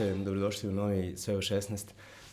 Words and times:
priče, 0.00 0.24
dobrodošli 0.24 0.68
u 0.68 0.72
novi 0.72 1.12
Sve 1.16 1.36
u 1.36 1.40
16. 1.40 1.84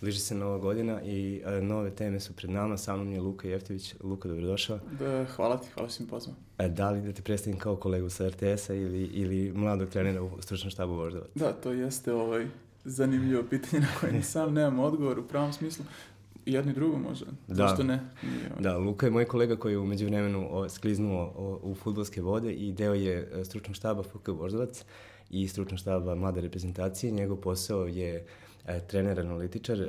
Bliži 0.02 0.20
se 0.20 0.36
nova 0.36 0.58
godina 0.58 1.02
i 1.02 1.42
a, 1.46 1.62
nove 1.62 1.90
teme 1.90 2.20
su 2.20 2.34
pred 2.34 2.52
nama. 2.52 2.78
Sa 2.78 2.96
mnom 2.96 3.14
je 3.14 3.22
Luka 3.22 3.48
Jeftović. 3.48 3.96
Luka, 4.04 4.30
dobrodošao. 4.30 4.80
Da, 5.00 5.26
hvala 5.36 5.58
ti, 5.58 5.68
hvala 5.74 5.90
što 5.90 6.04
mi 6.04 6.10
pozvao. 6.10 6.36
E, 6.58 6.68
da 6.68 6.92
li 6.92 7.02
da 7.02 7.14
te 7.14 7.22
predstavim 7.22 7.60
kao 7.60 7.76
kolegu 7.76 8.10
sa 8.10 8.30
RTS-a 8.30 8.74
ili, 8.74 9.04
ili 9.04 9.52
mladog 9.56 9.90
trenera 9.90 10.24
u 10.24 10.32
stručnom 10.42 10.72
štabu 10.72 10.94
Voždovac? 10.94 11.30
Da, 11.36 11.54
to 11.54 11.72
jeste 11.72 12.14
ovaj 12.14 12.48
zanimljivo 12.86 13.44
pitanje 13.50 13.82
na 13.82 13.88
koje 14.00 14.12
ni 14.12 14.24
sam 14.24 14.54
nemam 14.54 14.80
odgovor 14.80 15.20
u 15.20 15.28
pravom 15.28 15.54
smislu. 15.54 15.86
Jedno 16.46 16.72
i 16.72 16.76
drugo 16.76 16.98
može. 16.98 17.26
Da. 17.48 17.56
Zašto 17.56 17.84
ne? 17.84 18.00
Nije, 18.24 18.50
ovaj. 18.52 18.64
Da, 18.64 18.78
Luka 18.78 19.06
je 19.06 19.12
moj 19.12 19.26
kolega 19.26 19.56
koji 19.56 19.74
je 19.74 19.78
umeđu 19.78 20.06
vremenu 20.06 20.66
skliznuo 20.70 21.34
o, 21.36 21.60
u 21.64 21.76
futbolske 21.76 22.22
vode 22.22 22.54
i 22.54 22.72
deo 22.72 22.94
je 22.94 23.32
e, 23.34 23.46
stručnog 23.46 23.76
štaba 23.76 24.04
FK 24.04 24.28
Voždovac 24.28 24.86
i 25.30 25.48
stručnog 25.48 25.80
štaba 25.80 26.16
mlade 26.16 26.42
reprezentacije. 26.42 27.12
Njegov 27.12 27.38
posao 27.38 27.86
je 27.86 28.26
e, 28.68 28.80
trener 28.88 29.20
analitičar. 29.20 29.82
E, 29.82 29.88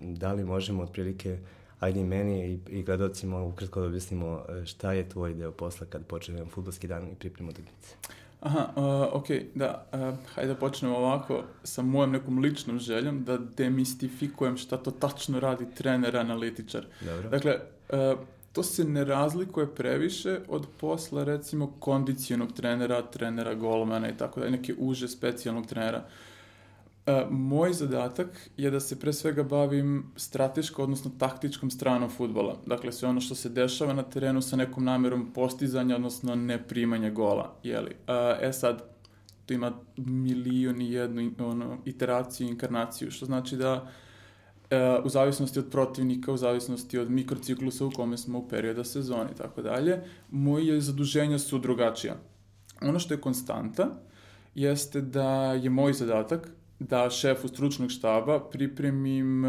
da 0.00 0.32
li 0.32 0.44
možemo 0.44 0.82
otprilike 0.82 1.38
ajde 1.80 2.04
meni 2.04 2.46
i, 2.52 2.78
i 2.78 2.82
gledalcima 2.82 3.42
ukratko 3.42 3.80
da 3.80 3.86
objasnimo 3.86 4.44
e, 4.48 4.66
šta 4.66 4.92
je 4.92 5.08
tvoj 5.08 5.34
deo 5.34 5.52
posla 5.52 5.86
kad 5.86 6.06
počne 6.06 6.44
futbolski 6.44 6.88
dan 6.88 7.08
i 7.08 7.14
pripremu 7.14 7.50
utakmice? 7.50 7.96
Aha, 8.40 8.68
uh, 8.76 9.20
ok, 9.20 9.26
da, 9.54 9.86
uh, 9.92 10.14
hajde 10.34 10.54
da 10.54 10.58
počnemo 10.58 10.96
ovako 10.96 11.42
sa 11.64 11.82
mojom 11.82 12.12
nekom 12.12 12.38
ličnom 12.38 12.78
željom 12.78 13.24
da 13.24 13.38
demistifikujem 13.56 14.56
šta 14.56 14.76
to 14.76 14.90
tačno 14.90 15.40
radi 15.40 15.66
trener 15.74 16.16
analitičar. 16.16 16.86
Dobro. 17.00 17.28
Dakle, 17.28 17.56
uh, 17.88 18.18
to 18.60 18.64
se 18.64 18.84
ne 18.84 19.04
razlikuje 19.04 19.74
previše 19.74 20.40
od 20.48 20.66
posla 20.80 21.24
recimo 21.24 21.72
kondicionog 21.78 22.52
trenera, 22.52 23.02
trenera 23.02 23.54
golmana 23.54 24.10
i 24.10 24.16
tako 24.16 24.40
dalje, 24.40 24.52
neke 24.52 24.74
uže 24.78 25.08
specijalnog 25.08 25.66
trenera. 25.66 26.04
E, 27.06 27.26
moj 27.30 27.72
zadatak 27.72 28.50
je 28.56 28.70
da 28.70 28.80
se 28.80 29.00
pre 29.00 29.12
svega 29.12 29.42
bavim 29.42 30.12
strateško, 30.16 30.82
odnosno 30.82 31.10
taktičkom 31.18 31.70
stranom 31.70 32.10
futbola. 32.10 32.56
Dakle, 32.66 32.92
sve 32.92 33.08
ono 33.08 33.20
što 33.20 33.34
se 33.34 33.48
dešava 33.48 33.92
na 33.92 34.02
terenu 34.02 34.42
sa 34.42 34.56
nekom 34.56 34.84
namerom 34.84 35.32
postizanja, 35.32 35.96
odnosno 35.96 36.34
neprimanja 36.34 37.10
gola. 37.10 37.54
Jeli? 37.62 37.96
E, 38.06 38.48
e 38.48 38.52
sad, 38.52 38.82
tu 39.46 39.54
ima 39.54 39.72
milion 39.96 40.80
i 40.80 40.92
jednu 40.92 41.30
ono, 41.38 41.78
iteraciju, 41.84 42.48
inkarnaciju, 42.48 43.10
što 43.10 43.26
znači 43.26 43.56
da 43.56 43.88
u 45.04 45.08
zavisnosti 45.08 45.58
od 45.58 45.70
protivnika, 45.70 46.32
u 46.32 46.36
zavisnosti 46.36 46.98
od 46.98 47.10
mikrociklusa 47.10 47.86
u 47.86 47.90
kome 47.90 48.16
smo 48.16 48.38
u 48.38 48.48
perioda 48.48 48.84
sezoni 48.84 49.30
i 49.34 49.36
tako 49.38 49.62
dalje, 49.62 50.00
moje 50.30 50.80
zaduženja 50.80 51.38
su 51.38 51.58
drugačija. 51.58 52.16
Ono 52.82 52.98
što 52.98 53.14
je 53.14 53.20
konstanta 53.20 53.88
jeste 54.54 55.00
da 55.00 55.52
je 55.52 55.70
moj 55.70 55.92
zadatak 55.92 56.48
da 56.78 57.10
šefu 57.10 57.48
stručnog 57.48 57.90
štaba 57.90 58.40
pripremim 58.50 59.44
e, 59.44 59.48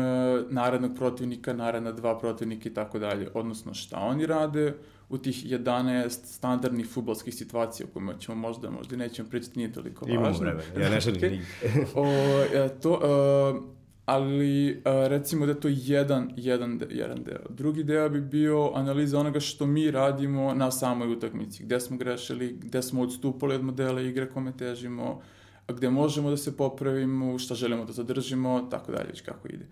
narednog 0.49 0.95
protivnika, 0.95 1.53
naredna 1.53 1.91
dva 1.91 2.19
protivnika 2.19 2.69
i 2.69 2.73
tako 2.73 2.99
dalje. 2.99 3.29
Odnosno 3.33 3.73
šta 3.73 3.97
oni 3.99 4.25
rade 4.25 4.73
u 5.09 5.17
tih 5.17 5.45
11 5.45 6.09
standardnih 6.09 6.87
futbolskih 6.87 7.35
situacija 7.35 7.87
o 7.89 7.93
kojima 7.93 8.13
ćemo 8.19 8.37
možda, 8.37 8.69
možda 8.69 8.95
nećemo 8.95 9.29
pričati, 9.29 9.59
nije 9.59 9.73
toliko 9.73 10.05
važno. 10.05 10.19
Imamo 10.19 10.37
vremena, 10.37 10.83
ja 10.83 10.89
ne 10.89 10.99
želim 10.99 11.21
okay. 11.21 11.85
o, 11.95 12.05
e, 12.53 12.69
to, 12.81 12.99
e, 13.03 13.80
ali 14.11 14.69
e, 14.69 14.73
recimo 15.09 15.45
da 15.45 15.51
je 15.51 15.59
to 15.59 15.67
jedan, 15.71 16.33
jedan, 16.37 16.77
de, 16.77 16.87
jedan 16.89 17.23
deo. 17.23 17.45
Drugi 17.49 17.83
deo 17.83 18.09
bi 18.09 18.21
bio 18.21 18.71
analiza 18.75 19.19
onoga 19.19 19.39
što 19.39 19.65
mi 19.65 19.91
radimo 19.91 20.53
na 20.53 20.71
samoj 20.71 21.13
utakmici, 21.13 21.63
gde 21.63 21.79
smo 21.79 21.97
grešili, 21.97 22.57
gde 22.61 22.81
smo 22.81 23.01
odstupali 23.01 23.55
od 23.55 23.63
modela 23.63 24.01
igre 24.01 24.29
kome 24.29 24.51
težimo, 24.57 25.21
gde 25.67 25.89
možemo 25.89 26.29
da 26.29 26.37
se 26.37 26.57
popravimo, 26.57 27.39
šta 27.39 27.55
želimo 27.55 27.85
da 27.85 27.93
zadržimo, 27.93 28.67
tako 28.71 28.91
dalje, 28.91 29.07
već 29.07 29.21
kako 29.21 29.47
ide. 29.47 29.65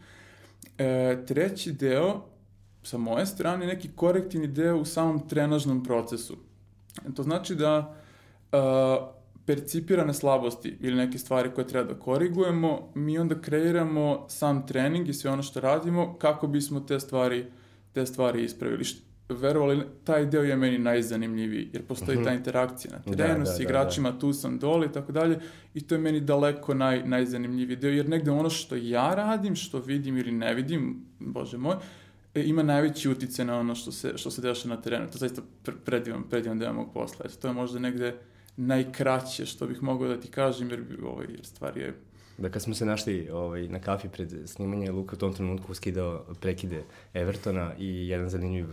E, 0.77 1.25
treći 1.27 1.71
deo, 1.71 2.21
sa 2.83 2.97
moje 2.97 3.25
strane, 3.25 3.67
neki 3.67 3.89
korektivni 3.95 4.47
deo 4.47 4.77
u 4.77 4.85
samom 4.85 5.27
trenažnom 5.27 5.83
procesu. 5.83 6.37
To 7.15 7.23
znači 7.23 7.55
da 7.55 7.95
e, 8.51 8.57
percipirane 9.49 10.13
slabosti 10.13 10.77
ili 10.79 10.95
neke 10.95 11.17
stvari 11.17 11.51
koje 11.55 11.67
treba 11.67 11.93
da 11.93 11.99
korigujemo, 11.99 12.91
mi 12.95 13.19
onda 13.19 13.41
kreiramo 13.41 14.25
sam 14.27 14.67
trening 14.67 15.09
i 15.09 15.13
sve 15.13 15.31
ono 15.31 15.43
što 15.43 15.59
radimo 15.59 16.17
kako 16.17 16.47
bismo 16.47 16.79
te 16.79 16.99
stvari, 16.99 17.45
te 17.93 18.05
stvari 18.05 18.43
ispravili 18.43 18.85
verovali, 19.29 19.83
taj 20.03 20.25
deo 20.25 20.43
je 20.43 20.55
meni 20.55 20.77
najzanimljiviji, 20.77 21.69
jer 21.73 21.83
postoji 21.83 22.17
-hmm. 22.17 22.23
ta 22.23 22.33
interakcija 22.33 22.93
na 22.93 23.15
terenu 23.15 23.39
da, 23.39 23.43
da, 23.43 23.55
s 23.55 23.59
igračima, 23.59 24.09
da, 24.09 24.13
da. 24.13 24.19
tu 24.19 24.33
sam 24.33 24.59
dole 24.59 24.85
i 24.85 24.91
tako 24.91 25.11
dalje, 25.11 25.39
i 25.73 25.81
to 25.81 25.95
je 25.95 26.01
meni 26.01 26.19
daleko 26.19 26.73
naj, 26.73 27.03
najzanimljiviji 27.07 27.77
deo, 27.77 27.91
jer 27.91 28.09
negde 28.09 28.31
ono 28.31 28.49
što 28.49 28.75
ja 28.75 29.13
radim, 29.15 29.55
što 29.55 29.79
vidim 29.79 30.17
ili 30.17 30.31
ne 30.31 30.53
vidim, 30.53 31.05
bože 31.19 31.57
moj, 31.57 31.75
e, 32.35 32.43
ima 32.43 32.63
najveći 32.63 33.09
utice 33.09 33.45
na 33.45 33.59
ono 33.59 33.75
što 33.75 33.91
se, 33.91 34.13
što 34.15 34.31
se 34.31 34.41
dešava 34.41 34.75
na 34.75 34.81
terenu. 34.81 35.07
To 35.07 35.15
je 35.15 35.19
zaista 35.19 35.41
predivan, 35.85 36.23
predivan 36.29 36.59
deo 36.59 36.73
mog 36.73 36.93
posla. 36.93 37.25
Eto, 37.25 37.35
to 37.41 37.47
je 37.47 37.53
možda 37.53 37.79
negde 37.79 38.15
najkraće 38.59 39.45
što 39.45 39.67
bih 39.67 39.83
mogao 39.83 40.07
da 40.07 40.19
ti 40.19 40.27
kažem, 40.27 40.69
jer, 40.69 40.83
ovaj, 41.03 41.25
jer 41.29 41.45
stvar 41.45 41.77
je 41.77 41.93
da 42.39 42.49
kad 42.49 42.61
smo 42.61 42.73
se 42.73 42.85
našli 42.85 43.29
ovaj, 43.29 43.67
na 43.67 43.79
kafi 43.79 44.09
pred 44.09 44.33
snimanje, 44.45 44.91
Luka 44.91 45.15
u 45.15 45.19
tom 45.19 45.33
trenutku 45.33 45.73
skidao 45.73 46.25
prekide 46.41 46.83
Evertona 47.13 47.73
i 47.77 48.07
jedan 48.07 48.29
zanimljiv, 48.29 48.65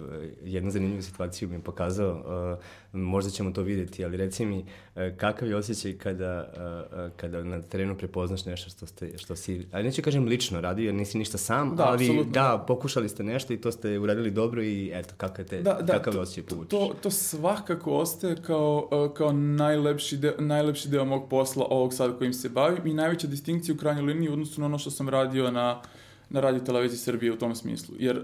jedna 0.45 0.71
zanimljivu 0.71 1.03
situaciju 1.03 1.49
mi 1.49 1.55
je 1.55 1.61
pokazao, 1.61 2.13
uh, 2.13 2.65
možda 2.97 3.31
ćemo 3.31 3.51
to 3.51 3.63
videti, 3.63 4.05
ali 4.05 4.17
reci 4.17 4.47
mi, 4.47 4.59
uh, 4.59 5.03
kakav 5.17 5.49
je 5.49 5.57
osjećaj 5.57 5.99
kada, 5.99 6.53
uh, 6.57 7.13
kada 7.17 7.45
na 7.45 7.63
terenu 7.63 7.97
prepoznaš 7.99 8.45
nešto 8.45 8.71
što, 8.71 8.87
ste, 8.87 9.19
što 9.19 9.37
si, 9.37 9.67
ali 9.73 9.85
neću 9.85 10.03
kažem 10.03 10.25
lično 10.25 10.61
radio, 10.61 10.85
jer 10.85 10.95
nisi 10.95 11.19
ništa 11.19 11.39
sam, 11.39 11.77
da, 11.77 11.85
ali 11.85 12.05
absolutno. 12.05 12.33
da, 12.33 12.65
pokušali 12.67 13.09
ste 13.09 13.23
nešto 13.25 13.53
i 13.53 13.61
to 13.61 13.73
ste 13.73 13.99
uradili 13.99 14.31
dobro 14.31 14.63
i 14.63 14.91
eto, 14.95 15.15
kakav, 15.17 15.45
te, 15.45 15.63
da, 15.63 15.79
da, 15.83 15.93
kakav 15.93 16.15
je 16.15 16.21
osjećaj 16.21 16.45
povučeš? 16.45 16.71
To, 16.71 16.95
to 17.03 17.11
svakako 17.11 17.93
ostaje 17.93 18.37
kao, 18.43 18.89
kao 19.17 19.33
najlepši, 19.33 20.17
deo, 20.17 20.35
najlepši 20.39 20.89
deo 20.89 21.05
mog 21.05 21.29
posla 21.29 21.67
ovog 21.71 21.95
sada 21.95 22.19
kojim 22.19 22.33
se 22.33 22.49
bavim 22.49 22.87
i 22.87 22.95
najveća 22.95 23.27
distinkcija 23.27 23.75
u 23.75 23.79
krajnjoj 23.79 24.05
liniji 24.05 24.29
u 24.29 24.33
odnosu 24.33 24.61
na 24.61 24.67
ono 24.67 24.79
što 24.79 24.91
sam 24.91 25.09
radio 25.09 25.51
na, 25.51 25.83
na 26.29 26.41
radio 26.41 26.61
televiziji 26.61 26.99
Srbije 26.99 27.33
u 27.33 27.39
tom 27.39 27.55
smislu. 27.55 27.95
Jer 27.99 28.23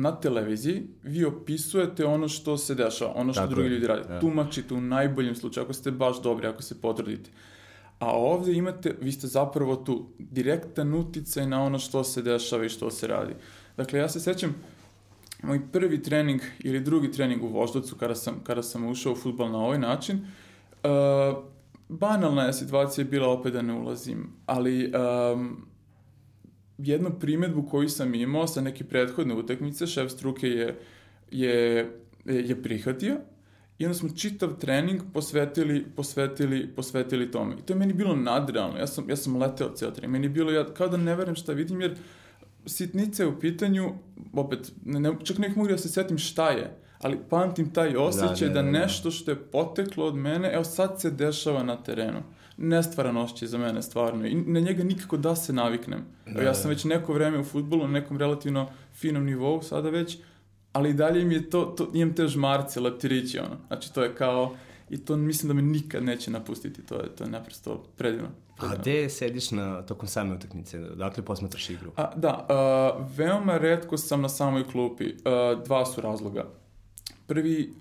na 0.00 0.20
televiziji 0.20 0.82
vi 1.02 1.24
opisujete 1.24 2.04
ono 2.04 2.28
što 2.28 2.56
se 2.56 2.74
dešava, 2.74 3.12
ono 3.14 3.32
što 3.32 3.40
Tako 3.42 3.54
drugi 3.54 3.68
je. 3.68 3.72
ljudi 3.72 3.86
rade. 3.86 4.14
Ja. 4.14 4.20
Tumačite 4.20 4.74
u 4.74 4.80
najboljem 4.80 5.34
slučaju, 5.34 5.64
ako 5.64 5.72
ste 5.72 5.90
baš 5.90 6.22
dobri, 6.22 6.46
ako 6.46 6.62
se 6.62 6.80
potrudite. 6.80 7.30
A 7.98 8.12
ovde 8.12 8.52
imate, 8.52 8.96
vi 9.00 9.12
ste 9.12 9.26
zapravo 9.26 9.76
tu 9.76 10.06
direktan 10.18 10.94
uticaj 10.94 11.46
na 11.46 11.62
ono 11.62 11.78
što 11.78 12.04
se 12.04 12.22
dešava 12.22 12.64
i 12.64 12.68
što 12.68 12.90
se 12.90 13.06
radi. 13.06 13.34
Dakle, 13.76 13.98
ja 13.98 14.08
se 14.08 14.20
sećam, 14.20 14.54
moj 15.42 15.60
prvi 15.72 16.02
trening 16.02 16.40
ili 16.58 16.80
drugi 16.80 17.12
trening 17.12 17.44
u 17.44 17.48
Voždovcu 17.48 17.96
kada 17.96 18.14
sam, 18.14 18.40
kada 18.44 18.62
sam 18.62 18.88
ušao 18.88 19.12
u 19.12 19.16
futbol 19.16 19.50
na 19.50 19.58
ovaj 19.58 19.78
način, 19.78 20.16
uh, 20.16 21.44
banalna 21.88 22.42
je 22.42 22.52
situacija 22.52 23.04
bila 23.04 23.28
opet 23.28 23.52
da 23.52 23.62
ne 23.62 23.74
ulazim, 23.74 24.28
ali 24.46 24.92
um, 25.32 25.69
jednu 26.84 27.10
primetbu 27.20 27.66
koju 27.66 27.88
sam 27.88 28.14
imao 28.14 28.46
sa 28.46 28.60
neke 28.60 28.84
prethodne 28.84 29.34
utakmice, 29.34 29.86
šef 29.86 30.12
struke 30.12 30.48
je, 30.48 30.78
je, 31.30 31.86
je 32.24 32.62
prihvatio 32.62 33.16
i 33.78 33.86
onda 33.86 33.98
smo 33.98 34.08
čitav 34.08 34.58
trening 34.58 35.02
posvetili, 35.12 35.86
posvetili, 35.96 36.68
posvetili 36.76 37.30
tome. 37.30 37.54
I 37.58 37.62
to 37.62 37.72
je 37.72 37.78
meni 37.78 37.92
bilo 37.92 38.16
nadrealno. 38.16 38.78
Ja 38.78 38.86
sam, 38.86 39.10
ja 39.10 39.16
sam 39.16 39.36
leteo 39.36 39.72
ceo 39.74 39.90
trening. 39.90 40.12
Meni 40.12 40.26
je 40.26 40.30
bilo, 40.30 40.50
ja 40.50 40.74
kao 40.74 40.88
da 40.88 40.96
ne 40.96 41.14
verujem 41.16 41.36
šta 41.36 41.52
vidim, 41.52 41.80
jer 41.80 41.96
sitnice 42.66 43.26
u 43.26 43.40
pitanju, 43.40 43.94
opet, 44.32 44.72
ne, 44.84 45.00
ne, 45.00 45.12
čak 45.24 45.38
nekih 45.38 45.56
mogu 45.56 45.68
da 45.68 45.78
se 45.78 45.88
setim 45.88 46.18
šta 46.18 46.50
je, 46.50 46.76
ali 46.98 47.18
pamtim 47.30 47.72
taj 47.72 47.96
osjećaj 47.96 48.48
da, 48.48 48.54
da, 48.54 48.62
da, 48.62 48.70
da, 48.70 48.78
nešto 48.78 49.10
što 49.10 49.30
je 49.30 49.36
poteklo 49.36 50.06
od 50.06 50.14
mene, 50.14 50.50
evo 50.52 50.64
sad 50.64 51.00
se 51.00 51.10
dešava 51.10 51.62
na 51.62 51.82
terenu. 51.82 52.22
Nestvaran 52.62 53.16
osjećaj 53.16 53.48
za 53.48 53.58
mene, 53.58 53.82
stvarno. 53.82 54.26
I 54.26 54.34
na 54.34 54.60
njega 54.60 54.84
nikako 54.84 55.16
da 55.16 55.36
se 55.36 55.52
naviknem. 55.52 56.04
Da, 56.26 56.42
ja 56.42 56.54
sam 56.54 56.62
da. 56.62 56.68
već 56.68 56.84
neko 56.84 57.12
vreme 57.12 57.38
u 57.38 57.44
futbolu, 57.44 57.82
na 57.82 57.92
nekom 57.92 58.18
relativno 58.18 58.68
finom 58.94 59.24
nivou, 59.24 59.62
sada 59.62 59.90
već, 59.90 60.18
ali 60.72 60.90
i 60.90 60.94
dalje 60.94 61.24
mi 61.24 61.34
je 61.34 61.50
to, 61.50 61.64
to 61.64 61.90
imam 61.94 62.14
te 62.14 62.28
žmarce, 62.28 62.80
leptirići, 62.80 63.38
ono. 63.38 63.56
Znači, 63.66 63.94
to 63.94 64.02
je 64.02 64.14
kao, 64.14 64.56
i 64.90 64.98
to 64.98 65.16
mislim 65.16 65.48
da 65.48 65.54
me 65.54 65.62
nikad 65.62 66.04
neće 66.04 66.30
napustiti, 66.30 66.86
to 66.86 66.94
je, 66.94 67.08
to 67.16 67.24
je 67.24 67.30
naprosto 67.30 67.84
predivno. 67.96 68.28
predivno. 68.56 68.76
A 68.76 68.80
gde 68.80 69.08
sediš 69.08 69.50
na, 69.50 69.82
tokom 69.82 70.08
same 70.08 70.34
utakmice? 70.34 70.78
Dakle, 70.78 71.24
posmatraš 71.24 71.70
igru? 71.70 71.90
A, 71.96 72.14
da, 72.16 72.46
a, 72.48 73.06
veoma 73.16 73.58
redko 73.58 73.96
sam 73.96 74.20
na 74.20 74.28
samoj 74.28 74.64
klupi. 74.68 75.14
A, 75.24 75.62
dva 75.64 75.86
su 75.86 76.00
razloga 76.00 76.44
prvi, 77.26 77.72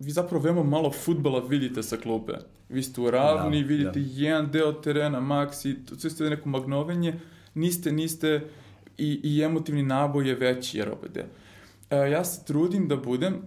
vi 0.00 0.10
zapravo 0.10 0.42
veoma 0.44 0.62
malo 0.62 0.90
futbala 0.90 1.40
vidite 1.40 1.82
sa 1.82 1.96
klupe. 1.96 2.32
Vi 2.68 2.82
ste 2.82 3.00
u 3.00 3.10
ravni, 3.10 3.62
da, 3.62 3.68
vidite 3.68 4.00
da. 4.00 4.06
jedan 4.12 4.50
deo 4.50 4.72
terena, 4.72 5.20
maks 5.20 5.64
i 5.64 5.76
sve 5.98 6.10
ste 6.10 6.30
neko 6.30 6.48
magnovenje, 6.48 7.20
niste, 7.54 7.92
niste 7.92 8.48
i, 8.98 9.20
i 9.22 9.42
emotivni 9.42 9.82
naboj 9.82 10.28
je 10.28 10.34
veći 10.34 10.78
jer 10.78 10.90
opet 10.90 11.16
je. 11.16 11.22
Uh, 11.90 12.10
ja 12.10 12.24
se 12.24 12.44
trudim 12.44 12.88
da 12.88 12.96
budem 12.96 13.42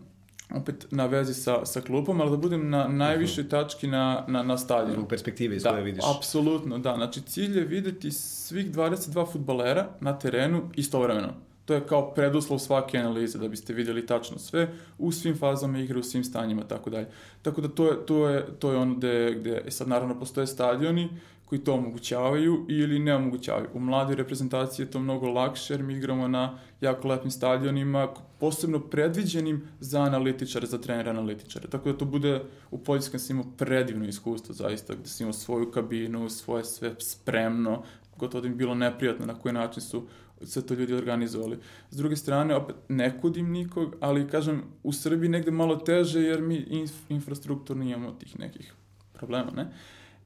opet 0.55 0.87
na 0.91 1.05
vezi 1.05 1.33
sa, 1.33 1.65
sa 1.65 1.81
klubom, 1.81 2.21
ali 2.21 2.31
da 2.31 2.37
budem 2.37 2.69
na 2.69 2.87
najvišoj 2.87 3.49
tački 3.49 3.87
na, 3.87 4.25
na, 4.27 4.43
na 4.43 4.57
stadionu. 4.57 4.93
Zbog 4.93 5.09
perspektive 5.09 5.55
iz 5.55 5.63
Da, 5.63 5.69
koje 5.69 5.83
vidiš. 5.83 6.03
apsolutno, 6.17 6.77
da. 6.77 6.95
Znači, 6.95 7.21
cilj 7.21 7.57
je 7.57 7.65
videti 7.65 8.11
svih 8.11 8.71
22 8.71 9.31
futbalera 9.31 9.89
na 9.99 10.19
terenu 10.19 10.69
istovremeno. 10.75 11.33
To 11.65 11.73
je 11.73 11.87
kao 11.87 12.11
preduslov 12.13 12.59
svake 12.59 12.97
analize, 12.97 13.39
da 13.39 13.47
biste 13.47 13.73
vidjeli 13.73 14.05
tačno 14.05 14.39
sve 14.39 14.73
u 14.97 15.11
svim 15.11 15.37
fazama 15.37 15.79
igre, 15.79 15.99
u 15.99 16.03
svim 16.03 16.23
stanjima, 16.23 16.63
tako 16.63 16.89
dalje. 16.89 17.07
Tako 17.41 17.61
da 17.61 17.67
to 17.67 17.87
je, 17.87 18.05
to 18.05 18.27
je, 18.29 18.45
to 18.59 18.71
je 18.71 18.77
ono 18.77 18.95
gde, 18.95 19.35
gde 19.39 19.61
e 19.65 19.71
sad 19.71 19.87
naravno 19.87 20.19
postoje 20.19 20.47
stadioni 20.47 21.09
koji 21.45 21.63
to 21.63 21.73
omogućavaju 21.73 22.65
ili 22.69 22.99
ne 22.99 23.15
omogućavaju. 23.15 23.67
U 23.73 23.79
mladoj 23.79 24.15
reprezentaciji 24.15 24.85
je 24.85 24.91
to 24.91 24.99
mnogo 24.99 25.29
lakše 25.29 25.73
jer 25.73 25.83
mi 25.83 25.93
igramo 25.93 26.27
na 26.27 26.57
jako 26.81 27.07
lepim 27.07 27.31
stadionima, 27.31 28.07
posebno 28.39 28.79
predviđenim 28.79 29.67
za 29.79 30.01
analitičare, 30.01 30.67
za 30.67 30.77
trenere 30.77 31.09
analitičare. 31.09 31.67
Tako 31.69 31.91
da 31.91 31.97
to 31.97 32.05
bude, 32.05 32.41
u 32.71 32.77
Poljskom 32.77 33.19
sam 33.19 33.35
imao 33.39 33.51
predivno 33.57 34.05
iskustvo 34.05 34.55
zaista, 34.55 34.93
gde 34.95 35.07
sam 35.07 35.23
imao 35.23 35.33
svoju 35.33 35.71
kabinu, 35.71 36.29
svoje 36.29 36.63
sve 36.63 36.95
spremno, 36.99 37.83
gotovo 38.17 38.41
da 38.41 38.49
mi 38.49 38.55
bilo 38.55 38.75
neprijatno 38.75 39.25
na 39.25 39.39
koji 39.39 39.53
način 39.53 39.81
su 39.81 40.07
sve 40.45 40.61
to 40.61 40.73
ljudi 40.73 40.93
organizovali. 40.93 41.57
S 41.89 41.97
druge 41.97 42.15
strane, 42.15 42.55
opet, 42.55 42.75
ne 42.89 43.19
kudim 43.21 43.51
nikog, 43.51 43.95
ali 43.99 44.27
kažem, 44.27 44.63
u 44.83 44.93
Srbiji 44.93 45.29
negde 45.29 45.51
malo 45.51 45.75
teže 45.75 46.21
jer 46.21 46.41
mi 46.41 46.55
inf 46.55 46.93
infrastrukturno 47.09 47.83
imamo 47.83 48.11
tih 48.11 48.39
nekih 48.39 48.73
problema, 49.13 49.51
ne? 49.51 49.67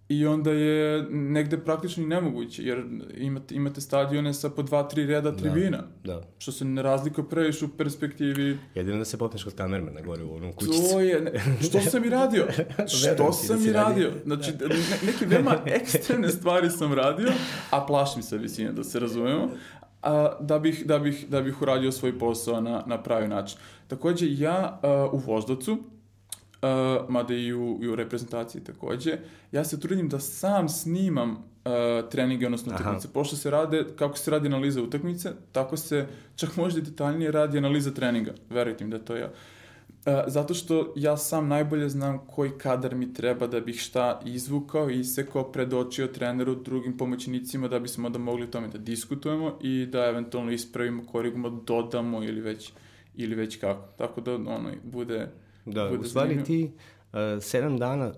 I 0.09 0.25
onda 0.25 0.51
je 0.51 1.05
negde 1.11 1.57
praktično 1.57 2.03
i 2.03 2.07
nemoguće, 2.07 2.63
jer 2.63 2.83
imate, 3.17 3.55
imate 3.55 3.81
stadione 3.81 4.33
sa 4.33 4.49
po 4.49 4.63
dva, 4.63 4.83
tri 4.83 5.05
reda 5.05 5.35
tribina, 5.35 5.83
Da. 6.03 6.21
što 6.37 6.51
se 6.51 6.65
ne 6.65 6.81
razlikuje 6.81 7.29
previše 7.29 7.65
u 7.65 7.69
perspektivi. 7.69 8.57
Jedino 8.75 8.97
da 8.97 9.05
se 9.05 9.17
popneš 9.17 9.43
kod 9.43 9.55
kamermana 9.55 10.01
gore 10.01 10.23
u 10.23 10.35
onu 10.35 10.53
kućicu. 10.53 10.81
To 10.91 10.99
je, 10.99 11.21
ne, 11.21 11.31
što 11.61 11.81
sam 11.81 12.03
i 12.05 12.09
radio? 12.09 12.47
što 12.99 13.23
da 13.23 13.31
sam 13.31 13.59
si 13.59 13.69
i 13.69 13.71
radio? 13.73 14.07
radio. 14.07 14.21
Znači, 14.25 14.51
ne, 14.51 14.75
neke 15.05 15.25
veoma 15.25 15.55
ekstremne 15.81 16.29
stvari 16.29 16.69
sam 16.69 16.93
radio, 16.93 17.29
a 17.69 17.85
plašim 17.85 18.23
se 18.23 18.37
visine, 18.37 18.71
da 18.71 18.83
se 18.83 18.99
razumemo, 18.99 19.49
a, 20.01 20.37
da, 20.39 20.59
bih, 20.59 20.83
da, 20.85 20.99
bih, 20.99 21.25
da 21.29 21.41
bih 21.41 21.61
uradio 21.61 21.91
svoj 21.91 22.19
posao 22.19 22.61
na, 22.61 22.83
na 22.85 23.03
pravi 23.03 23.27
način. 23.27 23.59
Takođe, 23.87 24.25
ja 24.29 24.79
a, 24.83 25.09
u 25.11 25.17
Voždovcu, 25.17 25.77
a, 26.61 27.05
mada 27.09 27.33
i 27.33 27.53
u, 27.53 27.79
i 27.81 27.87
u 27.87 27.95
reprezentaciji 27.95 28.63
takođe, 28.63 29.17
ja 29.51 29.63
se 29.63 29.79
trudim 29.79 30.09
da 30.09 30.19
sam 30.19 30.69
snimam 30.69 31.31
uh, 31.31 32.09
treninge, 32.09 32.45
odnosno 32.45 32.73
utakmice. 32.75 33.07
Pošto 33.13 33.35
se 33.35 33.51
rade, 33.51 33.85
kako 33.95 34.17
se 34.17 34.31
radi 34.31 34.47
analiza 34.47 34.81
utakmice, 34.81 35.31
tako 35.51 35.77
se 35.77 36.07
čak 36.35 36.57
možda 36.57 36.79
i 36.79 36.83
detaljnije 36.83 37.31
radi 37.31 37.57
analiza 37.57 37.91
treninga. 37.91 38.33
Verujte 38.49 38.85
mi 38.85 38.91
da 38.91 38.99
to 38.99 39.15
ja. 39.15 39.25
Uh, 39.25 39.31
zato 40.27 40.53
što 40.53 40.93
ja 40.95 41.17
sam 41.17 41.47
najbolje 41.47 41.89
znam 41.89 42.27
koji 42.27 42.51
kadar 42.51 42.95
mi 42.95 43.13
treba 43.13 43.47
da 43.47 43.59
bih 43.59 43.79
šta 43.79 44.21
izvukao, 44.25 44.89
isekao, 44.89 45.51
predočio 45.51 46.07
treneru, 46.07 46.55
drugim 46.55 46.97
pomoćnicima 46.97 47.67
da 47.67 47.79
bismo 47.79 48.09
da 48.09 48.19
mogli 48.19 48.43
o 48.43 48.47
tome 48.47 48.67
da 48.67 48.77
diskutujemo 48.77 49.59
i 49.61 49.85
da 49.85 50.05
eventualno 50.05 50.51
ispravimo, 50.51 51.05
korigujemo, 51.11 51.49
dodamo 51.49 52.23
ili 52.23 52.41
već, 52.41 52.71
ili 53.15 53.35
već 53.35 53.57
kako. 53.59 53.87
Tako 53.97 54.21
da 54.21 54.35
ono 54.35 54.71
bude... 54.83 55.29
Da, 55.65 55.87
bude 55.89 56.01
u 56.01 56.03
stvari 56.03 56.43
ti 56.43 56.71
uh, 57.13 57.19
sedam 57.41 57.77
dana 57.77 58.07
uh, 58.07 58.13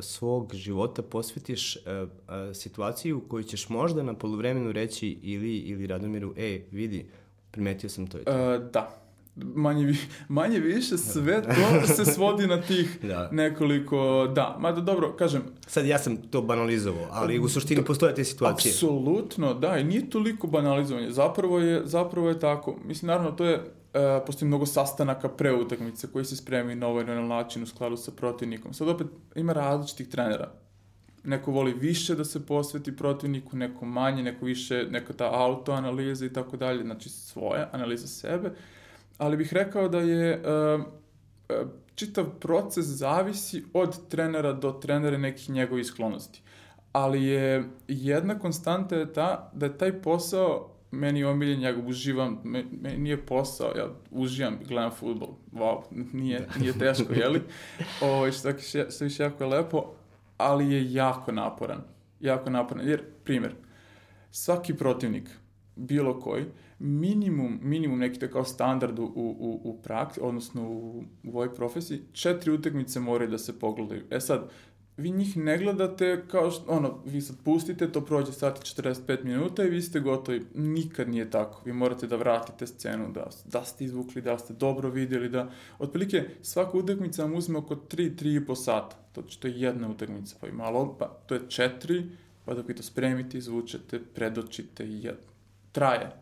svog 0.00 0.54
života 0.54 1.02
posvetiš 1.02 1.76
uh, 1.76 1.82
uh, 1.82 2.08
situaciju 2.54 3.18
u 3.18 3.28
kojoj 3.28 3.44
ćeš 3.44 3.68
možda 3.68 4.02
na 4.02 4.14
poluvremenu 4.14 4.72
reći 4.72 5.18
ili, 5.22 5.56
ili 5.56 5.86
Radomiru, 5.86 6.34
e, 6.36 6.60
vidi, 6.70 7.06
primetio 7.50 7.88
sam 7.88 8.06
to 8.06 8.18
i 8.18 8.24
to. 8.24 8.30
Uh, 8.30 8.70
da. 8.72 9.01
Manje, 9.36 9.84
vi, 9.84 9.96
manje 10.28 10.58
više 10.58 10.98
sve 10.98 11.42
to 11.42 11.86
se 11.96 12.04
svodi 12.04 12.46
na 12.46 12.62
tih 12.62 12.98
Da. 13.02 13.28
nekoliko, 13.32 14.28
da, 14.34 14.56
mada 14.60 14.80
dobro, 14.80 15.16
kažem, 15.16 15.42
Sad 15.66 15.86
ja 15.86 15.98
sam 15.98 16.16
to 16.16 16.42
banalizovao, 16.42 17.06
ali 17.10 17.38
u 17.38 17.48
suštini 17.48 17.84
postoje 17.84 18.14
te 18.14 18.24
situacije. 18.24 18.72
apsolutno, 18.72 19.54
da, 19.54 19.78
i 19.78 19.84
nije 19.84 20.10
toliko 20.10 20.46
banalizovanje, 20.46 21.10
zapravo 21.10 21.58
je, 21.58 21.82
zapravo 21.84 22.28
je 22.28 22.40
tako, 22.40 22.76
mislim, 22.84 23.06
naravno, 23.06 23.30
to 23.30 23.44
je, 23.44 23.56
uh, 23.56 24.00
postoji 24.26 24.48
mnogo 24.48 24.66
sastanaka 24.66 25.28
pre 25.28 25.52
utakmice 25.54 26.06
koji 26.12 26.24
se 26.24 26.36
spremaju 26.36 26.76
na 26.76 26.86
ovaj 26.86 27.02
onaj 27.04 27.28
način 27.28 27.62
u 27.62 27.66
skladu 27.66 27.96
sa 27.96 28.10
protivnikom. 28.10 28.74
Sad 28.74 28.88
opet 28.88 29.06
ima 29.36 29.52
različitih 29.52 30.08
trenera. 30.08 30.52
Neko 31.24 31.50
voli 31.50 31.72
više 31.72 32.14
da 32.14 32.24
se 32.24 32.46
posveti 32.46 32.96
protivniku, 32.96 33.56
neko 33.56 33.84
manje, 33.84 34.22
neko 34.22 34.44
više, 34.44 34.86
neka 34.90 35.12
ta 35.12 35.30
autoanaliza 35.32 36.26
i 36.26 36.32
tako 36.32 36.56
dalje, 36.56 36.82
znači 36.82 37.08
svoja 37.08 37.68
analiza 37.72 38.06
sebe. 38.06 38.50
Ali 39.22 39.36
bih 39.36 39.52
rekao 39.52 39.88
da 39.88 39.98
je 40.00 40.38
uh, 40.38 40.80
uh, 40.80 41.68
čitav 41.94 42.24
proces 42.40 42.84
zavisi 42.84 43.64
od 43.72 44.08
trenera 44.08 44.52
do 44.52 44.72
trenera 44.72 45.18
nekih 45.18 45.50
njegovih 45.50 45.86
sklonosti. 45.86 46.42
Ali 46.92 47.24
je 47.24 47.64
jedna 47.88 48.38
konstanta 48.38 48.96
je 48.96 49.12
ta 49.12 49.50
da 49.54 49.66
je 49.66 49.78
taj 49.78 50.02
posao 50.02 50.68
meni 50.90 51.20
je 51.20 51.26
omiljen, 51.28 51.60
ja 51.60 51.72
ga 51.72 51.82
uživam, 51.86 52.40
me, 52.44 52.64
meni 52.80 52.98
nije 52.98 53.26
posao, 53.26 53.72
ja 53.76 53.86
uživam 54.10 54.58
gledam 54.68 54.90
futbol, 54.90 55.28
wow, 55.52 55.82
nije, 56.12 56.48
nije 56.60 56.72
teško, 56.78 57.12
jeli? 57.12 57.42
Ovo, 58.02 58.32
što, 58.32 58.48
više- 58.48 58.90
što 58.90 59.04
više 59.04 59.22
jako 59.22 59.44
je 59.44 59.50
lepo, 59.50 59.92
ali 60.36 60.72
je 60.72 60.92
jako 60.92 61.32
naporan, 61.32 61.82
jako 62.20 62.50
naporan, 62.50 62.88
jer, 62.88 63.02
primjer, 63.24 63.54
svaki 64.30 64.74
protivnik, 64.74 65.28
bilo 65.76 66.20
koji, 66.20 66.44
minimum, 66.82 67.58
minimum 67.62 67.98
neki 67.98 68.18
to 68.18 68.28
kao 68.28 68.44
standard 68.44 68.98
u, 68.98 69.04
u, 69.04 69.60
u 69.64 69.78
praksi, 69.82 70.20
odnosno 70.22 70.68
u, 70.68 71.04
u 71.24 71.28
ovoj 71.28 71.54
profesiji, 71.54 72.02
četiri 72.12 72.50
utakmice 72.50 73.00
moraju 73.00 73.30
da 73.30 73.38
se 73.38 73.58
pogledaju. 73.58 74.02
E 74.10 74.20
sad, 74.20 74.50
vi 74.96 75.10
njih 75.10 75.36
ne 75.36 75.58
gledate 75.58 76.24
kao 76.28 76.50
što, 76.50 76.72
ono, 76.72 77.02
vi 77.04 77.20
sad 77.20 77.36
pustite, 77.44 77.92
to 77.92 78.00
prođe 78.00 78.32
sat 78.32 78.58
i 78.58 78.80
45 78.82 79.24
minuta 79.24 79.64
i 79.64 79.70
vi 79.70 79.82
ste 79.82 80.00
gotovi. 80.00 80.46
Nikad 80.54 81.08
nije 81.08 81.30
tako. 81.30 81.62
Vi 81.64 81.72
morate 81.72 82.06
da 82.06 82.16
vratite 82.16 82.66
scenu, 82.66 83.12
da, 83.12 83.26
da 83.44 83.64
ste 83.64 83.84
izvukli, 83.84 84.22
da 84.22 84.38
ste 84.38 84.54
dobro 84.54 84.90
vidjeli, 84.90 85.28
da... 85.28 85.50
Otprilike, 85.78 86.28
svaka 86.42 86.78
utakmica 86.78 87.22
vam 87.22 87.34
uzme 87.34 87.58
oko 87.58 87.74
3-3,5 87.74 88.64
sata. 88.64 88.96
To, 89.12 89.22
to 89.22 89.48
je 89.48 89.60
jedna 89.60 89.88
utakmica, 89.88 90.36
pa 90.40 90.48
i 90.48 90.52
malo, 90.52 90.96
pa 90.98 91.06
to 91.06 91.34
je 91.34 91.48
četiri, 91.48 92.06
pa 92.44 92.54
dok 92.54 92.68
vi 92.68 92.74
to 92.74 92.82
spremite, 92.82 93.38
izvučete, 93.38 94.00
predočite 94.14 94.84
i 94.84 95.02
jed... 95.02 95.16
Traje. 95.72 96.21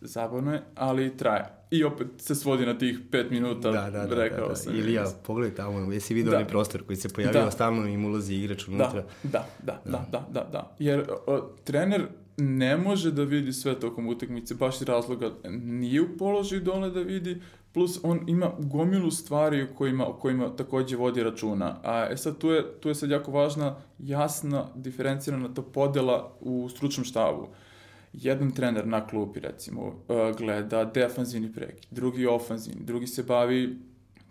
Zabavno 0.00 0.52
je, 0.52 0.62
ali 0.74 1.16
traje. 1.16 1.44
I 1.70 1.84
opet 1.84 2.06
se 2.18 2.34
svodi 2.34 2.66
na 2.66 2.78
tih 2.78 3.00
5 3.10 3.30
minuta, 3.30 3.70
Da, 3.70 3.90
da, 3.90 4.06
da, 4.06 4.14
rekao 4.14 4.40
da, 4.42 4.48
da. 4.48 4.56
sam. 4.56 4.76
Ili 4.76 4.92
ja, 4.92 5.04
pogledaj 5.26 5.54
tamo, 5.56 5.92
jesi 5.92 6.14
vidio 6.14 6.30
Da. 6.30 6.36
onaj 6.36 6.48
prostor 6.48 6.82
koji 6.86 6.96
se 6.96 7.08
pojavio, 7.08 7.44
Da. 7.44 7.50
stalno 7.50 7.86
im 7.86 8.04
ulazi 8.04 8.34
igrač 8.34 8.68
unutra. 8.68 9.04
Da, 9.22 9.28
da, 9.32 9.46
da, 9.62 9.80
da, 9.84 10.06
da, 10.12 10.26
da, 10.32 10.48
da. 10.52 10.74
Jer 10.78 11.04
o, 11.26 11.40
trener 11.64 12.06
ne 12.36 12.76
može 12.76 13.10
da 13.10 13.22
vidi 13.22 13.52
sve 13.52 13.80
tokom 13.80 14.06
utakmice, 14.06 14.54
baš 14.54 14.76
iz 14.76 14.82
razloga 14.82 15.30
nije 15.62 16.02
u 16.02 16.16
položaju 16.18 16.60
dole 16.62 16.90
da 16.90 17.00
vidi, 17.00 17.40
plus 17.72 18.00
on 18.02 18.20
ima 18.26 18.52
gomilu 18.58 19.10
stvari 19.10 19.62
o 19.62 19.74
kojima, 19.74 20.06
o 20.06 20.12
kojima 20.12 20.56
takođe 20.56 20.96
vodi 20.96 21.22
računa. 21.22 21.76
A 21.84 22.06
e 22.10 22.16
sad 22.16 22.38
tu 22.38 22.50
je, 22.50 22.72
tu 22.80 22.88
je 22.88 22.94
sad 22.94 23.10
jako 23.10 23.30
važna, 23.30 23.76
jasna, 23.98 24.66
diferencirana 24.74 25.54
ta 25.54 25.62
podela 25.62 26.32
u 26.40 26.68
stručnom 26.68 27.04
štabu. 27.04 27.48
Jedan 28.12 28.50
trener 28.50 28.86
na 28.86 29.06
klupi, 29.06 29.40
recimo, 29.40 29.82
uh, 29.86 30.36
gleda 30.36 30.84
defanzivni 30.84 31.52
prekid, 31.52 31.86
drugi 31.90 32.26
ofanzivni, 32.26 32.84
drugi 32.84 33.06
se 33.06 33.22
bavi 33.22 33.76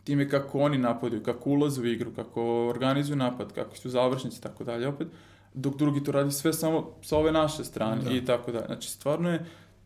time 0.04 0.30
kako 0.30 0.60
oni 0.60 0.78
napadaju, 0.78 1.24
kako 1.24 1.50
ulaze 1.50 1.82
u 1.82 1.86
igru, 1.86 2.12
kako 2.16 2.68
organizuju 2.68 3.16
napad, 3.16 3.54
kako 3.54 3.78
su 3.78 3.90
završnici 3.90 4.38
i 4.40 4.42
tako 4.42 4.64
dalje 4.64 4.88
opet, 4.88 5.08
dok 5.54 5.78
drugi 5.78 6.04
to 6.04 6.12
radi 6.12 6.32
sve 6.32 6.54
samo 6.54 6.92
sa 7.02 7.18
ove 7.18 7.32
naše 7.32 7.64
strane 7.64 8.02
Da. 8.02 8.12
i 8.12 8.26
tako 8.26 8.52
dalje. 8.52 8.66
Znači, 8.66 8.90
stvarno 8.90 9.32
je 9.32 9.46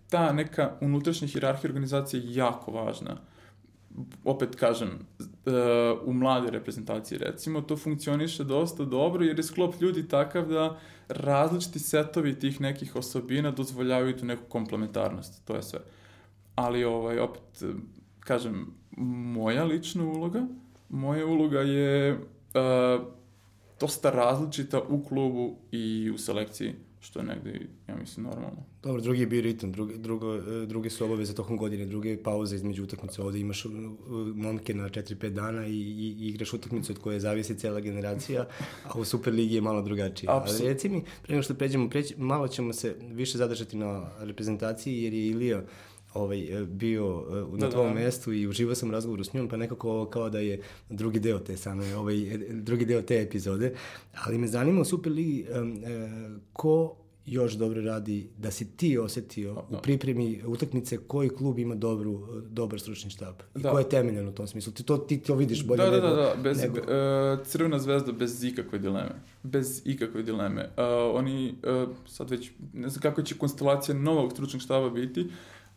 ta 0.10 0.34
neka 0.34 0.72
unutrašnja 0.82 1.28
hirarhija 1.28 1.70
organizacije 1.70 2.22
jako 2.26 2.72
važna. 2.72 3.18
Opet 4.24 4.56
kažem, 4.56 4.90
e, 4.90 5.52
u 6.06 6.14
mlade 6.14 6.52
reprezentaciji 6.52 7.18
recimo, 7.18 7.62
to 7.62 7.78
funkcioniše 7.78 8.44
dosta 8.44 8.86
dobro 8.86 9.24
jer 9.24 9.40
je 9.40 9.44
sklop 9.44 9.82
ljudi 9.82 10.08
takav 10.08 10.48
da 10.48 10.80
različiti 11.08 11.80
setovi 11.80 12.40
tih 12.40 12.62
nekih 12.62 12.96
osobina 12.96 13.52
dozvoljavaju 13.52 14.18
tu 14.18 14.26
neku 14.26 14.44
komplementarnost, 14.50 15.46
to 15.46 15.56
je 15.56 15.64
sve. 15.64 15.80
Ali 16.56 16.84
ovaj, 16.84 17.20
opet, 17.20 17.62
e, 17.62 17.66
kažem, 18.20 18.74
moja 18.98 19.64
lična 19.64 20.04
uloga, 20.04 20.48
moja 20.90 21.26
uloga 21.26 21.60
je 21.60 22.14
uh, 22.14 23.08
dosta 23.80 24.10
različita 24.10 24.82
u 24.82 25.04
klubu 25.04 25.56
i 25.72 26.12
u 26.14 26.18
selekciji, 26.18 26.76
što 27.04 27.20
je 27.20 27.26
negde, 27.26 27.60
ja 27.88 27.96
mislim, 27.96 28.26
normalno. 28.26 28.66
Dobro, 28.84 29.02
drugi 29.02 29.20
je 29.20 29.28
bio 29.28 29.42
ritam, 29.42 29.72
drugi, 29.72 29.98
drugo, 29.98 30.36
e, 30.36 30.66
druge 30.66 30.90
su 30.90 31.06
obaveze 31.06 31.36
tokom 31.36 31.58
godine, 31.58 31.86
druge 31.86 32.24
pauze 32.24 32.56
između 32.56 32.84
utakmice. 32.84 33.22
Ovde 33.22 33.40
imaš 33.40 33.66
e, 33.66 33.70
momke 34.36 34.74
na 34.74 34.90
4-5 34.90 35.30
dana 35.30 35.68
i, 35.68 35.72
i, 35.72 36.16
i 36.20 36.28
igraš 36.28 36.54
utakmicu 36.54 36.92
od 36.92 37.00
koje 37.00 37.20
zavisi 37.20 37.56
cela 37.60 37.80
generacija, 37.80 38.46
a 38.84 39.00
u 39.00 39.06
Superligi 39.06 39.56
je 39.56 39.62
malo 39.62 39.82
drugačije. 39.82 40.30
Apsolutno. 40.32 40.66
Ali 40.66 40.74
reci 40.74 40.90
mi, 40.90 41.04
pre 41.22 41.36
nego 41.36 41.44
što 41.44 41.54
pređemo, 41.54 41.90
preći, 41.90 42.16
malo 42.18 42.48
ćemo 42.48 42.74
se 42.74 42.96
više 43.02 43.38
zadržati 43.38 43.78
na 43.78 44.10
reprezentaciji, 44.20 45.04
jer 45.04 45.14
je 45.14 45.28
Ilija 45.28 45.64
ovaj, 46.14 46.62
e, 46.62 46.66
bio 46.66 47.18
uh, 47.18 47.60
na 47.60 47.66
Da, 47.68 47.70
tvom 47.70 47.88
da. 47.88 47.94
mestu 47.94 48.34
i 48.34 48.48
uživao 48.48 48.76
sam 48.76 48.90
u 48.90 48.92
razgovoru 48.92 49.24
s 49.24 49.34
njom, 49.34 49.50
pa 49.50 49.58
nekako 49.58 50.06
kao 50.06 50.30
da 50.30 50.40
je 50.40 50.62
drugi 50.90 51.20
deo 51.20 51.40
te 51.40 51.58
same, 51.58 51.96
ovaj, 51.96 52.16
drugi 52.52 52.86
deo 52.86 53.02
te 53.02 53.22
epizode. 53.22 53.74
Ali 54.26 54.38
me 54.38 54.48
zanima 54.48 54.82
u 54.82 54.86
Superligi 54.86 55.46
um, 55.62 55.84
e, 55.86 56.10
ko 56.54 56.96
još 57.26 57.54
dobro 57.54 57.82
radi, 57.82 58.30
da 58.38 58.52
si 58.52 58.78
ti 58.78 58.98
osetio 58.98 59.64
u 59.70 59.76
pripremi 59.84 60.42
utakmice 60.46 60.98
koji 60.98 61.30
klub 61.30 61.60
ima 61.60 61.76
dobru, 61.76 62.28
dobar 62.50 62.80
stručni 62.80 63.10
štab 63.10 63.36
i 63.56 63.60
Da. 63.60 63.72
ko 63.72 63.80
je 63.80 63.90
temeljan 63.90 64.28
u 64.28 64.32
tom 64.32 64.48
smislu. 64.48 64.74
Ti 64.74 64.84
to, 64.84 64.98
ti 64.98 65.20
to 65.20 65.36
vidiš 65.36 65.66
bolje 65.66 65.84
Da, 65.84 65.90
da, 65.90 65.96
nego... 65.96 66.08
da, 66.08 66.16
da, 66.16 66.36
bez, 66.44 66.62
nego... 66.62 66.80
e, 66.80 67.38
Crvena 67.46 67.80
zvezda 67.80 68.12
bez 68.12 68.44
ikakve 68.44 68.80
dileme. 68.80 69.12
Bez 69.44 69.82
ikakve 69.86 70.24
dileme. 70.24 70.62
E, 70.78 70.84
oni, 71.14 71.56
e, 71.64 71.86
sad 72.08 72.30
već, 72.30 72.52
ne 72.74 72.90
znam 72.90 73.02
kako 73.02 73.22
će 73.22 73.38
konstelacija 73.38 73.96
novog 73.96 74.32
stručnog 74.32 74.62
štaba 74.62 74.90
biti, 74.90 75.28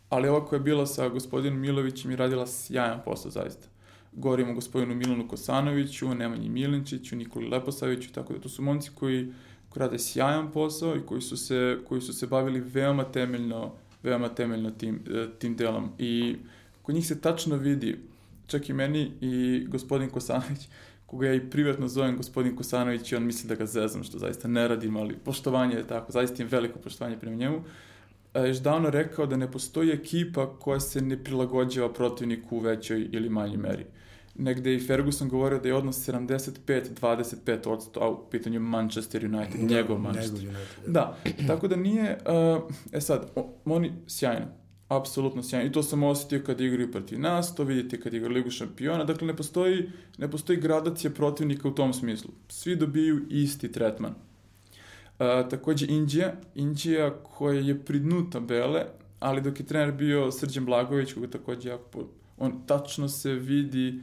ali 0.09 0.29
ova 0.29 0.47
koja 0.47 0.57
je 0.57 0.63
bila 0.63 0.87
sa 0.87 1.09
gospodinom 1.09 1.61
Milovićem 1.61 2.11
je 2.11 2.17
radila 2.17 2.47
sjajan 2.47 3.01
posao, 3.05 3.31
zaista. 3.31 3.69
Govorimo 4.13 4.53
o 4.53 4.55
gospodinu 4.55 4.95
Milanu 4.95 5.29
Kosanoviću, 5.29 6.15
Nemanji 6.15 6.49
Milinčiću, 6.49 7.17
Nikoli 7.17 7.49
Leposaviću, 7.49 8.13
tako 8.13 8.33
da 8.33 8.41
to 8.41 8.49
su 8.49 8.63
momci 8.63 8.91
koji, 8.95 9.33
koji 9.69 9.81
rade 9.81 9.99
sjajan 9.99 10.53
posao 10.53 10.97
i 10.97 11.07
koji 11.07 11.21
su 11.21 11.37
se, 11.37 11.79
koji 11.89 12.01
su 12.01 12.13
se 12.13 12.27
bavili 12.27 12.61
veoma 12.61 13.05
temeljno, 13.05 13.73
veoma 14.03 14.29
temeljno 14.29 14.71
tim, 14.71 15.01
e, 15.11 15.27
tim 15.39 15.57
delom. 15.57 15.91
I 15.99 16.37
kod 16.83 16.95
njih 16.95 17.07
se 17.07 17.21
tačno 17.21 17.57
vidi, 17.57 17.99
čak 18.47 18.69
i 18.69 18.73
meni 18.73 19.13
i 19.21 19.65
gospodin 19.69 20.11
Kosanović, 20.11 20.69
koga 21.07 21.27
ja 21.27 21.35
i 21.35 21.51
privatno 21.51 21.89
zovem 21.89 22.17
gospodin 22.17 22.57
Kosanović 22.57 23.13
i 23.13 23.17
on 23.17 23.25
misli 23.25 23.49
da 23.49 23.55
ga 23.55 23.67
zezam, 23.67 24.05
što 24.05 24.19
zaista 24.19 24.49
ne 24.49 24.69
radim, 24.69 24.97
ali 24.97 25.17
poštovanje 25.25 25.77
je 25.77 25.87
tako, 25.87 26.13
zaista 26.13 26.43
im 26.43 26.49
veliko 26.49 26.79
poštovanje 26.79 27.19
prema 27.19 27.37
njemu. 27.37 27.57
E, 27.57 27.63
još 28.45 28.57
davno 28.57 28.91
rekao 28.91 29.27
da 29.27 29.37
ne 29.37 29.51
postoji 29.51 29.91
ekipa 29.91 30.59
koja 30.59 30.81
se 30.81 31.01
ne 31.01 31.25
prilagođava 31.25 31.93
protivniku 31.93 32.57
u 32.57 32.61
većoj 32.61 33.09
ili 33.13 33.29
manjoj 33.29 33.57
meri. 33.57 33.87
Negde 34.39 34.75
i 34.75 34.81
Ferguson 34.81 35.29
govorio 35.29 35.59
da 35.59 35.69
je 35.69 35.75
odnos 35.75 36.09
75-25 36.09 37.69
odsto, 37.69 38.01
a 38.01 38.09
u 38.09 38.31
pitanju 38.31 38.61
Manchester 38.61 39.25
United, 39.25 39.71
njegov 39.71 39.99
Manchester. 39.99 40.41
Njegov 40.41 40.57
United, 40.57 40.93
da. 40.93 41.17
Da, 41.25 41.47
tako 41.47 41.69
da 41.69 41.77
nije, 41.77 42.19
uh, 42.57 42.73
e 42.93 43.01
sad, 43.01 43.31
oni 43.65 43.93
sjajno, 44.07 44.47
apsolutno 44.89 45.43
sjajno. 45.43 45.69
I 45.69 45.73
to 45.73 45.83
sam 45.83 46.03
osjetio 46.03 46.43
kad 46.47 46.61
igraju 46.61 46.93
protiv 46.93 47.21
nas, 47.21 47.55
to 47.55 47.65
vidite 47.65 48.01
kad 48.01 48.15
igraju 48.15 48.35
Ligu 48.35 48.51
šampiona, 48.51 49.05
dakle 49.05 49.27
ne 49.27 49.37
postoji, 49.37 49.91
ne 50.19 50.31
postoji 50.31 50.61
gradacija 50.61 51.11
protivnika 51.11 51.69
u 51.69 51.75
tom 51.75 51.93
smislu. 51.93 52.31
Svi 52.49 52.77
dobiju 52.77 53.27
isti 53.31 53.73
tretman. 53.73 54.15
Uh, 55.19 55.49
takođe 55.51 55.87
Indija, 55.89 56.33
Indija 56.55 57.23
koja 57.23 57.61
je 57.61 57.85
pri 57.85 57.99
dnu 57.99 58.31
tabele, 58.31 58.85
ali 59.21 59.41
dok 59.41 59.61
je 59.61 59.67
trener 59.67 59.93
bio 59.93 60.31
Srđan 60.31 60.65
Blagović, 60.65 61.13
koga 61.13 61.27
takođe 61.27 61.69
jako, 61.69 62.05
on 62.39 62.67
tačno 62.67 63.09
se 63.09 63.33
vidi, 63.33 64.01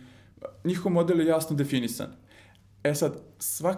njihov 0.64 0.92
model 0.92 1.20
je 1.20 1.26
jasno 1.26 1.56
definisan. 1.56 2.08
E 2.84 2.96
sad, 2.96 3.22
svak 3.40 3.78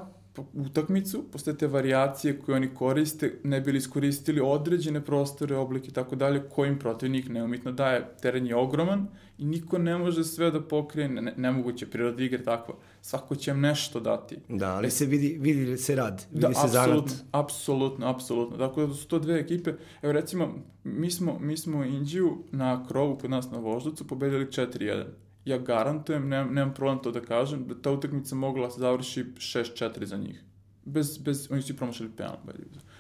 utakmicu, 0.54 1.24
postoje 1.32 1.58
te 1.58 1.68
varijacije 1.68 2.40
koje 2.40 2.56
oni 2.56 2.74
koriste, 2.74 3.40
ne 3.44 3.62
bili 3.62 3.78
iskoristili 3.78 4.42
određene 4.42 5.06
prostore, 5.06 5.56
oblike 5.56 5.88
i 5.88 5.94
tako 5.94 6.16
dalje, 6.16 6.50
kojim 6.50 6.80
protivnik 6.80 7.30
neumitno 7.30 7.72
daje. 7.72 8.08
Teren 8.22 8.48
je 8.48 8.56
ogroman 8.56 9.08
i 9.38 9.46
niko 9.46 9.78
ne 9.78 9.98
može 9.98 10.24
sve 10.24 10.52
da 10.52 10.62
pokrije, 10.62 11.10
ne, 11.10 11.34
nemoguće, 11.38 11.88
priroda 11.88 12.24
igre 12.24 12.44
takva. 12.44 12.76
Svako 13.02 13.36
će 13.36 13.52
vam 13.52 13.60
nešto 13.62 14.00
dati. 14.00 14.38
Da, 14.50 14.76
ali 14.76 14.92
se 14.92 15.06
vidi, 15.06 15.38
vidi 15.40 15.78
se 15.78 15.96
rad, 15.96 16.26
vidi 16.32 16.42
Da, 16.48 16.54
se 16.54 16.68
zanat. 16.68 16.88
apsolutno, 16.88 17.16
apsolutno, 17.32 18.08
apsolutno. 18.08 18.58
Dakle, 18.58 18.88
da 18.88 18.94
su 18.94 19.08
to 19.08 19.20
dve 19.20 19.40
ekipe. 19.40 19.74
Evo 20.02 20.14
recimo, 20.14 20.56
mi 20.84 21.12
smo, 21.12 21.40
mi 21.40 21.58
smo 21.58 21.84
Indiju 21.84 22.38
na 22.52 22.88
krovu 22.88 23.18
kod 23.18 23.30
nas 23.30 23.52
na 23.52 23.58
Voždovcu 23.58 24.08
pobedili 24.08 24.46
4-1. 24.46 25.04
Ja 25.46 25.58
garantujem, 25.58 26.30
nemam, 26.30 26.54
nemam 26.54 26.74
problem 26.74 27.00
to 27.04 27.12
da 27.12 27.22
kažem, 27.22 27.68
da 27.68 27.82
ta 27.82 27.92
utakmica 27.92 28.36
mogla 28.36 28.66
da 28.68 28.72
se 28.72 28.80
završi 28.80 29.24
6-4 29.24 30.04
za 30.04 30.18
njih. 30.18 30.44
Bez, 30.86 31.18
bez, 31.18 31.48
oni 31.52 31.62
su 31.62 31.74
i 31.74 31.76
promašali 31.76 32.10
penal. 32.18 32.38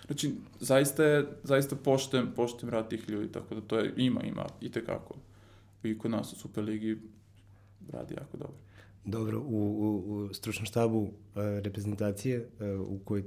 Znači, 0.05 0.31
zaista 0.59 1.03
je, 1.03 1.25
zaista 1.43 1.75
poštem, 1.75 2.27
poštem 2.35 2.69
rad 2.69 2.89
tih 2.89 3.09
ljudi, 3.09 3.31
tako 3.31 3.55
da 3.55 3.61
to 3.61 3.79
je, 3.79 3.93
ima, 3.97 4.21
ima, 4.23 4.45
i 4.61 4.71
tekako. 4.71 5.15
I 5.85 5.97
kod 5.97 6.11
nas 6.11 6.33
u 6.33 6.35
Superligi 6.35 6.97
radi 7.89 8.13
jako 8.13 8.37
dobro. 8.37 8.57
Dobro, 9.05 9.39
u, 9.39 9.43
u, 9.45 10.13
u 10.15 10.33
stručnom 10.33 10.65
štabu 10.65 11.11
reprezentacije 11.35 12.39
uh, 12.39 12.89
u 12.89 12.99
kojoj 13.05 13.23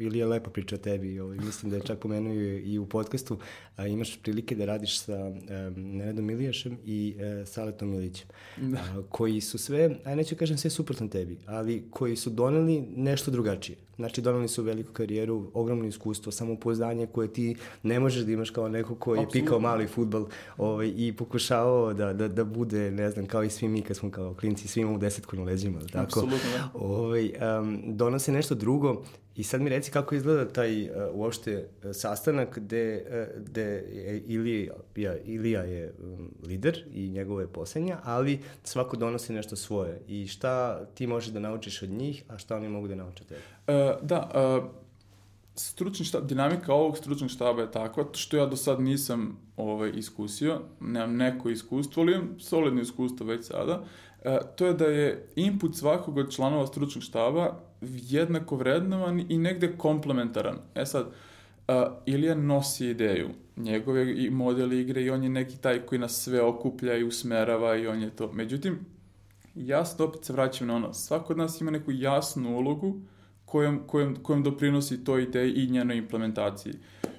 Ilija 0.00 0.26
lepo 0.26 0.50
priča 0.50 0.74
o 0.74 0.78
tebi, 0.78 1.20
ovaj, 1.20 1.38
mislim 1.38 1.70
da 1.70 1.76
je 1.76 1.82
čak 1.82 1.98
pomenuo 1.98 2.32
i 2.64 2.78
u 2.78 2.86
podcastu, 2.86 3.38
a 3.76 3.86
imaš 3.86 4.18
prilike 4.22 4.54
da 4.54 4.64
radiš 4.64 4.98
sa 5.00 5.26
um, 5.26 5.42
Nenadom 5.76 6.30
Ilijašem 6.30 6.78
i 6.84 7.16
uh, 7.16 7.48
Saletom 7.48 7.90
Milićem, 7.90 8.26
Da. 8.56 8.78
a, 8.78 9.02
koji 9.08 9.40
su 9.40 9.58
sve, 9.58 9.96
a 10.04 10.14
neću 10.14 10.36
kažem 10.36 10.58
sve 10.58 10.70
suprotno 10.70 11.08
tebi, 11.08 11.38
ali 11.46 11.84
koji 11.90 12.16
su 12.16 12.30
doneli 12.30 12.84
nešto 12.96 13.30
drugačije. 13.30 13.78
Znači, 13.96 14.22
doneli 14.22 14.48
su 14.48 14.62
veliku 14.62 14.92
karijeru, 14.92 15.50
ogromno 15.54 15.84
iskustvo, 15.86 16.32
samopouzdanje 16.32 17.06
koje 17.06 17.32
ti 17.32 17.56
ne 17.82 18.00
možeš 18.00 18.22
da 18.22 18.32
imaš 18.32 18.50
kao 18.50 18.68
neko 18.68 18.94
koji 18.94 19.20
je 19.20 19.26
pikao 19.32 19.60
mali 19.60 19.86
futbal 19.86 20.26
ovaj, 20.56 20.92
i 20.96 21.12
pokušavao 21.12 21.94
da, 21.94 22.12
da, 22.12 22.28
da 22.28 22.44
bude, 22.44 22.90
ne 22.90 23.10
znam, 23.10 23.26
kao 23.26 23.42
i 23.42 23.50
svi 23.50 23.68
mi 23.68 23.82
kad 23.82 23.96
smo 23.96 24.10
kao 24.10 24.34
klinci, 24.34 24.68
svi 24.68 24.80
imamo 24.80 24.98
desetku 24.98 25.36
na 25.36 25.42
leđima, 25.42 25.80
tako? 25.80 25.98
Apsolutno, 26.02 26.50
da. 26.56 26.70
Ovaj, 26.74 27.32
um, 27.60 27.82
donose 27.96 28.32
nešto 28.32 28.54
drugo 28.54 29.02
i 29.36 29.42
sad 29.42 29.60
mi 29.60 29.70
reci 29.70 29.90
kako 29.90 30.14
izgleda 30.14 30.48
taj 30.48 30.82
uh, 30.82 30.90
uopšte 31.12 31.56
uh, 31.84 31.90
sastanak 31.92 32.58
gde, 32.58 33.04
uh, 33.06 33.42
gde 33.44 33.62
je 33.62 34.22
Ilija, 34.26 34.72
ja, 34.96 35.18
Ilija 35.18 35.62
je 35.62 35.94
um, 36.02 36.30
lider 36.46 36.84
i 36.92 37.08
njegova 37.08 37.40
je 37.40 37.52
poslednja, 37.52 37.98
ali 38.04 38.40
svako 38.64 38.96
donosi 38.96 39.32
nešto 39.32 39.56
svoje. 39.56 40.00
I 40.08 40.26
šta 40.26 40.84
ti 40.94 41.06
možeš 41.06 41.30
da 41.30 41.40
naučiš 41.40 41.82
od 41.82 41.90
njih, 41.90 42.24
a 42.28 42.38
šta 42.38 42.56
oni 42.56 42.68
mogu 42.68 42.88
da 42.88 42.94
nauče 42.94 43.24
tebe. 43.24 43.40
E, 43.66 43.96
da, 44.02 44.30
e, 44.34 44.82
stručni 45.54 46.04
štab, 46.04 46.26
dinamika 46.26 46.74
ovog 46.74 46.98
stručnog 46.98 47.30
štaba 47.30 47.62
je 47.62 47.70
takva, 47.70 48.04
što 48.12 48.36
ja 48.36 48.46
do 48.46 48.56
sad 48.56 48.80
nisam 48.80 49.38
ovaj, 49.56 49.92
iskusio, 49.94 50.60
nemam 50.80 51.16
neko 51.16 51.50
iskustvo, 51.50 52.02
ali 52.02 52.12
imam 52.12 52.36
solidno 52.40 52.80
iskustvo 52.80 53.26
već 53.26 53.46
sada, 53.46 53.72
e, 53.72 54.11
to 54.56 54.66
je 54.66 54.74
da 54.74 54.84
je 54.84 55.28
input 55.36 55.76
svakog 55.76 56.18
od 56.18 56.34
članova 56.34 56.66
stručnog 56.66 57.04
štaba 57.04 57.60
jednako 57.80 58.56
vrednovan 58.56 59.24
i 59.28 59.38
negde 59.38 59.76
komplementaran. 59.76 60.58
E 60.74 60.86
sad, 60.86 61.06
uh, 61.06 61.74
Ilija 62.06 62.34
nosi 62.34 62.86
ideju, 62.86 63.28
njegov 63.56 63.96
je 63.96 64.26
i 64.26 64.30
model 64.30 64.72
igre 64.72 65.02
i 65.02 65.10
on 65.10 65.22
je 65.22 65.28
neki 65.28 65.58
taj 65.58 65.78
koji 65.78 65.98
nas 65.98 66.22
sve 66.22 66.42
okuplja 66.42 66.96
i 66.96 67.04
usmerava 67.04 67.76
i 67.76 67.86
on 67.86 68.02
je 68.02 68.10
to. 68.10 68.32
Međutim, 68.32 68.78
jasno 69.54 70.04
opet 70.04 70.24
se 70.24 70.32
vraćam 70.32 70.66
na 70.66 70.74
ono, 70.74 70.92
svako 70.92 71.32
od 71.32 71.38
nas 71.38 71.60
ima 71.60 71.70
neku 71.70 71.92
jasnu 71.92 72.56
ulogu 72.56 73.00
kojom, 73.44 73.80
kojom, 73.86 74.16
kojom 74.22 74.42
doprinosi 74.42 75.04
toj 75.04 75.22
ideji 75.22 75.52
i 75.52 75.70
njenoj 75.70 75.96
implementaciji. 75.96 76.74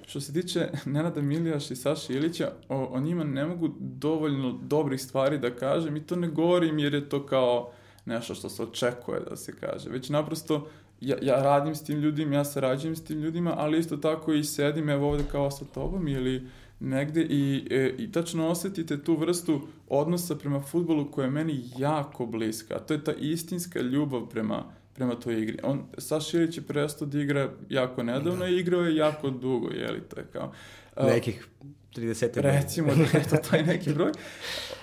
Što 0.05 0.21
se 0.21 0.33
tiče 0.33 0.69
Nenada 0.85 1.21
Milijaša 1.21 1.73
i 1.73 1.77
Saša 1.77 2.13
Ilića, 2.13 2.51
o, 2.69 2.85
o 2.85 2.99
njima 2.99 3.23
ne 3.23 3.45
mogu 3.45 3.69
dovoljno 3.79 4.59
dobrih 4.61 5.01
stvari 5.01 5.37
da 5.37 5.55
kažem 5.55 5.97
i 5.97 6.03
to 6.03 6.15
ne 6.15 6.27
govorim 6.27 6.79
jer 6.79 6.93
je 6.93 7.09
to 7.09 7.25
kao 7.25 7.71
nešto 8.05 8.35
što 8.35 8.49
se 8.49 8.63
očekuje 8.63 9.19
da 9.29 9.35
se 9.35 9.55
kaže, 9.59 9.89
već 9.89 10.09
naprosto 10.09 10.67
ja, 11.01 11.17
ja 11.21 11.43
radim 11.43 11.75
s 11.75 11.83
tim 11.83 11.99
ljudima, 11.99 12.35
ja 12.35 12.45
sarađujem 12.45 12.95
s 12.95 13.03
tim 13.03 13.19
ljudima, 13.19 13.53
ali 13.57 13.79
isto 13.79 13.97
tako 13.97 14.33
i 14.33 14.43
sedim 14.43 14.89
evo 14.89 15.09
ovde 15.09 15.23
kao 15.31 15.51
sa 15.51 15.65
tobom 15.65 16.07
ili 16.07 16.47
negde 16.79 17.21
i, 17.21 17.67
e, 17.71 17.95
i 17.97 18.11
tačno 18.11 18.47
osetite 18.47 19.03
tu 19.03 19.15
vrstu 19.15 19.61
odnosa 19.89 20.35
prema 20.35 20.61
futbolu 20.61 21.11
koja 21.11 21.25
je 21.25 21.31
meni 21.31 21.63
jako 21.77 22.25
bliska, 22.25 22.75
a 22.75 22.79
to 22.79 22.93
je 22.93 23.03
ta 23.03 23.13
istinska 23.13 23.81
ljubav 23.81 24.29
prema, 24.29 24.63
prema 24.93 25.15
toj 25.15 25.41
igri. 25.41 25.57
On, 25.63 25.83
Saša 25.97 26.37
Ilić 26.37 26.57
je 26.57 26.63
prestao 26.63 27.07
da 27.07 27.19
igra 27.19 27.51
jako 27.69 28.03
nedavno 28.03 28.47
i 28.47 28.59
igrao 28.59 28.81
je 28.81 28.95
jako 28.95 29.29
dugo, 29.29 29.69
jeli, 29.69 30.01
to 30.01 30.19
je 30.19 30.25
kao... 30.33 30.53
a, 30.95 31.05
Nekih 31.05 31.47
30 31.95 32.35
godina. 32.35 32.53
Recimo 32.53 32.95
da 32.95 33.17
je 33.17 33.27
to 33.29 33.35
taj 33.49 33.63
neki 33.63 33.93
broj. 33.95 34.11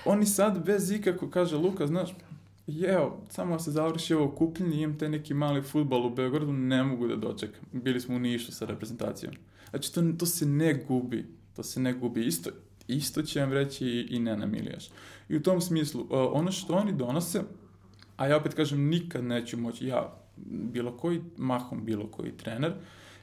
Oni 0.05 0.27
sad 0.27 0.65
bez 0.65 0.91
ikako, 0.91 1.31
kaže 1.31 1.57
Luka, 1.57 1.87
znaš, 1.87 2.11
jeo, 2.67 3.21
samo 3.29 3.59
se 3.59 3.71
završi 3.71 4.15
ovo 4.15 4.31
kupljenje, 4.31 4.83
imam 4.83 4.99
taj 4.99 5.09
neki 5.09 5.35
mali 5.35 5.63
futbal 5.63 6.07
u 6.07 6.11
Beogradu, 6.11 6.53
ne 6.53 6.83
mogu 6.83 7.09
da 7.09 7.17
dočekam. 7.17 7.65
Bili 7.73 8.01
smo 8.01 8.17
u 8.17 8.19
Nišu 8.19 8.53
sa 8.53 8.67
reprezentacijom. 8.67 9.35
Znači, 9.71 9.95
to, 9.95 10.03
to 10.19 10.27
se 10.27 10.47
ne 10.47 10.75
gubi. 10.89 11.27
To 11.57 11.63
se 11.63 11.81
ne 11.81 11.93
gubi. 11.93 12.27
Isto, 12.27 12.51
isto 12.89 13.23
će 13.23 13.41
vam 13.41 13.53
reći 13.53 13.87
i, 13.87 14.07
i 14.11 14.19
Nena 14.19 14.47
Milijaš. 14.47 14.91
I 15.29 15.37
u 15.37 15.43
tom 15.43 15.61
smislu, 15.61 16.01
uh, 16.01 16.09
ono 16.11 16.53
što 16.53 16.75
oni 16.75 16.93
donose, 16.93 17.43
a 18.21 18.27
ja 18.27 18.37
opet 18.37 18.55
kažem, 18.55 18.89
nikad 18.89 19.25
neću 19.25 19.57
moći, 19.57 19.87
ja, 19.87 20.17
bilo 20.73 20.97
koji, 20.97 21.21
mahom 21.37 21.85
bilo 21.85 22.07
koji 22.07 22.33
trener, 22.33 22.73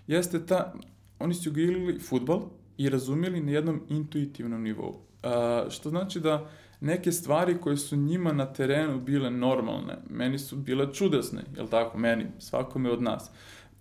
jeste 0.07 0.45
ta, 0.45 0.73
oni 1.19 1.33
su 1.33 1.49
igrali 1.49 1.99
futbal 1.99 2.41
i 2.77 2.89
razumeli 2.89 3.41
na 3.41 3.51
jednom 3.51 3.81
intuitivnom 3.89 4.63
nivou. 4.63 4.89
Uh, 4.89 5.71
što 5.71 5.89
znači 5.89 6.19
da 6.19 6.49
neke 6.79 7.11
stvari 7.11 7.57
koje 7.61 7.77
su 7.77 7.95
njima 7.95 8.33
na 8.33 8.53
terenu 8.53 8.99
bile 9.01 9.31
normalne, 9.31 9.97
meni 10.09 10.39
su 10.39 10.55
bile 10.55 10.93
čudesne, 10.93 11.41
jel 11.55 11.67
tako, 11.67 11.97
meni, 11.97 12.25
svakome 12.39 12.91
od 12.91 13.01
nas. 13.01 13.31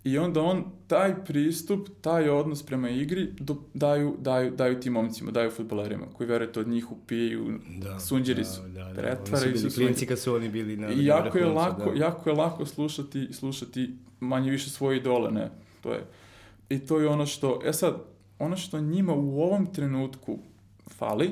I 0.06 0.18
onda 0.18 0.42
on 0.42 0.64
taj 0.86 1.24
pristup, 1.24 1.88
taj 2.00 2.28
odnos 2.28 2.62
prema 2.62 2.90
igri 2.90 3.32
do, 3.40 3.56
daju, 3.74 4.16
daju, 4.18 4.50
daju 4.50 4.80
tim 4.80 4.92
momcima, 4.92 5.30
daju 5.30 5.50
futbolerima 5.50 6.06
koji 6.12 6.26
verujete 6.26 6.60
od 6.60 6.68
njih 6.68 6.92
upijaju, 6.92 7.58
Da, 7.78 8.00
sunđeri 8.00 8.40
da, 8.40 8.44
su, 8.44 8.62
da, 8.62 8.84
da. 8.84 8.94
pretvaraju 8.94 9.50
Oni 9.50 9.70
su 9.70 9.76
klinci 9.76 10.06
kad 10.06 10.18
su 10.18 10.34
oni 10.34 10.48
bili 10.48 10.76
na 10.76 10.88
I 10.92 11.04
jako 11.04 11.38
je, 11.38 11.46
lako, 11.46 11.90
da. 11.90 12.00
jako 12.00 12.30
je 12.30 12.36
lako 12.36 12.66
slušati, 12.66 13.28
slušati 13.32 13.96
manje 14.20 14.50
više 14.50 14.70
svoje 14.70 14.96
idole, 14.96 15.30
ne, 15.30 15.50
to 15.80 15.92
je. 15.92 16.04
I 16.68 16.78
to 16.78 17.00
je 17.00 17.08
ono 17.08 17.26
što, 17.26 17.60
e 17.64 17.72
sad, 17.72 17.96
ono 18.38 18.56
što 18.56 18.80
njima 18.80 19.14
u 19.14 19.42
ovom 19.42 19.66
trenutku 19.72 20.38
fali, 20.88 21.30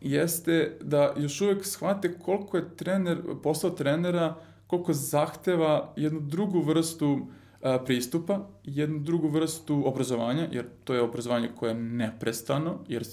jeste 0.00 0.78
da 0.82 1.14
još 1.16 1.40
uvek 1.40 1.66
shvate 1.66 2.18
koliko 2.18 2.56
je 2.56 2.76
trener, 2.76 3.18
posao 3.42 3.70
trenera, 3.70 4.34
koliko 4.66 4.92
zahteva 4.92 5.92
jednu 5.96 6.20
drugu 6.20 6.60
vrstu 6.60 7.26
a, 7.62 7.78
pristupa, 7.84 8.48
jednu 8.64 8.98
drugu 8.98 9.28
vrstu 9.28 9.82
obrazovanja, 9.86 10.48
jer 10.52 10.64
to 10.84 10.94
je 10.94 11.00
obrazovanje 11.00 11.48
koje 11.56 11.70
je 11.70 11.74
neprestano, 11.74 12.78
jer 12.88 13.04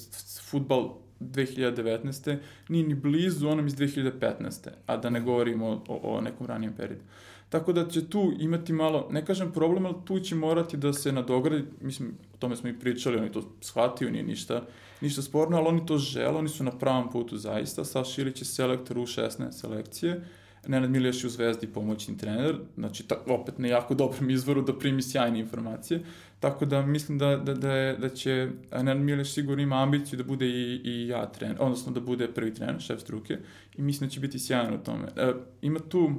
futbal 0.50 0.90
2019. 1.20 2.38
nije 2.70 2.88
ni 2.88 2.96
blizu 2.96 3.48
onom 3.48 3.68
iz 3.68 3.76
2015. 3.76 4.70
A 4.86 4.98
da 4.98 5.10
ne 5.10 5.22
govorimo 5.22 5.84
o, 5.88 6.00
o, 6.04 6.22
nekom 6.22 6.48
ranijem 6.48 6.74
periodu. 6.74 7.04
Tako 7.50 7.74
da 7.74 7.88
će 7.88 8.10
tu 8.10 8.34
imati 8.40 8.74
malo, 8.74 9.08
ne 9.12 9.26
kažem 9.26 9.52
problem, 9.52 9.86
ali 9.86 9.96
tu 10.06 10.20
će 10.20 10.36
morati 10.36 10.78
da 10.78 10.94
se 10.94 11.12
nadogradi, 11.12 11.66
mislim, 11.82 12.18
o 12.34 12.38
tome 12.38 12.56
smo 12.56 12.70
i 12.70 12.80
pričali, 12.80 13.18
oni 13.18 13.32
to 13.32 13.52
shvatio, 13.62 14.10
nije 14.10 14.24
ništa, 14.24 14.64
ništa 15.02 15.22
sporno, 15.22 15.58
ali 15.58 15.68
oni 15.68 15.86
to 15.86 15.98
žele, 15.98 16.38
oni 16.38 16.50
su 16.50 16.64
na 16.64 16.72
pravom 16.72 17.12
putu 17.12 17.38
zaista. 17.38 17.86
Saša 17.86 18.22
Ilić 18.22 18.42
je 18.42 18.46
selektor 18.46 18.98
u 18.98 19.02
16 19.06 19.52
selekcije, 19.52 20.26
Nenad 20.68 20.90
Miljaš 20.90 21.24
je 21.24 21.28
u 21.28 21.30
Zvezdi 21.30 21.68
pomoćni 21.68 22.18
trener, 22.18 22.56
znači 22.78 23.08
ta, 23.08 23.16
opet 23.28 23.60
na 23.60 23.68
jako 23.68 23.94
dobrom 23.94 24.30
izvoru 24.30 24.62
da 24.62 24.80
primi 24.80 25.02
sjajne 25.02 25.40
informacije, 25.40 26.04
tako 26.40 26.66
da 26.66 26.82
mislim 26.82 27.18
da, 27.18 27.38
da, 27.38 27.54
da, 27.54 27.72
je, 27.72 27.98
da 27.98 28.10
će 28.10 28.50
Nenad 28.72 28.98
Miljaš 28.98 29.34
sigurno 29.34 29.64
ima 29.64 29.84
ambiciju 29.84 30.18
da 30.18 30.24
bude 30.24 30.46
i, 30.48 30.82
i 30.84 31.08
ja 31.08 31.32
trener, 31.32 31.58
odnosno 31.60 31.92
da 31.92 32.00
bude 32.00 32.28
prvi 32.28 32.54
trener, 32.54 32.82
šef 32.82 33.02
struke, 33.02 33.38
i 33.78 33.82
mislim 33.82 34.10
da 34.10 34.14
će 34.14 34.20
biti 34.20 34.40
sjajan 34.40 34.74
u 34.74 34.84
tome. 34.84 35.08
E, 35.16 35.34
ima 35.62 35.80
tu, 35.80 36.12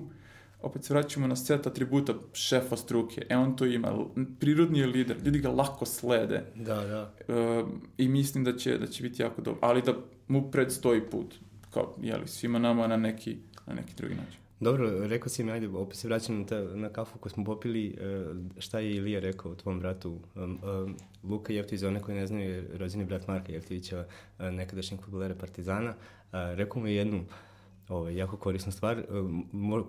opet 0.62 0.85
se 0.85 0.95
vraćamo 0.95 1.26
na 1.26 1.37
set 1.37 1.67
atributa 1.67 2.15
šefa 2.33 2.76
struke, 2.76 3.26
e 3.29 3.37
on 3.37 3.57
to 3.57 3.67
ima, 3.67 4.05
prirodni 4.41 4.79
je 4.79 4.87
lider, 4.87 5.17
ljudi 5.25 5.38
ga 5.38 5.50
lako 5.50 5.87
slede, 5.87 6.45
Da, 6.55 6.75
da. 6.75 7.12
e, 7.29 7.65
i 7.99 8.09
mislim 8.09 8.45
da 8.45 8.57
će, 8.57 8.79
da 8.79 8.87
će 8.87 9.03
biti 9.03 9.23
jako 9.23 9.43
dobro, 9.43 9.61
ali 9.62 9.83
da 9.83 9.95
mu 10.29 10.50
predstoji 10.50 11.00
put, 11.00 11.35
kao, 11.71 11.95
jeli, 12.03 12.29
svima 12.29 12.59
nama 12.59 12.87
na 12.87 12.97
neki, 12.97 13.37
na 13.67 13.75
neki 13.75 13.95
drugi 13.97 14.15
način. 14.15 14.41
Dobro, 14.61 15.07
rekao 15.07 15.29
si 15.29 15.45
mi, 15.45 15.53
ajde, 15.53 15.69
opet 15.69 15.97
se 15.97 16.09
vraćam 16.09 16.39
na, 16.39 16.47
ta, 16.47 16.61
na 16.61 16.89
kafu 16.89 17.19
koju 17.19 17.31
smo 17.31 17.45
popili, 17.45 17.97
e, 18.01 18.25
šta 18.59 18.79
je 18.79 18.97
Ilija 18.97 19.21
rekao 19.21 19.53
o 19.53 19.55
tvom 19.55 19.81
bratu? 19.81 20.21
Um, 20.35 20.59
um, 20.63 20.97
Luka 21.25 21.53
Jeftić, 21.53 21.81
za 21.81 21.89
one 21.89 22.01
koji 22.01 22.17
ne 22.17 22.27
znaju, 22.27 22.51
je 22.51 22.69
rođeni 22.75 23.05
brat 23.05 23.29
Marka 23.29 23.53
Jeftića, 23.53 24.07
e, 24.39 24.51
nekadašnjeg 24.51 25.01
futbolera 25.01 25.35
Partizana. 25.35 25.95
Rekao 26.33 26.83
mu 26.83 26.89
je 26.89 26.95
jednu 26.95 27.25
ovaj, 27.89 28.17
jako 28.17 28.37
korisnu 28.37 28.73
stvar, 28.73 29.03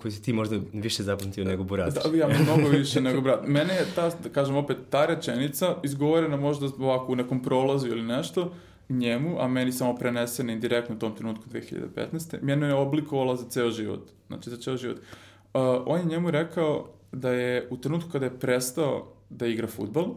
koju 0.01 0.11
si 0.11 0.21
ti 0.21 0.33
možda 0.33 0.59
više 0.73 1.03
zapamtio 1.03 1.45
nego 1.45 1.63
Burazić. 1.63 2.03
Da, 2.03 2.17
ja 2.17 2.27
mnogo 2.43 2.69
više 2.69 3.01
nego 3.01 3.21
brat. 3.21 3.47
Mene 3.47 3.73
je 3.73 3.85
ta, 3.95 4.09
da 4.09 4.29
kažem 4.29 4.55
opet, 4.55 4.77
ta 4.89 5.05
rečenica 5.05 5.75
izgovorena 5.83 6.37
možda 6.37 6.65
ovako 6.79 7.11
u 7.11 7.15
nekom 7.15 7.43
prolazu 7.43 7.87
ili 7.87 8.01
nešto, 8.01 8.53
njemu, 8.89 9.35
a 9.39 9.47
meni 9.47 9.71
samo 9.71 9.95
prenesena 9.95 10.53
indirektno 10.53 10.95
u 10.95 10.99
tom 10.99 11.15
trenutku 11.15 11.49
2015. 11.49 12.41
Mene 12.41 12.67
je 12.67 12.73
oblikovala 12.73 13.35
za 13.35 13.49
ceo 13.49 13.71
život. 13.71 14.09
Znači, 14.27 14.49
za 14.49 14.57
ceo 14.57 14.77
život. 14.77 14.97
Uh, 14.97 15.61
on 15.85 15.99
je 15.99 16.05
njemu 16.05 16.31
rekao 16.31 16.89
da 17.11 17.31
je 17.31 17.67
u 17.71 17.77
trenutku 17.77 18.09
kada 18.11 18.25
je 18.25 18.39
prestao 18.39 19.13
da 19.29 19.47
igra 19.47 19.67
futbol, 19.67 20.15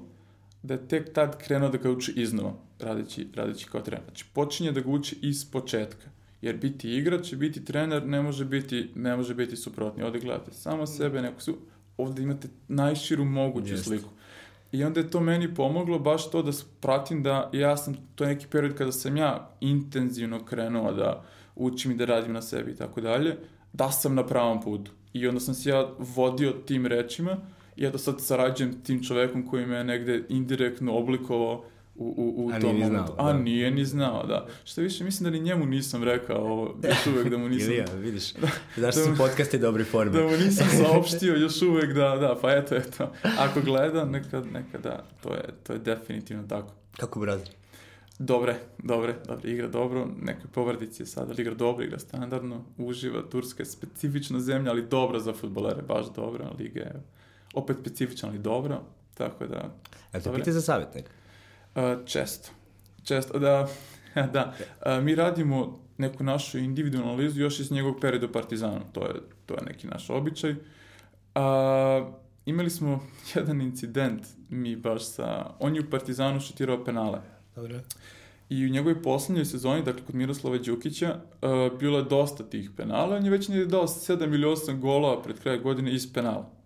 da 0.62 0.74
je 0.74 0.88
tek 0.88 1.12
tad 1.12 1.38
krenuo 1.44 1.68
da 1.68 1.78
ga 1.78 1.90
uči 1.90 2.12
iznova, 2.16 2.54
radeći, 2.78 3.28
radeći 3.34 3.66
kao 3.66 3.80
trener. 3.80 4.04
Znači, 4.04 4.24
počinje 4.32 4.72
da 4.72 4.80
ga 4.80 4.90
uči 4.90 5.18
iz 5.22 5.50
početka. 5.50 6.10
Jer 6.42 6.56
biti 6.56 6.96
igrač 6.96 7.32
i 7.32 7.36
biti 7.36 7.64
trener 7.64 8.06
ne 8.06 8.22
može 8.22 8.44
biti, 8.44 8.90
ne 8.94 9.16
može 9.16 9.34
biti 9.34 9.56
suprotni. 9.56 10.02
Ovde 10.02 10.20
gledate 10.20 10.52
samo 10.52 10.86
sebe, 10.86 11.22
neko 11.22 11.40
su, 11.40 11.56
ovde 11.96 12.22
imate 12.22 12.48
najširu 12.68 13.24
moguću 13.24 13.72
Jeste. 13.72 13.85
sliku. 13.85 14.09
I 14.72 14.85
onda 14.85 15.00
je 15.00 15.11
to 15.11 15.20
meni 15.20 15.54
pomoglo 15.54 15.98
baš 15.98 16.30
to 16.30 16.42
da 16.42 16.52
pratim 16.80 17.22
da 17.22 17.50
ja 17.52 17.76
sam, 17.76 17.96
to 18.14 18.24
je 18.24 18.28
neki 18.28 18.46
period 18.46 18.76
kada 18.76 18.92
sam 18.92 19.16
ja 19.16 19.50
intenzivno 19.61 20.44
krenuo 20.44 20.92
da 20.92 21.24
učim 21.56 21.92
i 21.92 21.94
da 21.94 22.04
radim 22.04 22.33
na 22.33 22.42
sebi 22.42 22.70
i 22.70 22.76
tako 22.76 23.00
dalje, 23.00 23.37
da 23.72 23.90
sam 23.90 24.14
na 24.14 24.26
pravom 24.26 24.62
putu. 24.62 24.92
I 25.12 25.28
onda 25.28 25.40
sam 25.40 25.54
se 25.54 25.70
ja 25.70 25.88
vodio 25.98 26.52
tim 26.52 26.87
rečima 26.87 27.37
i 27.76 27.83
ja 27.83 27.90
da 27.90 27.98
sad 27.98 28.20
sarađujem 28.20 28.83
tim 28.83 29.02
čovekom 29.04 29.46
koji 29.46 29.66
me 29.66 29.85
negde 29.85 30.24
indirektno 30.28 30.96
oblikovao 30.96 31.64
u, 32.00 32.14
u, 32.16 32.46
u 32.46 32.50
A 32.50 32.60
tom 32.60 32.78
momentu. 32.78 33.12
znao, 33.12 33.28
A 33.28 33.32
da. 33.32 33.38
nije 33.38 33.70
ni 33.70 33.84
znao, 33.84 34.26
da. 34.26 34.46
Što 34.64 34.80
više, 34.80 35.04
mislim 35.04 35.24
da 35.24 35.38
ni 35.38 35.40
njemu 35.44 35.66
nisam 35.66 36.04
rekao 36.04 36.36
ovo, 36.38 36.76
još 36.88 37.06
uvek 37.06 37.28
da 37.28 37.38
mu 37.38 37.48
nisam... 37.48 37.70
Ilija, 37.70 37.84
vidiš, 37.94 38.32
znaš 38.78 38.94
da 38.94 39.04
su 39.04 39.10
podcasti 39.18 39.58
dobre 39.58 39.84
forme. 39.84 40.12
Da 40.12 40.22
mu 40.24 40.30
nisam 40.30 40.66
saopštio 40.84 41.34
još 41.36 41.62
uvek 41.62 41.92
da, 41.92 42.16
da, 42.16 42.38
pa 42.42 42.52
eto, 42.52 42.74
eto. 42.76 43.12
Ako 43.38 43.60
gleda, 43.60 44.04
neka, 44.04 44.40
neka 44.52 44.78
da, 44.78 45.04
to 45.22 45.34
je, 45.34 45.44
to 45.62 45.72
je 45.72 45.78
definitivno 45.78 46.46
tako. 46.48 46.72
Kako 46.96 47.18
Burazić? 47.18 47.50
Dobre, 48.18 48.54
dobre, 48.78 49.14
dobre, 49.28 49.50
igra 49.50 49.68
dobro, 49.68 50.08
nekoj 50.22 50.50
povredici 50.54 51.02
je 51.02 51.06
sad, 51.06 51.28
ali 51.30 51.40
igra 51.42 51.54
dobro, 51.54 51.84
igra 51.84 51.98
standardno, 51.98 52.64
uživa, 52.78 53.22
Turska 53.30 53.62
je 53.62 53.66
specifična 53.66 54.40
zemlja, 54.40 54.70
ali 54.70 54.86
dobra 54.86 55.18
za 55.20 55.32
futbolere, 55.32 55.82
baš 55.82 56.06
dobra, 56.16 56.50
liga 56.58 56.80
je 56.80 57.02
opet 57.54 57.76
specifična, 57.80 58.28
ali 58.28 58.38
dobra, 58.38 58.80
tako 59.14 59.46
da, 59.46 59.74
A 60.12 60.18
Dobre. 60.18 60.38
pita 60.40 60.52
za 60.52 60.60
savjet? 60.60 60.88
Uh, 61.74 62.06
često. 62.06 62.50
Često, 63.04 63.38
da, 63.38 63.68
da. 64.33 64.54
Uh, 64.87 65.04
mi 65.04 65.14
radimo 65.14 65.80
neku 65.98 66.24
našu 66.24 66.59
individualnu 66.59 67.09
analizu 67.11 67.40
još 67.40 67.61
iz 67.61 67.70
njegovog 67.70 68.00
perioda 68.00 68.26
u 68.26 68.33
Partizanu. 68.33 68.80
To 68.92 69.06
je, 69.06 69.14
to 69.46 69.54
je 69.54 69.61
neki 69.66 69.87
naš 69.87 70.11
običaj. 70.11 70.50
Uh, 70.50 70.59
imali 72.46 72.70
smo 72.70 73.06
jedan 73.35 73.61
incident, 73.61 74.26
mi 74.48 74.76
baš 74.76 75.04
sa... 75.04 75.50
On 75.59 75.74
je 75.74 75.80
u 75.80 75.90
Partizanu 75.90 76.40
šutirao 76.40 76.85
penale. 76.85 77.20
Dobro. 77.56 77.80
I 78.48 78.66
u 78.66 78.68
njegovoj 78.68 79.02
poslednjoj 79.02 79.44
sezoni, 79.44 79.83
dakle 79.83 80.02
kod 80.06 80.14
Miroslava 80.14 80.59
Đukića, 80.59 81.20
uh, 81.42 81.78
bilo 81.78 81.98
je 81.98 82.04
dosta 82.04 82.44
tih 82.44 82.70
penala. 82.76 83.16
On 83.16 83.24
je 83.24 83.30
već 83.30 83.48
nije 83.48 83.66
dao 83.66 83.87
7 83.87 84.35
ili 84.35 84.46
8 84.46 84.80
golova 84.80 85.22
pred 85.22 85.40
kraj 85.40 85.59
godine 85.59 85.94
iz 85.94 86.12
penala. 86.12 86.60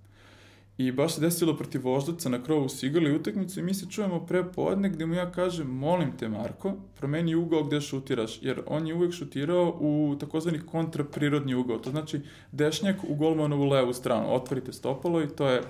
I 0.78 0.92
baš 0.92 1.14
se 1.14 1.20
desilo 1.20 1.56
protiv 1.56 1.82
Voždovca 1.84 2.28
na 2.28 2.42
krovu 2.42 2.68
su 2.68 2.87
igrali 2.87 3.16
utakmicu 3.16 3.60
i 3.60 3.62
mi 3.62 3.74
se 3.74 3.87
čujemo 3.90 4.26
pre 4.26 4.44
podne 4.52 4.88
gde 4.88 5.06
mu 5.06 5.14
ja 5.14 5.32
kažem, 5.32 5.66
molim 5.66 6.16
te 6.16 6.28
Marko, 6.28 6.72
promeni 6.94 7.34
ugao 7.34 7.62
gde 7.64 7.80
šutiraš, 7.80 8.38
jer 8.42 8.62
on 8.66 8.87
je 8.87 8.94
uvek 8.94 9.12
šutirao 9.12 9.76
u 9.80 10.16
takozvani 10.20 10.60
kontraprirodni 10.66 11.54
ugao, 11.54 11.78
to 11.78 11.90
znači 11.90 12.20
dešnjak 12.52 12.96
u 13.08 13.14
golmanovu 13.14 13.64
levu 13.64 13.92
stranu, 13.92 14.34
otvorite 14.34 14.72
stopalo 14.72 15.22
i 15.22 15.28
to 15.28 15.48
je, 15.48 15.60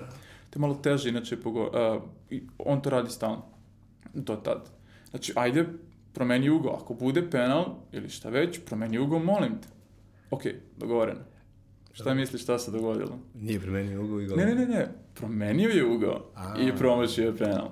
to 0.49 0.59
je 0.59 0.61
malo 0.61 0.75
teže 0.75 1.09
inače, 1.09 1.41
pogo, 1.41 1.63
uh, 1.63 2.39
on 2.57 2.81
to 2.81 2.89
radi 2.89 3.09
stalno, 3.09 3.45
do 4.13 4.35
tad. 4.35 4.69
Znači, 5.09 5.33
ajde, 5.35 5.65
promeni 6.13 6.49
ugao, 6.49 6.73
ako 6.73 6.93
bude 6.93 7.29
penal 7.29 7.65
ili 7.91 8.09
šta 8.09 8.29
već, 8.29 8.59
promeni 8.65 8.99
ugao, 8.99 9.19
molim 9.19 9.61
te. 9.61 9.67
Ok, 10.31 10.43
dogovoreno. 10.77 11.34
Šta 11.95 12.13
misliš 12.13 12.41
šta 12.41 12.59
se 12.59 12.71
dogodilo? 12.71 13.19
Nije 13.35 13.59
promenio 13.59 14.03
ugao 14.03 14.21
i 14.21 14.25
gol. 14.25 14.37
Ne, 14.37 14.45
ne, 14.45 14.55
ne, 14.55 14.65
ne. 14.65 14.87
Promenio 15.13 15.69
je 15.69 15.85
ugao 15.85 16.25
A. 16.35 16.55
i 16.59 16.71
promašio 16.77 17.25
je 17.25 17.35
penal. 17.37 17.69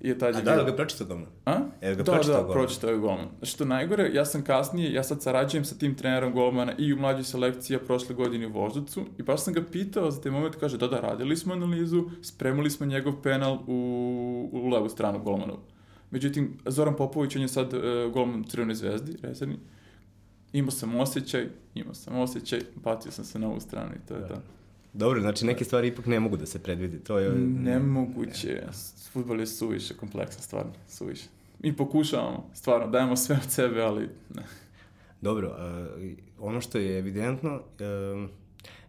I 0.00 0.18
tad 0.18 0.34
A 0.34 0.38
je 0.38 0.44
da, 0.44 0.50
da 0.50 0.56
bilo- 0.56 0.64
ga 0.66 0.76
pročitao 0.76 1.06
doma. 1.06 1.26
A? 1.44 1.58
Jel 1.82 1.94
ga 1.94 2.02
da, 2.02 2.12
pročitao 2.12 2.36
da, 2.36 2.42
golman? 2.42 2.52
pročitao 2.54 2.90
je 2.90 2.98
golman. 2.98 3.28
Što 3.42 3.64
najgore, 3.64 4.10
ja 4.12 4.24
sam 4.24 4.42
kasnije, 4.42 4.92
ja 4.92 5.02
sad 5.02 5.22
sarađujem 5.22 5.64
sa 5.64 5.74
tim 5.74 5.94
trenerom 5.94 6.32
golmana 6.32 6.72
i 6.78 6.92
u 6.92 6.96
mlađoj 6.96 7.24
selekciji, 7.24 7.76
a 7.76 7.80
prošle 7.80 8.14
godine 8.14 8.46
u 8.46 8.52
Voždovcu 8.52 9.04
i 9.18 9.22
baš 9.22 9.40
sam 9.40 9.54
ga 9.54 9.62
pitao 9.62 10.10
za 10.10 10.20
taj 10.20 10.32
moment, 10.32 10.56
kaže, 10.56 10.78
da, 10.78 10.88
da, 10.88 11.00
radili 11.00 11.36
smo 11.36 11.54
analizu, 11.54 12.04
spremali 12.22 12.70
smo 12.70 12.86
njegov 12.86 13.22
penal 13.22 13.58
u, 13.66 13.74
u 14.52 14.68
levu 14.68 14.88
stranu 14.88 15.18
golmanovu. 15.18 15.60
Međutim, 16.10 16.58
Zoran 16.66 16.96
Popović, 16.96 17.36
on 17.36 17.42
je 17.42 17.48
sad 17.48 17.74
uh, 17.74 17.80
golman 18.12 18.44
Crvene 18.44 18.74
zvezdi, 18.74 19.16
rezervni, 19.22 19.56
imao 20.52 20.70
sam 20.70 20.94
osjećaj, 21.00 21.48
imao 21.74 21.94
sam 21.94 22.18
osjećaj, 22.18 22.60
bacio 22.84 23.12
sam 23.12 23.24
se 23.24 23.38
na 23.38 23.48
ovu 23.48 23.60
stranu 23.60 23.90
i 23.96 24.08
to 24.08 24.14
je 24.14 24.20
Da. 24.20 24.28
to. 24.28 24.34
Dobro, 24.92 25.20
znači 25.20 25.46
neke 25.46 25.64
stvari 25.64 25.88
ipak 25.88 26.06
ne 26.06 26.20
mogu 26.20 26.36
da 26.36 26.46
se 26.46 26.58
predvidi. 26.62 26.98
To 26.98 27.18
je... 27.18 27.30
Nemoguće 27.38 28.48
je. 28.48 28.68
Futbol 29.12 29.40
je 29.40 29.46
suviše 29.46 29.94
kompleksan, 29.94 30.42
stvarno, 30.42 30.72
suviše. 30.88 31.24
Mi 31.58 31.76
pokušavamo, 31.76 32.50
stvarno, 32.54 32.86
dajemo 32.86 33.16
sve 33.16 33.36
od 33.44 33.50
sebe, 33.50 33.82
ali 33.82 34.08
ne. 34.34 34.42
Dobro, 35.20 35.48
uh, 35.98 36.02
ono 36.38 36.60
što 36.60 36.78
je 36.78 36.98
evidentno, 36.98 37.54
uh, 37.54 38.30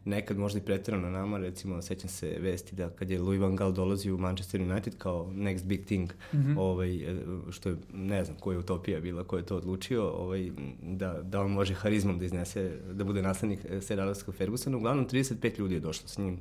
nekad 0.06 0.38
možda 0.38 0.60
i 0.60 0.62
pretirano 0.62 1.10
nama, 1.10 1.38
recimo, 1.38 1.82
sećam 1.82 2.10
se 2.10 2.38
vesti 2.40 2.76
da 2.76 2.90
kad 2.90 3.10
je 3.10 3.22
Louis 3.22 3.42
van 3.42 3.56
Gaal 3.56 3.72
dolazi 3.72 4.12
u 4.12 4.18
Manchester 4.18 4.62
United 4.62 4.98
kao 4.98 5.32
next 5.34 5.66
big 5.66 5.86
thing, 5.86 6.12
mm 6.34 6.38
-hmm. 6.38 6.60
ovaj, 6.60 6.96
e, 6.96 7.16
što 7.52 7.70
je, 7.70 7.76
ne 7.94 8.26
znam, 8.26 8.38
koja 8.38 8.56
je 8.56 8.60
utopija 8.60 9.00
bila, 9.00 9.24
ko 9.24 9.38
je 9.38 9.46
to 9.46 9.58
odlučio, 9.58 10.10
ovaj, 10.10 10.52
da, 10.82 11.22
da 11.24 11.42
on 11.42 11.52
može 11.52 11.74
harizmom 11.74 12.20
da 12.20 12.26
iznese, 12.26 12.72
da 12.92 13.04
bude 13.04 13.22
naslednik 13.22 13.60
e, 13.70 13.82
Sir 13.82 14.00
Alexa 14.00 14.32
Fergusona. 14.32 14.78
Uglavnom, 14.78 15.08
35 15.08 15.60
ljudi 15.60 15.74
je 15.74 15.80
došlo 15.80 16.08
s 16.08 16.18
njim 16.18 16.40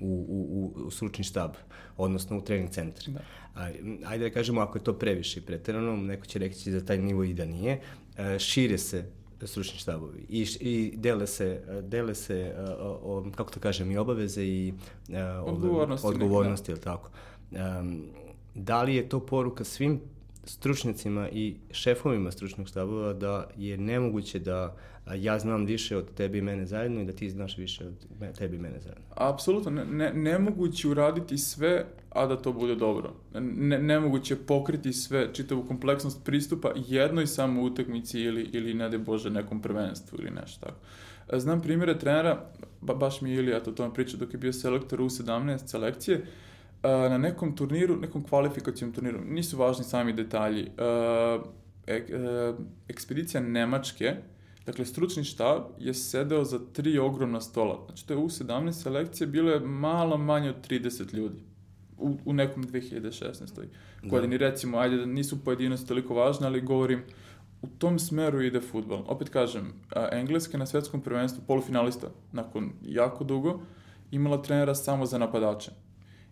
u, 0.00 0.26
u, 0.28 0.72
u 0.86 0.90
stručni 0.90 1.24
štab, 1.24 1.50
odnosno 1.96 2.38
u 2.38 2.40
trening 2.40 2.70
centar. 2.70 3.04
Da. 3.06 3.20
A, 3.54 3.70
ajde 4.06 4.24
da 4.24 4.30
kažemo, 4.30 4.60
ako 4.60 4.78
je 4.78 4.84
to 4.84 4.92
previše 4.92 5.40
preterano, 5.40 5.96
neko 5.96 6.26
će 6.26 6.38
reći 6.38 6.72
za 6.72 6.84
taj 6.84 6.98
nivo 6.98 7.24
i 7.24 7.34
da 7.34 7.44
nije, 7.44 7.80
e, 8.18 8.38
šire 8.38 8.78
se 8.78 9.17
stručni 9.46 9.78
štabovi 9.78 10.26
i, 10.28 10.46
i 10.60 10.96
dele 10.96 11.26
se, 11.26 11.62
dele 11.82 12.14
se 12.14 12.54
o, 12.78 12.98
o, 13.02 13.30
kako 13.36 13.50
to 13.50 13.60
kažem, 13.60 13.90
i 13.90 13.98
obaveze 13.98 14.44
i 14.44 14.74
odgovornosti, 15.44 16.06
odgovornosti 16.06 16.72
ili 16.72 16.80
tako. 16.80 17.10
Um, 17.50 18.04
da 18.54 18.82
li 18.82 18.94
je 18.94 19.08
to 19.08 19.20
poruka 19.20 19.64
svim 19.64 20.00
stručnjacima 20.48 21.28
i 21.28 21.56
šefovima 21.70 22.30
stručnog 22.30 22.68
štabova 22.68 23.12
da 23.12 23.48
je 23.56 23.78
nemoguće 23.78 24.38
da 24.38 24.76
ja 25.16 25.38
znam 25.38 25.64
više 25.64 25.96
od 25.96 26.14
tebe 26.14 26.38
i 26.38 26.42
mene 26.42 26.66
zajedno 26.66 27.00
i 27.00 27.04
da 27.04 27.12
ti 27.12 27.30
znaš 27.30 27.58
više 27.58 27.86
od 27.86 27.94
tebe 28.38 28.56
i 28.56 28.58
mene 28.58 28.80
zajedno. 28.80 29.04
Apsolutno, 29.14 29.70
ne, 29.70 29.84
ne, 29.84 30.12
nemoguće 30.12 30.88
uraditi 30.88 31.38
sve, 31.38 31.86
a 32.10 32.26
da 32.26 32.36
to 32.36 32.52
bude 32.52 32.74
dobro. 32.74 33.12
Ne, 33.40 33.78
nemoguće 33.78 34.36
pokriti 34.36 34.92
sve, 34.92 35.34
čitavu 35.34 35.64
kompleksnost 35.68 36.24
pristupa 36.24 36.72
jednoj 36.88 37.26
samo 37.26 37.62
utakmici 37.62 38.20
ili, 38.20 38.42
ili 38.52 38.74
ne 38.74 38.88
de 38.88 38.98
Bože 38.98 39.30
nekom 39.30 39.62
prvenstvu 39.62 40.18
ili 40.20 40.30
nešto 40.30 40.66
tako. 40.66 40.78
Znam 41.38 41.62
primjere 41.62 41.98
trenera, 41.98 42.44
ba, 42.80 42.94
baš 42.94 43.20
mi 43.20 43.30
je 43.30 43.36
Ilija 43.36 43.62
to 43.62 43.72
tome 43.72 43.94
priča 43.94 44.16
dok 44.16 44.32
je 44.32 44.38
bio 44.38 44.52
selektor 44.52 44.98
U17 45.00 45.66
selekcije, 45.66 46.26
na 46.82 47.18
nekom 47.18 47.56
turniru, 47.56 47.96
nekom 47.96 48.24
kvalifikacijom 48.24 48.92
turniru, 48.92 49.20
nisu 49.24 49.56
važni 49.58 49.84
sami 49.84 50.12
detalji, 50.12 50.70
ekspedicija 52.88 53.40
Nemačke, 53.40 54.16
Dakle, 54.68 54.84
stručni 54.84 55.24
štab 55.24 55.62
je 55.78 55.94
sedeo 55.94 56.44
za 56.44 56.58
tri 56.72 56.98
ogromna 56.98 57.40
stola. 57.40 57.84
Znači, 57.86 58.06
to 58.06 58.12
je 58.12 58.16
u 58.16 58.28
17 58.28 58.72
selekcije 58.72 59.26
bile 59.26 59.60
malo 59.60 60.18
manje 60.18 60.50
od 60.50 60.68
30 60.68 61.14
ljudi 61.14 61.42
u, 61.98 62.16
u 62.24 62.32
nekom 62.32 62.64
2016. 62.64 63.54
Da. 63.54 64.08
godini. 64.08 64.38
Recimo, 64.38 64.78
ajde 64.78 64.96
da 64.96 65.06
nisu 65.06 65.44
pojedinosti 65.44 65.88
toliko 65.88 66.14
važne, 66.14 66.46
ali 66.46 66.60
govorim, 66.60 67.02
u 67.62 67.66
tom 67.66 67.98
smeru 67.98 68.42
ide 68.42 68.60
futbol. 68.60 69.04
Opet 69.06 69.28
kažem, 69.28 69.72
Engleska 70.12 70.58
na 70.58 70.66
svetskom 70.66 71.00
prvenstvu, 71.00 71.42
polufinalista, 71.46 72.10
nakon 72.32 72.72
jako 72.82 73.24
dugo, 73.24 73.60
imala 74.10 74.42
trenera 74.42 74.74
samo 74.74 75.06
za 75.06 75.18
napadače. 75.18 75.70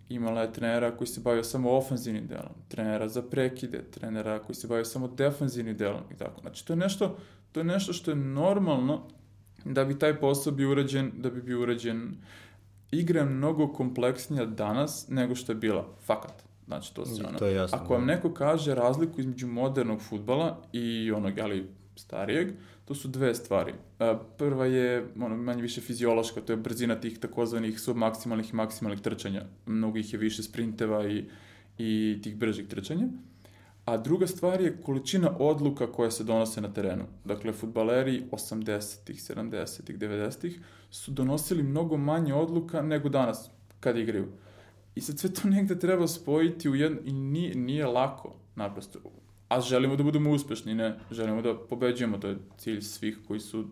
Imala 0.09 0.43
je 0.43 0.53
trenera 0.53 0.97
koji 0.97 1.09
se 1.09 1.21
bavio 1.21 1.45
samo 1.45 1.77
ofanzivnim 1.77 2.27
delom, 2.27 2.55
trenera 2.69 3.09
za 3.09 3.23
prekide, 3.23 3.83
trenera 3.91 4.39
koji 4.39 4.57
se 4.57 4.67
bavio 4.67 4.85
samo 4.85 5.09
defanzivnim 5.09 5.77
delom 5.77 6.03
i 6.15 6.17
tako. 6.17 6.41
Znači, 6.41 6.67
to 6.67 6.73
je 6.73 6.77
nešto 6.77 7.17
to 7.57 7.61
je 7.61 7.65
nešto 7.65 7.93
što 7.93 8.11
je 8.11 8.17
normalno 8.17 9.03
da 9.65 9.85
bi 9.85 9.99
taj 9.99 10.21
posao 10.21 10.53
bio 10.53 10.71
urađen, 10.71 11.13
da 11.17 11.31
bi 11.31 11.43
bio 11.43 11.63
urađen 11.63 12.17
igra 12.91 13.21
je 13.21 13.27
mnogo 13.27 13.73
kompleksnija 13.73 14.47
danas 14.47 15.09
nego 15.09 15.35
što 15.35 15.53
je 15.53 15.57
bila. 15.57 15.89
Fakat. 16.05 16.43
Znači, 16.67 16.95
to 16.95 17.07
se 17.07 17.25
ono. 17.27 17.39
To 17.39 17.47
je 17.47 17.55
jasno, 17.55 17.79
Ako 17.81 17.93
vam 17.93 18.07
da. 18.07 18.15
neko 18.15 18.35
kaže 18.35 18.75
razliku 18.75 19.21
između 19.21 19.47
modernog 19.47 20.03
futbala 20.03 20.63
i 20.73 21.13
onog, 21.13 21.39
ali 21.39 21.71
starijeg, 21.97 22.49
to 22.87 22.95
su 22.95 23.09
dve 23.09 23.35
stvari. 23.35 23.75
Prva 24.39 24.67
je 24.67 25.07
ono, 25.21 25.37
manje 25.37 25.63
više 25.63 25.81
fiziološka, 25.81 26.41
to 26.41 26.53
je 26.53 26.57
brzina 26.57 26.95
tih 27.01 27.19
takozvanih 27.19 27.81
submaksimalnih 27.81 28.53
i 28.53 28.57
maksimalnih 28.57 29.01
trčanja. 29.01 29.43
Mnogo 29.67 29.99
ih 29.99 30.13
je 30.13 30.19
više 30.19 30.43
sprinteva 30.43 31.09
i, 31.09 31.25
i 31.79 32.19
tih 32.23 32.37
bržih 32.37 32.69
trčanja. 32.69 33.09
A 33.85 33.97
druga 33.97 34.27
stvar 34.27 34.61
je 34.61 34.77
količina 34.83 35.37
odluka 35.39 35.93
koje 35.93 36.11
se 36.11 36.25
donose 36.25 36.61
na 36.61 36.73
terenu. 36.73 37.05
Dakle, 37.25 37.53
futbaleri 37.53 38.25
80-ih, 38.31 39.17
70-ih, 39.17 39.99
90-ih 39.99 40.61
su 40.91 41.11
donosili 41.11 41.63
mnogo 41.63 41.97
manje 41.97 42.35
odluka 42.35 42.83
nego 42.83 43.09
danas 43.09 43.51
kad 43.81 43.97
igraju. 43.97 44.27
I 44.95 45.01
sad 45.01 45.19
sve 45.19 45.33
to 45.33 45.49
negde 45.49 45.79
treba 45.79 46.07
spojiti 46.07 46.69
u 46.69 46.75
jedno, 46.75 46.99
i 47.05 47.13
nije, 47.13 47.55
nije 47.55 47.87
lako, 47.87 48.37
naprosto. 48.55 48.99
A 49.49 49.61
želimo 49.61 49.97
da 49.97 50.03
budemo 50.03 50.31
uspešni, 50.31 50.75
ne, 50.75 50.99
želimo 51.11 51.43
da 51.43 51.55
pobeđujemo, 51.59 52.19
to 52.19 52.29
je 52.29 52.39
cilj 52.59 52.81
svih 52.81 53.19
koji 53.27 53.41
su 53.41 53.65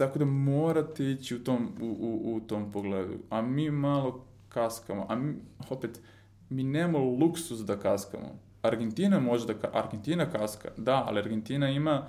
Tako 0.00 0.18
da 0.18 0.24
morate 0.24 1.10
ići 1.10 1.34
u 1.36 1.44
tom, 1.44 1.68
u, 1.80 1.86
u, 1.86 2.34
u 2.36 2.40
tom 2.40 2.72
pogledu. 2.72 3.18
A 3.30 3.42
mi 3.42 3.70
malo 3.70 4.24
kaskamo. 4.48 5.06
A 5.08 5.14
mi, 5.14 5.34
opet, 5.70 6.00
mi 6.50 6.62
nemamo 6.64 6.98
luksus 6.98 7.60
da 7.60 7.76
kaskamo. 7.76 8.38
Argentina 8.62 9.20
može 9.20 9.46
da, 9.46 9.54
Argentina 9.72 10.30
kaska, 10.30 10.70
da, 10.76 11.04
ali 11.06 11.18
Argentina 11.18 11.70
ima 11.70 12.06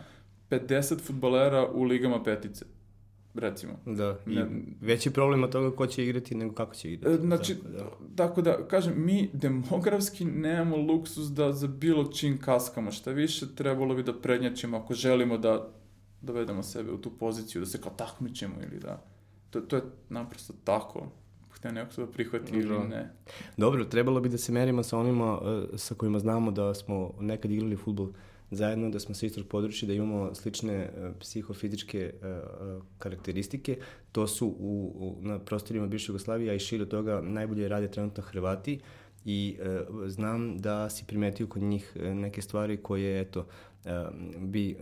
50 0.50 1.00
futbolera 1.00 1.68
u 1.74 1.84
ligama 1.84 2.24
petice 2.24 2.66
recimo. 3.34 3.74
Da, 3.86 4.18
i 4.28 4.36
ne, 4.36 4.46
veći 4.82 5.12
problem 5.12 5.44
od 5.44 5.52
toga 5.52 5.76
ko 5.76 5.88
će 5.88 6.04
igrati 6.04 6.36
nego 6.36 6.54
kako 6.56 6.76
će 6.76 6.94
igrati. 6.94 7.16
E, 7.16 7.18
znači, 7.18 7.56
tako 7.56 8.02
da. 8.02 8.16
tako 8.16 8.42
da, 8.42 8.68
kažem, 8.68 8.94
mi 9.06 9.30
demografski 9.34 10.26
nemamo 10.26 10.78
luksus 10.78 11.28
da 11.28 11.52
za 11.52 11.68
bilo 11.68 12.04
čim 12.04 12.38
kaskamo. 12.42 12.92
Šta 12.92 13.12
više, 13.12 13.56
trebalo 13.56 13.96
bi 13.96 14.04
da 14.04 14.14
prednjačimo 14.14 14.78
ako 14.78 14.94
želimo 14.94 15.38
da 15.38 15.72
dovedemo 16.22 16.64
sebe 16.64 16.92
u 16.92 16.98
tu 16.98 17.12
poziciju, 17.18 17.60
da 17.60 17.66
se 17.66 17.82
kao 17.82 17.92
takmičemo 17.92 18.56
ili 18.72 18.80
da... 18.80 19.04
To, 19.50 19.62
to 19.62 19.76
je 19.76 19.82
naprosto 20.10 20.54
tako 20.64 21.08
htio 21.62 21.72
neko 21.72 22.02
da 22.02 22.08
prihvati 22.08 22.56
ili 22.56 22.88
ne. 22.90 23.14
Dobro, 23.58 23.86
trebalo 23.86 24.20
bi 24.20 24.30
da 24.30 24.38
se 24.38 24.52
merimo 24.52 24.84
sa 24.84 24.98
onima 24.98 25.40
uh, 25.40 25.64
sa 25.76 25.96
kojima 25.96 26.20
znamo 26.20 26.52
da 26.52 26.74
smo 26.74 27.14
nekad 27.20 27.52
igrali 27.52 27.76
futbol 27.76 28.08
zajedno, 28.52 28.90
da 28.90 29.00
smo 29.00 29.16
sa 29.16 29.26
istog 29.26 29.48
područja, 29.48 29.88
da 29.88 29.94
imamo 29.94 30.36
slične 30.36 30.90
uh, 30.90 31.16
psihofizičke 31.20 32.14
uh, 32.14 32.84
karakteristike. 32.98 33.78
To 34.12 34.28
su 34.28 34.48
u, 34.48 34.92
u, 34.96 35.18
na 35.22 35.40
prostorima 35.40 35.88
bivše 35.88 36.12
Jugoslavije, 36.12 36.52
a 36.52 36.54
i 36.54 36.60
šire 36.60 36.86
toga 36.86 37.22
najbolje 37.22 37.68
rade 37.68 37.92
trenutno 37.92 38.24
Hrvati 38.24 38.80
i 39.26 39.58
uh, 39.60 40.08
znam 40.08 40.58
da 40.58 40.90
si 40.90 41.06
primetio 41.08 41.48
kod 41.48 41.62
njih 41.62 41.96
neke 41.96 42.42
stvari 42.42 42.78
koje, 42.78 43.22
eto, 43.22 43.48
bi 44.38 44.78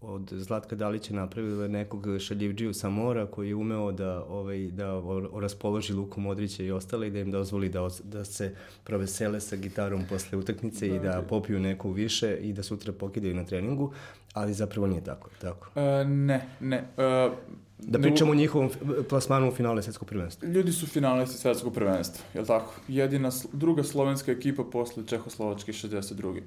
od 0.00 0.32
Zlatka 0.32 0.76
Dalića 0.76 1.14
napravila 1.14 1.68
nekog 1.68 2.06
šaljivđiju 2.20 2.74
sa 2.74 2.90
mora 2.90 3.26
koji 3.26 3.48
je 3.48 3.54
umeo 3.54 3.92
da, 3.92 4.24
ovaj, 4.24 4.70
da 4.70 5.02
raspoloži 5.40 5.92
Luku 5.92 6.20
Modrića 6.20 6.62
i 6.62 6.70
ostale 6.70 7.06
i 7.06 7.10
da 7.10 7.18
im 7.18 7.30
dozvoli 7.30 7.68
da, 7.68 7.88
da 8.04 8.24
se 8.24 8.54
provesele 8.84 9.40
sa 9.40 9.56
gitarom 9.56 10.04
posle 10.08 10.38
utakmice 10.38 10.88
da, 10.88 10.94
i 10.94 10.98
da 10.98 11.22
popiju 11.28 11.60
neku 11.60 11.90
više 11.90 12.36
i 12.36 12.52
da 12.52 12.62
sutra 12.62 12.92
pokidaju 12.92 13.34
na 13.34 13.44
treningu, 13.44 13.92
ali 14.32 14.54
zapravo 14.54 14.86
nije 14.86 15.04
tako. 15.04 15.30
tako. 15.40 15.68
Uh, 15.74 16.08
ne, 16.08 16.48
ne. 16.60 16.84
Uh, 16.96 17.32
Da 17.78 17.98
pričamo 17.98 18.32
o 18.32 18.34
njihovom 18.34 18.70
plasmanu 19.08 19.48
u 19.48 19.52
finale 19.52 19.82
svetskog 19.82 20.08
prvenstva. 20.08 20.48
Ljudi 20.48 20.72
su 20.72 20.86
finalisti 20.86 21.38
svetskog 21.38 21.74
prvenstva, 21.74 22.24
je 22.34 22.40
li 22.40 22.46
tako? 22.46 22.74
Jedina, 22.88 23.30
druga 23.52 23.82
slovenska 23.82 24.32
ekipa 24.32 24.64
posle 24.72 25.06
Čehoslovačke 25.06 25.72
62 25.72 26.40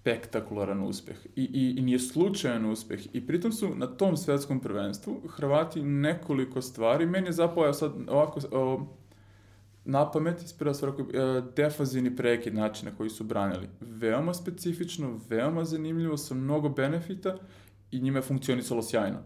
spektakularan 0.00 0.82
uspeh 0.82 1.26
i, 1.36 1.42
i, 1.42 1.74
i 1.78 1.82
nije 1.82 1.98
slučajan 1.98 2.70
uspeh 2.70 3.00
i 3.12 3.26
pritom 3.26 3.52
su 3.52 3.74
na 3.74 3.86
tom 3.86 4.16
svetskom 4.16 4.60
prvenstvu 4.60 5.20
Hrvati 5.28 5.82
nekoliko 5.82 6.62
stvari, 6.62 7.06
meni 7.06 7.28
je 7.28 7.32
zapao 7.32 7.72
sad 7.72 7.92
ovako 8.08 8.40
o, 8.52 8.86
na 9.84 10.10
pamet 10.10 10.42
iz 10.42 10.52
prva 10.52 10.74
stvar, 10.74 10.90
e, 10.90 11.42
defazivni 11.56 12.16
prekid 12.16 12.54
način 12.54 12.88
na 12.88 12.96
koji 12.96 13.10
su 13.10 13.24
branili. 13.24 13.68
Veoma 13.80 14.34
specifično, 14.34 15.20
veoma 15.28 15.64
zanimljivo, 15.64 16.16
sa 16.16 16.34
mnogo 16.34 16.68
benefita 16.68 17.36
i 17.90 18.00
njima 18.00 18.18
je 18.18 18.22
funkcionisalo 18.22 18.82
sjajno. 18.82 19.18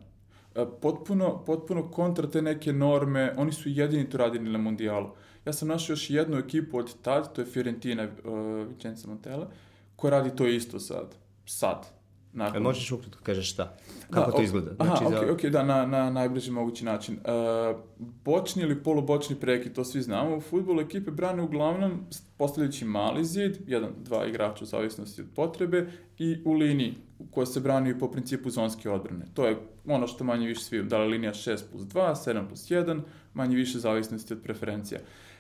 E, 0.55 0.67
potpuno, 0.83 1.45
potpuno 1.45 1.91
kontra 1.91 2.31
te 2.31 2.43
neke 2.43 2.73
norme, 2.73 3.35
oni 3.37 3.53
su 3.53 3.69
jedini 3.69 4.11
to 4.11 4.19
radili 4.19 4.51
na 4.51 4.59
mondijalu. 4.59 5.11
Ja 5.45 5.53
sam 5.53 5.69
našao 5.69 5.93
još 5.93 6.11
jednu 6.11 6.37
ekipu 6.37 6.79
od 6.79 7.03
tad, 7.03 7.35
to 7.35 7.41
je 7.41 7.47
Fiorentina 7.47 8.09
uh, 8.25 9.09
Montella, 9.09 9.51
ko 9.97 10.11
radi 10.11 10.37
to 10.37 10.47
isto 10.47 10.81
sad. 10.81 11.15
Sad. 11.47 11.87
Nakon... 12.35 12.57
E, 12.57 12.61
možeš 12.61 12.93
ukratko 12.93 13.23
kažeš 13.23 13.53
šta? 13.53 13.77
Kako 14.11 14.31
da, 14.31 14.37
to 14.37 14.43
izgleda? 14.43 14.75
Znači, 14.75 15.05
aha, 15.05 15.11
za... 15.11 15.21
ok, 15.21 15.31
ok, 15.31 15.45
da, 15.45 15.63
na, 15.63 15.87
na 15.87 16.11
najbliži 16.11 16.51
mogući 16.51 16.85
način. 16.85 17.15
Uh, 17.15 17.81
bočni 17.99 18.63
ili 18.63 18.83
polubočni 18.83 19.37
prekid, 19.37 19.75
to 19.75 19.85
svi 19.85 20.03
znamo. 20.03 20.37
U 20.37 20.41
futbolu 20.41 20.81
ekipe 20.81 21.11
brane 21.11 21.43
uglavnom 21.43 22.07
postavljajući 22.37 22.85
mali 22.85 23.25
zid, 23.25 23.57
jedan, 23.67 23.91
dva 23.97 24.27
igrača 24.27 24.65
u 24.65 24.67
zavisnosti 24.67 25.21
od 25.21 25.27
potrebe 25.35 25.87
i 26.19 26.37
u 26.45 26.53
liniji 26.53 26.95
koja 27.31 27.47
se 27.47 27.61
brani 27.61 27.99
po 27.99 28.11
principu 28.11 28.51
zonske 28.51 28.91
odbrane. 28.91 29.27
To 29.35 29.47
je 29.47 29.57
ono 29.87 30.07
što 30.07 30.25
manje 30.25 30.47
više 30.47 30.61
svi, 30.61 30.83
da 30.83 30.99
li 30.99 31.09
linija 31.09 31.33
6 31.33 31.59
plus 31.73 31.83
2, 31.83 32.15
7 32.15 32.49
plus 32.49 32.71
1, 32.71 33.01
manje 33.35 33.57
više 33.57 33.79
zavisnosti 33.79 34.33
od 34.35 34.43
preferencija. 34.43 35.01
Uh, 35.01 35.34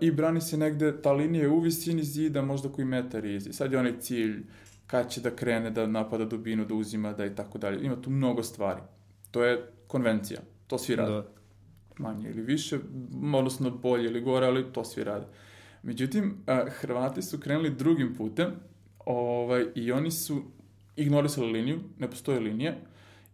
I 0.00 0.10
brani 0.10 0.40
se 0.40 0.56
negde, 0.56 1.02
ta 1.02 1.12
linija 1.12 1.42
je 1.42 1.48
u 1.48 1.60
visini 1.60 2.02
zida, 2.04 2.42
možda 2.42 2.68
koji 2.68 2.84
metar 2.84 3.24
izi. 3.24 3.52
Sad 3.52 3.72
je 3.72 3.78
onaj 3.78 4.00
cilj 4.00 4.44
kad 4.86 5.10
će 5.10 5.20
da 5.20 5.30
krene, 5.30 5.70
da 5.70 5.86
napada 5.86 6.24
dubinu, 6.24 6.64
da 6.64 6.74
uzima, 6.74 7.12
da 7.12 7.26
i 7.26 7.34
tako 7.34 7.58
dalje. 7.58 7.86
Ima 7.86 8.02
tu 8.02 8.10
mnogo 8.10 8.42
stvari. 8.42 8.80
To 9.30 9.44
je 9.44 9.72
konvencija. 9.86 10.40
To 10.66 10.78
svi 10.78 10.96
rade. 10.96 11.12
Da. 11.12 11.26
manje 11.98 12.30
ili 12.30 12.42
više, 12.42 12.78
odnosno 13.34 13.70
bolje 13.70 14.04
ili 14.04 14.20
gore, 14.20 14.46
ali 14.46 14.72
to 14.72 14.84
svi 14.84 15.04
rade. 15.04 15.26
Međutim, 15.82 16.36
Hrvati 16.80 17.22
su 17.22 17.38
krenuli 17.38 17.70
drugim 17.70 18.14
putem 18.14 18.46
ovaj, 19.06 19.66
i 19.74 19.92
oni 19.92 20.10
su 20.10 20.42
ignorisali 20.96 21.52
liniju, 21.52 21.80
ne 21.98 22.10
postoje 22.10 22.40
linije, 22.40 22.78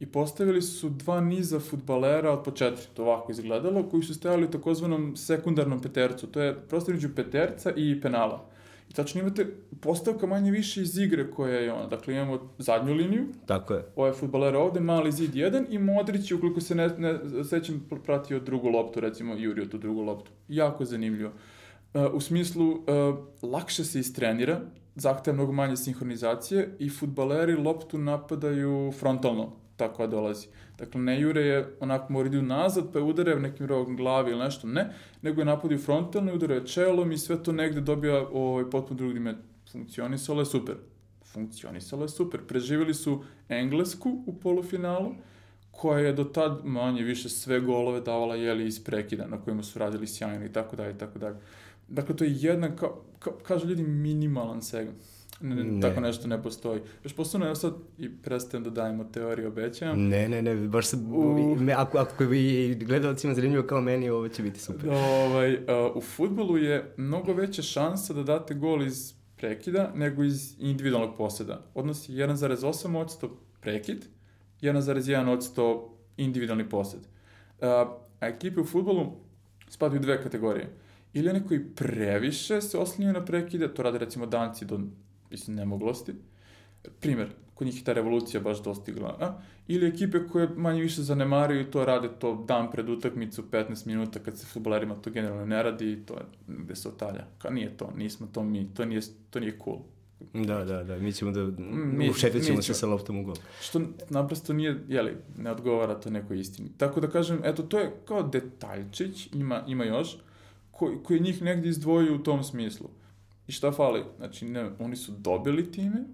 i 0.03 0.07
postavili 0.07 0.63
su 0.63 0.89
dva 0.89 1.21
niza 1.21 1.61
futbalera 1.61 2.33
od 2.33 2.45
po 2.45 2.51
četiri, 2.51 2.87
to 2.95 3.03
ovako 3.03 3.33
izgledalo, 3.33 3.89
koji 3.89 4.03
su 4.03 4.15
stajali 4.15 4.45
u 4.45 4.51
takozvanom 4.51 5.17
sekundarnom 5.17 5.83
petercu, 5.83 6.27
to 6.27 6.41
je 6.41 6.55
prostor 6.69 6.95
među 6.95 7.09
peterca 7.17 7.73
i 7.77 8.01
penala. 8.01 8.49
I 8.91 8.95
tačno 8.95 9.21
imate 9.21 9.47
postavka 9.81 10.27
manje 10.27 10.51
više 10.51 10.83
iz 10.83 10.99
igre 10.99 11.31
koja 11.31 11.55
je 11.55 11.73
ona. 11.73 11.87
Dakle, 11.87 12.15
imamo 12.15 12.51
zadnju 12.59 12.95
liniju. 12.95 13.27
Tako 13.47 13.75
je. 13.75 13.85
Ovo 13.97 14.07
je 14.07 14.13
futbaler 14.13 14.57
ovde, 14.57 14.81
mali 14.81 15.13
zid 15.13 15.35
jedan 15.35 15.67
i 15.71 15.79
Modrić, 15.79 16.33
ukoliko 16.33 16.61
se 16.61 16.75
ne, 16.75 16.89
ne 16.89 17.45
sećam, 17.45 17.87
pratio 18.05 18.41
drugu 18.41 18.69
loptu, 18.69 19.01
recimo 19.01 19.35
Jurio 19.35 19.67
tu 19.67 19.79
drugu 19.79 20.03
loptu. 20.03 20.31
Jako 20.49 20.85
zanimljivo. 20.85 21.31
Uh, 21.95 22.15
u 22.15 22.21
smislu, 22.21 22.71
uh, 22.71 22.81
lakše 23.43 23.85
se 23.85 24.01
istrenira, 24.01 24.61
zahteva 24.95 25.35
mnogo 25.35 25.53
manje 25.53 25.77
sinhronizacije 25.77 26.77
i 26.79 26.91
futbaleri 26.91 27.55
loptu 27.55 27.99
napadaju 27.99 28.93
frontalno 28.93 29.62
tako 29.83 30.07
dolazi. 30.07 30.47
Dakle, 30.79 31.01
ne 31.01 31.21
jure 31.21 31.41
je 31.41 31.77
onako 31.81 32.13
mora 32.13 32.29
idu 32.29 32.43
nazad, 32.43 32.93
pa 32.93 32.99
je 32.99 33.05
udare 33.05 33.41
nekim 33.41 33.67
rogom 33.67 33.97
glavi 33.97 34.31
ili 34.31 34.41
nešto, 34.41 34.67
ne, 34.67 34.95
nego 35.23 35.41
je 35.41 35.45
napadio 35.45 35.79
frontalno 35.79 36.33
i 36.33 36.35
udare 36.35 36.67
čelom 36.67 37.13
i 37.13 37.19
sve 37.19 37.43
to 37.43 37.53
negde 37.53 37.81
dobija 37.81 38.27
ovaj, 38.33 38.71
potpuno 38.71 38.99
drugi 38.99 39.17
ime. 39.17 39.35
Funkcionisalo 39.73 40.41
je 40.43 40.47
super. 40.47 40.75
Funkcionisalo 41.33 42.05
je 42.05 42.09
super. 42.09 42.41
Preživjeli 42.47 42.95
su 42.95 43.23
Englesku 43.49 44.23
u 44.27 44.35
polufinalu, 44.41 45.15
koja 45.71 45.99
je 45.99 46.13
do 46.13 46.25
tad 46.25 46.61
manje 46.65 47.03
više 47.03 47.29
sve 47.29 47.61
golove 47.61 48.01
davala 48.01 48.37
jeli 48.37 48.67
iz 48.67 48.85
prekida 48.85 49.27
na 49.27 49.41
kojima 49.41 49.63
su 49.63 49.79
radili 49.79 50.07
sjajno 50.07 50.45
i 50.45 50.53
tako 50.53 50.77
dalje 50.77 50.95
i 50.95 50.99
tako 50.99 51.19
dalje. 51.19 51.37
Dakle, 51.89 52.17
to 52.17 52.25
je 52.25 52.35
jedna, 52.35 52.77
ka, 52.77 52.89
ka, 53.19 53.31
kažu 53.43 53.67
ljudi, 53.67 53.83
minimalan 53.83 54.63
segment. 54.63 54.99
Ne. 55.43 55.81
Tako 55.81 56.01
nešto 56.01 56.29
ne 56.29 56.43
postoji. 56.43 56.81
Još 57.05 57.17
posebno 57.17 57.47
ja 57.47 57.55
sad 57.55 57.75
i 57.99 58.11
prestajem 58.23 58.65
da 58.65 58.71
dajemo 58.71 59.05
teoriju, 59.05 59.49
obećavam. 59.49 60.09
Ne, 60.09 60.29
ne, 60.29 60.43
ne, 60.43 60.55
baš 60.55 60.87
se, 60.87 60.97
uh, 60.97 61.61
me, 61.61 61.73
ako, 61.73 61.99
ako 61.99 62.25
bi 62.25 62.75
gledalcima 62.75 63.35
zanimljivo 63.35 63.67
kao 63.67 63.81
meni, 63.81 64.11
ovo 64.11 64.29
će 64.29 64.43
biti 64.43 64.61
super. 64.61 64.91
Ovaj, 64.91 65.55
uh, 65.55 65.97
u 65.97 66.01
futbolu 66.01 66.59
je 66.59 66.95
mnogo 66.97 67.33
veća 67.33 67.63
šansa 67.63 68.15
da 68.15 68.23
date 68.23 68.55
gol 68.55 68.83
iz 68.83 69.15
prekida 69.37 69.93
nego 69.95 70.25
iz 70.25 70.55
individualnog 70.59 71.17
poseda. 71.17 71.65
Odnos 71.75 72.09
je 72.09 72.27
1,8% 72.27 73.29
prekid, 73.61 74.05
1,1% 74.61 75.83
individualni 76.17 76.69
posed. 76.69 77.01
Uh, 77.01 77.67
a 78.21 78.27
ekipe 78.29 78.61
u 78.61 78.65
futbolu 78.65 79.13
spadaju 79.69 80.01
u 80.01 80.03
dve 80.03 80.23
kategorije. 80.23 80.69
Ili 81.13 81.29
oni 81.29 81.43
koji 81.49 81.75
previše 81.75 82.61
se 82.61 82.79
oslanjaju 82.79 83.13
na 83.13 83.25
prekide, 83.25 83.75
to 83.75 83.83
rade 83.83 83.99
recimo 83.99 84.27
danci 84.27 84.65
do 84.65 84.81
mislim, 85.33 85.57
nemoglosti. 85.57 86.13
Primer, 87.01 87.29
kod 87.55 87.67
njih 87.67 87.77
je 87.77 87.85
ta 87.85 87.93
revolucija 87.93 88.41
baš 88.41 88.63
dostigla. 88.63 89.17
A? 89.21 89.39
Ili 89.69 89.89
ekipe 89.89 90.19
koje 90.33 90.49
manje 90.49 90.83
više 90.83 91.03
zanemaraju 91.03 91.61
i 91.61 91.71
to 91.71 91.85
rade 91.85 92.09
to 92.19 92.45
dan 92.49 92.71
pred 92.71 92.89
utakmicu, 92.89 93.43
15 93.51 93.87
minuta, 93.87 94.19
kad 94.19 94.39
se 94.39 94.47
futbolerima 94.47 94.95
to 94.95 95.11
generalno 95.11 95.47
ne 95.47 95.63
radi, 95.63 96.03
to 96.07 96.15
je 96.15 96.23
gde 96.47 96.77
se 96.77 96.89
otalja. 96.89 97.27
Ka 97.39 97.51
nije 97.51 97.77
to, 97.77 97.93
nismo 97.97 98.29
to 98.33 98.43
mi, 98.43 98.75
to 98.75 98.85
nije, 98.85 99.01
to 99.31 99.41
nije 99.41 99.59
cool. 99.65 99.79
Da, 100.35 100.65
da, 100.65 100.85
da, 100.85 100.99
mi 100.99 101.13
ćemo 101.13 101.31
da 101.31 101.41
mi, 101.59 102.11
ušetit 102.11 102.45
ćemo 102.45 102.63
se 102.63 102.75
sa 102.75 102.87
loptom 102.87 103.19
u 103.19 103.25
gol. 103.25 103.35
Što 103.61 103.81
naprosto 104.11 104.53
nije, 104.53 104.85
jeli, 104.89 105.17
ne 105.39 105.51
odgovara 105.51 106.01
to 106.01 106.11
nekoj 106.11 106.41
istini. 106.41 106.69
Tako 106.77 107.01
da 107.01 107.11
kažem, 107.11 107.41
eto, 107.45 107.63
to 107.63 107.79
je 107.79 107.93
kao 108.05 108.23
detaljčić, 108.23 109.29
ima, 109.33 109.65
ima 109.67 109.85
još, 109.85 110.17
koji, 110.71 110.97
koji 111.03 111.21
njih 111.21 111.43
negdje 111.43 111.71
izdvojio 111.71 112.15
u 112.15 112.19
tom 112.19 112.45
smislu. 112.45 112.89
I 113.47 113.53
šta 113.53 113.73
fali? 113.73 114.05
Znači, 114.17 114.45
ne, 114.45 114.71
oni 114.79 114.97
su 114.97 115.13
dobili 115.13 115.71
time 115.73 116.05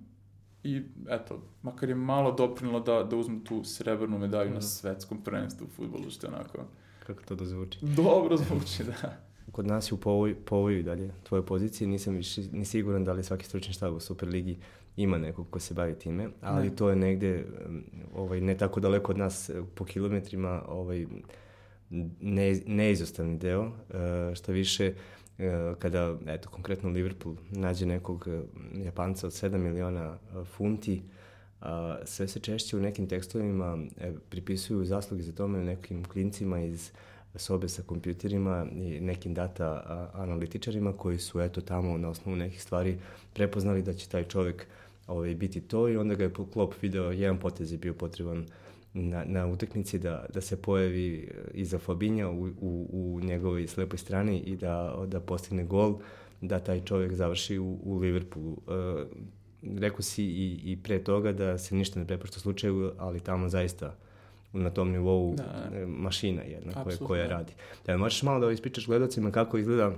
i 0.63 0.83
eto, 1.09 1.43
makar 1.63 1.89
je 1.89 1.95
malo 1.95 2.33
doprinilo 2.33 2.81
da, 2.81 3.03
da 3.03 3.17
uzmu 3.17 3.45
tu 3.45 3.65
srebrnu 3.65 4.19
medalju 4.19 4.51
mm. 4.51 4.55
na 4.55 4.61
svetskom 4.61 5.25
prvenstvu 5.25 5.65
u 5.65 5.71
futbolu, 5.71 6.11
što 6.11 6.27
je 6.27 6.35
onako... 6.35 6.59
Kako 7.07 7.23
to 7.23 7.35
da 7.35 7.45
zvuči? 7.45 7.79
Dobro 7.83 8.37
zvuči, 8.37 8.85
da. 8.85 9.17
Kod 9.53 9.67
nas 9.67 9.91
je 9.91 9.95
u 9.95 9.99
povoj, 9.99 10.35
povoju 10.35 10.83
dalje 10.83 11.11
tvoje 11.23 11.47
pozicije, 11.47 11.89
nisam 11.89 12.15
više, 12.15 12.43
ni 12.53 12.65
siguran 12.65 13.05
da 13.05 13.13
li 13.13 13.25
svaki 13.25 13.47
stručni 13.47 13.75
štab 13.75 13.95
u 13.95 14.01
Superligi 14.01 14.59
ima 14.97 15.19
nekog 15.19 15.47
ko 15.51 15.61
se 15.61 15.75
bavi 15.75 15.95
time, 15.95 16.29
ali 16.41 16.69
ne. 16.69 16.77
to 16.77 16.91
je 16.91 16.97
negde 16.97 17.45
ovaj, 18.15 18.41
ne 18.41 18.57
tako 18.57 18.81
daleko 18.81 19.13
od 19.13 19.19
nas 19.19 19.51
po 19.75 19.85
kilometrima 19.85 20.63
ovaj, 20.69 21.07
ne, 22.21 22.61
neizostavni 22.67 23.39
deo, 23.39 23.65
eh, 23.65 24.35
što 24.35 24.53
više 24.53 24.95
kada, 25.79 26.17
eto, 26.27 26.49
konkretno 26.49 26.91
Liverpool 26.91 27.35
nađe 27.51 27.87
nekog 27.87 28.29
e, 28.29 28.41
Japanca 28.85 29.27
od 29.27 29.33
7 29.33 29.59
miliona 29.59 30.01
e, 30.01 30.45
funti, 30.45 31.03
sve 32.05 32.29
se 32.29 32.41
češće 32.41 32.77
u 32.77 32.81
nekim 32.81 33.09
tekstovima 33.09 33.79
e, 34.01 34.13
pripisuju 34.31 34.85
zasluge 34.85 35.23
za 35.23 35.33
tome 35.33 35.65
nekim 35.65 36.05
klincima 36.05 36.61
iz 36.61 36.91
sobe 37.35 37.69
sa 37.69 37.83
kompjuterima 37.83 38.67
i 38.73 39.01
nekim 39.01 39.35
data 39.35 40.11
analitičarima 40.15 40.93
koji 40.93 41.19
su 41.19 41.41
eto 41.41 41.61
tamo 41.61 41.99
na 41.99 42.09
osnovu 42.09 42.37
nekih 42.37 42.63
stvari 42.63 42.99
prepoznali 43.35 43.83
da 43.83 43.95
će 43.95 44.09
taj 44.09 44.25
čovek 44.25 44.67
ovaj, 45.07 45.35
biti 45.35 45.61
to 45.61 45.89
i 45.89 45.97
onda 45.97 46.15
ga 46.15 46.25
je 46.25 46.33
Klopp 46.53 46.83
video, 46.83 47.13
jedan 47.13 47.39
potez 47.39 47.73
je 47.73 47.79
bio 47.79 47.95
potreban 47.95 48.47
na, 48.99 49.25
na 49.25 49.47
utakmici 49.47 49.99
da, 49.99 50.27
da 50.35 50.41
se 50.41 50.63
pojavi 50.63 51.31
e, 51.31 51.51
iza 51.55 51.79
Fabinja 51.79 52.29
u, 52.29 52.49
u, 52.61 52.89
u 52.93 53.21
njegovoj 53.23 53.67
slepoj 53.67 53.99
strani 53.99 54.39
i 54.39 54.57
da, 54.57 55.05
da 55.07 55.21
postigne 55.21 55.65
gol, 55.65 55.99
da 56.41 56.59
taj 56.59 56.81
čovjek 56.85 57.15
završi 57.15 57.59
u, 57.59 57.79
u 57.83 57.99
Liverpoolu. 57.99 58.57
E, 58.69 59.05
rekao 59.81 60.03
si 60.03 60.25
i, 60.25 60.61
i 60.65 60.77
pre 60.83 61.05
toga 61.05 61.33
da 61.33 61.59
se 61.59 61.75
ništa 61.75 62.01
ne 62.01 62.07
prepušta 62.07 62.41
slučaju, 62.41 62.93
ali 62.99 63.21
tamo 63.21 63.49
zaista 63.49 63.95
na 64.53 64.71
tom 64.71 64.91
nivou 64.91 65.35
da, 65.37 65.71
da. 65.71 65.87
mašina 65.87 66.43
jedna 66.43 66.85
koja, 66.85 66.97
koja 66.97 67.27
radi. 67.27 67.53
Da, 67.87 67.97
možeš 67.97 68.23
malo 68.23 68.47
da 68.47 68.53
ispričaš 68.53 68.87
gledocima 68.87 69.31
kako 69.31 69.59
izgleda, 69.59 69.93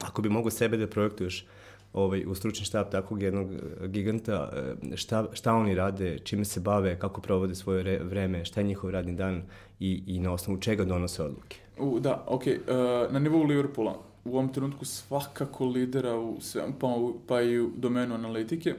ako 0.00 0.22
bi 0.22 0.28
mogo 0.28 0.50
sebe 0.50 0.76
da 0.76 0.86
projektuješ 0.86 1.46
ovaj, 1.92 2.24
u 2.26 2.34
stručni 2.34 2.66
štab 2.66 2.90
takvog 2.90 3.22
jednog 3.22 3.52
e, 3.52 3.88
giganta, 3.88 4.50
e, 4.92 4.96
šta, 4.96 5.26
šta 5.32 5.54
oni 5.54 5.74
rade, 5.74 6.18
čime 6.18 6.44
se 6.44 6.60
bave, 6.60 6.98
kako 6.98 7.20
provode 7.20 7.54
svoje 7.54 7.82
re, 7.82 7.98
vreme, 7.98 8.44
šta 8.44 8.60
je 8.60 8.66
njihov 8.66 8.90
radni 8.90 9.14
dan 9.14 9.42
i, 9.80 10.02
i 10.06 10.18
na 10.18 10.32
osnovu 10.32 10.60
čega 10.60 10.84
donose 10.84 11.22
odluke. 11.22 11.56
U, 11.78 12.00
da, 12.00 12.24
ok. 12.26 12.42
Uh, 12.46 13.12
na 13.12 13.18
nivou 13.18 13.42
Liverpoola, 13.42 13.98
u 14.24 14.30
ovom 14.30 14.52
trenutku 14.52 14.84
svakako 14.84 15.66
lidera 15.66 16.16
u 16.16 16.40
svem, 16.40 16.72
pa, 16.80 16.88
pa 17.26 17.42
i 17.42 17.60
u 17.60 17.70
domenu 17.76 18.14
analitike, 18.14 18.74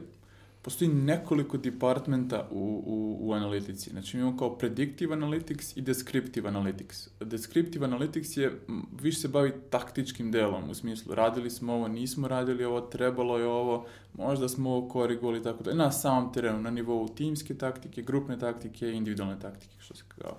postoji 0.61 0.89
nekoliko 0.89 1.57
departmenta 1.57 2.47
u, 2.51 2.83
u, 2.85 3.17
u 3.21 3.33
analitici. 3.33 3.89
Znači 3.89 4.17
imamo 4.17 4.37
kao 4.37 4.57
predictive 4.57 5.15
analytics 5.15 5.77
i 5.77 5.81
descriptive 5.81 6.49
analytics. 6.49 7.09
Descriptive 7.19 7.87
analytics 7.87 8.39
je, 8.39 8.59
više 9.01 9.19
se 9.19 9.27
bavi 9.27 9.53
taktičkim 9.69 10.31
delom, 10.31 10.69
u 10.69 10.73
smislu 10.73 11.15
radili 11.15 11.49
smo 11.49 11.73
ovo, 11.73 11.87
nismo 11.87 12.27
radili 12.27 12.65
ovo, 12.65 12.81
trebalo 12.81 13.37
je 13.37 13.45
ovo, 13.45 13.85
možda 14.13 14.49
smo 14.49 14.69
ovo 14.69 14.89
korigovali, 14.89 15.43
tako 15.43 15.63
da, 15.63 15.73
na 15.73 15.91
samom 15.91 16.33
terenu, 16.33 16.61
na 16.61 16.69
nivou 16.69 17.07
timske 17.07 17.53
taktike, 17.53 18.01
grupne 18.01 18.39
taktike, 18.39 18.91
individualne 18.91 19.39
taktike, 19.39 19.75
što 19.79 19.95
se 19.95 20.03
kao 20.07 20.37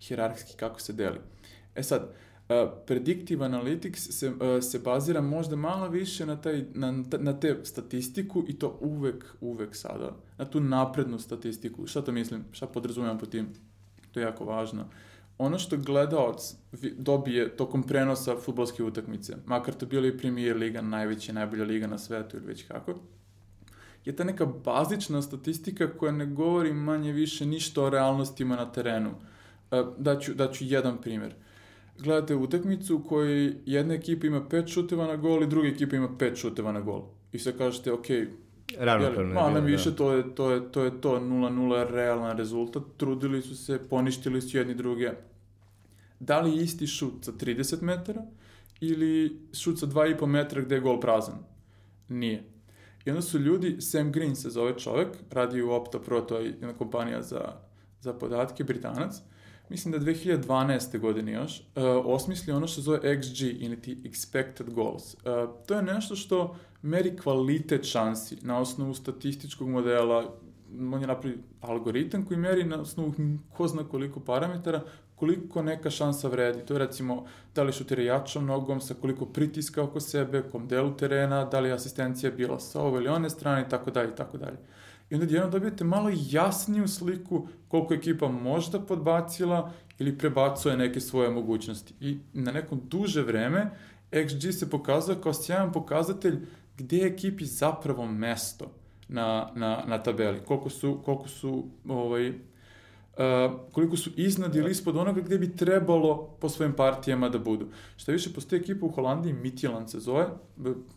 hierarhijski 0.00 0.56
kako 0.56 0.80
se 0.80 0.92
deli. 0.92 1.18
E 1.74 1.82
sad, 1.82 2.02
uh, 2.02 2.29
predictive 2.86 3.46
analytics 3.46 4.12
se, 4.12 4.32
se 4.62 4.78
bazira 4.78 5.20
možda 5.20 5.56
malo 5.56 5.88
više 5.88 6.26
na, 6.26 6.36
taj, 6.36 6.64
na, 6.74 7.04
na 7.18 7.40
te 7.40 7.60
statistiku 7.64 8.44
i 8.48 8.58
to 8.58 8.78
uvek, 8.80 9.24
uvek 9.40 9.76
sada, 9.76 10.16
na 10.38 10.44
tu 10.44 10.60
naprednu 10.60 11.18
statistiku. 11.18 11.86
Šta 11.86 12.02
to 12.02 12.12
mislim? 12.12 12.44
Šta 12.52 12.66
podrazumijam 12.66 13.18
po 13.18 13.26
tim? 13.26 13.48
To 14.12 14.20
je 14.20 14.24
jako 14.24 14.44
važno. 14.44 14.84
Ono 15.38 15.58
što 15.58 15.76
gledalac 15.76 16.54
dobije 16.96 17.56
tokom 17.56 17.82
prenosa 17.82 18.36
futbolske 18.36 18.82
utakmice, 18.82 19.36
makar 19.46 19.74
to 19.74 19.86
bila 19.86 20.06
i 20.06 20.18
Premier 20.18 20.56
Liga, 20.56 20.82
najveća, 20.82 21.32
najbolja 21.32 21.64
liga 21.64 21.86
na 21.86 21.98
svetu 21.98 22.36
ili 22.36 22.46
već 22.46 22.62
kako, 22.62 22.94
je 24.04 24.16
ta 24.16 24.24
neka 24.24 24.46
bazična 24.46 25.22
statistika 25.22 25.90
koja 25.98 26.12
ne 26.12 26.26
govori 26.26 26.72
manje 26.72 27.12
više 27.12 27.46
ništa 27.46 27.82
o 27.82 27.90
realnostima 27.90 28.56
na 28.56 28.72
terenu. 28.72 29.10
Daću, 29.98 30.34
daću 30.34 30.64
jedan 30.64 31.00
primjer. 31.00 31.34
Gledate 32.02 32.34
utakmicu 32.34 32.96
u 32.96 33.04
kojoj 33.04 33.54
jedna 33.66 33.94
ekipa 33.94 34.26
ima 34.26 34.48
pet 34.48 34.68
šuteva 34.68 35.06
na 35.06 35.16
gol 35.16 35.42
i 35.42 35.46
druga 35.46 35.68
ekipa 35.68 35.96
ima 35.96 36.08
pet 36.18 36.36
šuteva 36.36 36.72
na 36.72 36.80
gol. 36.80 37.02
I 37.32 37.38
sve 37.38 37.56
kažete, 37.58 37.92
ok, 37.92 38.06
Ravnopravno. 38.78 39.34
Pa 39.34 39.58
više, 39.58 39.90
da. 39.90 39.96
to 39.96 40.12
je 40.12 40.34
to, 40.34 40.50
je, 40.50 40.72
to, 40.72 40.84
je 40.84 41.00
to 41.00 41.20
0-0 41.20 41.74
je 41.74 41.84
realan 41.84 42.36
rezultat. 42.36 42.82
Trudili 42.96 43.42
su 43.42 43.56
se, 43.56 43.78
poništili 43.88 44.40
su 44.40 44.56
jedni 44.56 44.74
druge. 44.74 45.10
Da 46.20 46.40
li 46.40 46.62
isti 46.62 46.86
šut 46.86 47.24
sa 47.24 47.32
30 47.32 47.82
metara 47.82 48.22
ili 48.80 49.40
šut 49.52 49.78
sa 49.78 49.86
2,5 49.86 50.26
metra 50.26 50.60
gde 50.62 50.74
je 50.74 50.80
gol 50.80 51.00
prazan? 51.00 51.38
Nije. 52.08 52.44
I 53.04 53.10
onda 53.10 53.22
su 53.22 53.38
ljudi, 53.38 53.80
Sam 53.80 54.12
Green 54.12 54.36
se 54.36 54.50
zove 54.50 54.78
čovek, 54.78 55.08
radi 55.30 55.62
u 55.62 55.70
Opta 55.70 55.98
Pro, 55.98 56.20
to 56.20 56.38
je 56.38 56.46
jedna 56.46 56.72
kompanija 56.72 57.22
za, 57.22 57.52
za 58.00 58.12
podatke, 58.12 58.64
Britanac, 58.64 59.16
mislim 59.70 59.92
da 59.92 59.98
2012. 59.98 60.98
godine 60.98 61.32
još, 61.32 61.60
uh, 61.60 61.82
osmislio 62.04 62.56
ono 62.56 62.66
što 62.66 62.80
zove 62.80 62.98
XG 63.02 63.56
ili 63.60 63.82
ti 63.82 63.96
Expected 64.04 64.74
Goals. 64.74 65.14
Uh, 65.14 65.20
to 65.66 65.74
je 65.74 65.82
nešto 65.82 66.16
što 66.16 66.56
meri 66.82 67.16
kvalitet 67.16 67.84
šansi 67.84 68.36
na 68.42 68.58
osnovu 68.58 68.94
statističkog 68.94 69.68
modela, 69.68 70.34
on 70.92 71.00
je 71.00 71.06
napravi 71.06 71.38
algoritam 71.60 72.24
koji 72.24 72.38
meri 72.38 72.64
na 72.64 72.80
osnovu 72.80 73.14
ko 73.56 73.68
zna 73.68 73.84
koliko 73.84 74.20
parametara, 74.20 74.82
koliko 75.14 75.62
neka 75.62 75.90
šansa 75.90 76.28
vredi. 76.28 76.66
To 76.66 76.74
je 76.74 76.78
recimo 76.78 77.24
da 77.54 77.62
li 77.62 77.72
šutira 77.72 78.02
jačom 78.02 78.46
nogom, 78.46 78.80
sa 78.80 78.94
koliko 78.94 79.26
pritiska 79.26 79.82
oko 79.82 80.00
sebe, 80.00 80.42
kom 80.52 80.68
delu 80.68 80.96
terena, 80.96 81.44
da 81.44 81.60
li 81.60 81.72
asistencija 81.72 82.32
bila 82.32 82.60
sa 82.60 82.80
ove 82.80 82.98
ili 82.98 83.08
one 83.08 83.30
strane 83.30 83.62
i 83.66 83.68
tako 83.68 83.90
dalje 83.90 84.08
i 84.08 84.16
tako 84.16 84.38
dalje. 84.38 84.56
I 85.10 85.14
onda 85.14 85.26
jedno 85.34 85.50
dobijete 85.50 85.84
malo 85.84 86.10
jasniju 86.30 86.88
sliku 86.88 87.48
koliko 87.68 87.94
ekipa 87.94 88.28
možda 88.28 88.80
podbacila 88.80 89.72
ili 89.98 90.18
prebacuje 90.18 90.76
neke 90.76 91.00
svoje 91.00 91.30
mogućnosti. 91.30 91.94
I 92.00 92.18
na 92.32 92.52
nekom 92.52 92.80
duže 92.84 93.22
vreme 93.22 93.70
XG 94.12 94.52
se 94.52 94.70
pokazuje 94.70 95.18
kao 95.22 95.32
sjajan 95.34 95.72
pokazatelj 95.72 96.38
gde 96.76 96.96
je 96.96 97.06
ekipi 97.06 97.44
zapravo 97.44 98.06
mesto 98.06 98.70
na, 99.08 99.50
na, 99.54 99.84
na 99.86 100.02
tabeli. 100.02 100.40
Koliko 100.46 100.70
su, 100.70 101.00
koliko 101.04 101.28
su 101.28 101.64
ovaj, 101.88 102.32
Uh, 103.20 103.26
koliko 103.72 103.96
su 103.96 104.10
iznad 104.16 104.56
ili 104.56 104.70
ispod 104.70 104.96
onoga 104.96 105.20
gde 105.20 105.38
bi 105.38 105.56
trebalo 105.56 106.36
po 106.40 106.48
svojim 106.48 106.72
partijama 106.72 107.28
da 107.28 107.38
budu. 107.38 107.66
Šta 107.96 108.12
više, 108.12 108.32
postoje 108.32 108.60
ekipa 108.60 108.86
u 108.86 108.88
Holandiji, 108.88 109.32
Mitjeland 109.32 109.90
se 109.90 109.98
zove, 109.98 110.26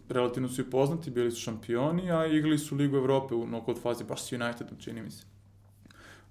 relativno 0.09 0.49
su 0.49 0.61
i 0.61 0.69
poznati, 0.69 1.11
bili 1.11 1.31
su 1.31 1.41
šampioni, 1.41 2.11
a 2.11 2.25
igrali 2.25 2.57
su 2.57 2.75
Ligu 2.75 2.97
Evrope 2.97 3.35
u 3.35 3.47
nokod 3.47 3.81
fazi, 3.81 4.03
baš 4.03 4.23
s 4.23 4.31
Unitedom, 4.31 4.77
čini 4.79 5.01
mi 5.01 5.11
se. 5.11 5.25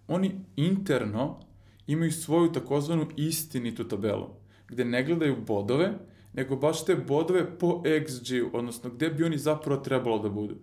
Oni 0.08 0.40
interno 0.56 1.40
imaju 1.86 2.12
svoju 2.12 2.52
takozvanu 2.52 3.06
istinitu 3.16 3.84
tabelu, 3.84 4.28
gde 4.68 4.84
ne 4.84 5.04
gledaju 5.04 5.36
bodove, 5.46 5.92
nego 6.32 6.56
baš 6.56 6.84
te 6.84 6.96
bodove 6.96 7.58
po 7.58 7.82
XG, 7.84 8.50
odnosno 8.52 8.90
gde 8.90 9.10
bi 9.10 9.24
oni 9.24 9.38
zapravo 9.38 9.80
trebalo 9.80 10.18
da 10.18 10.28
budu. 10.28 10.54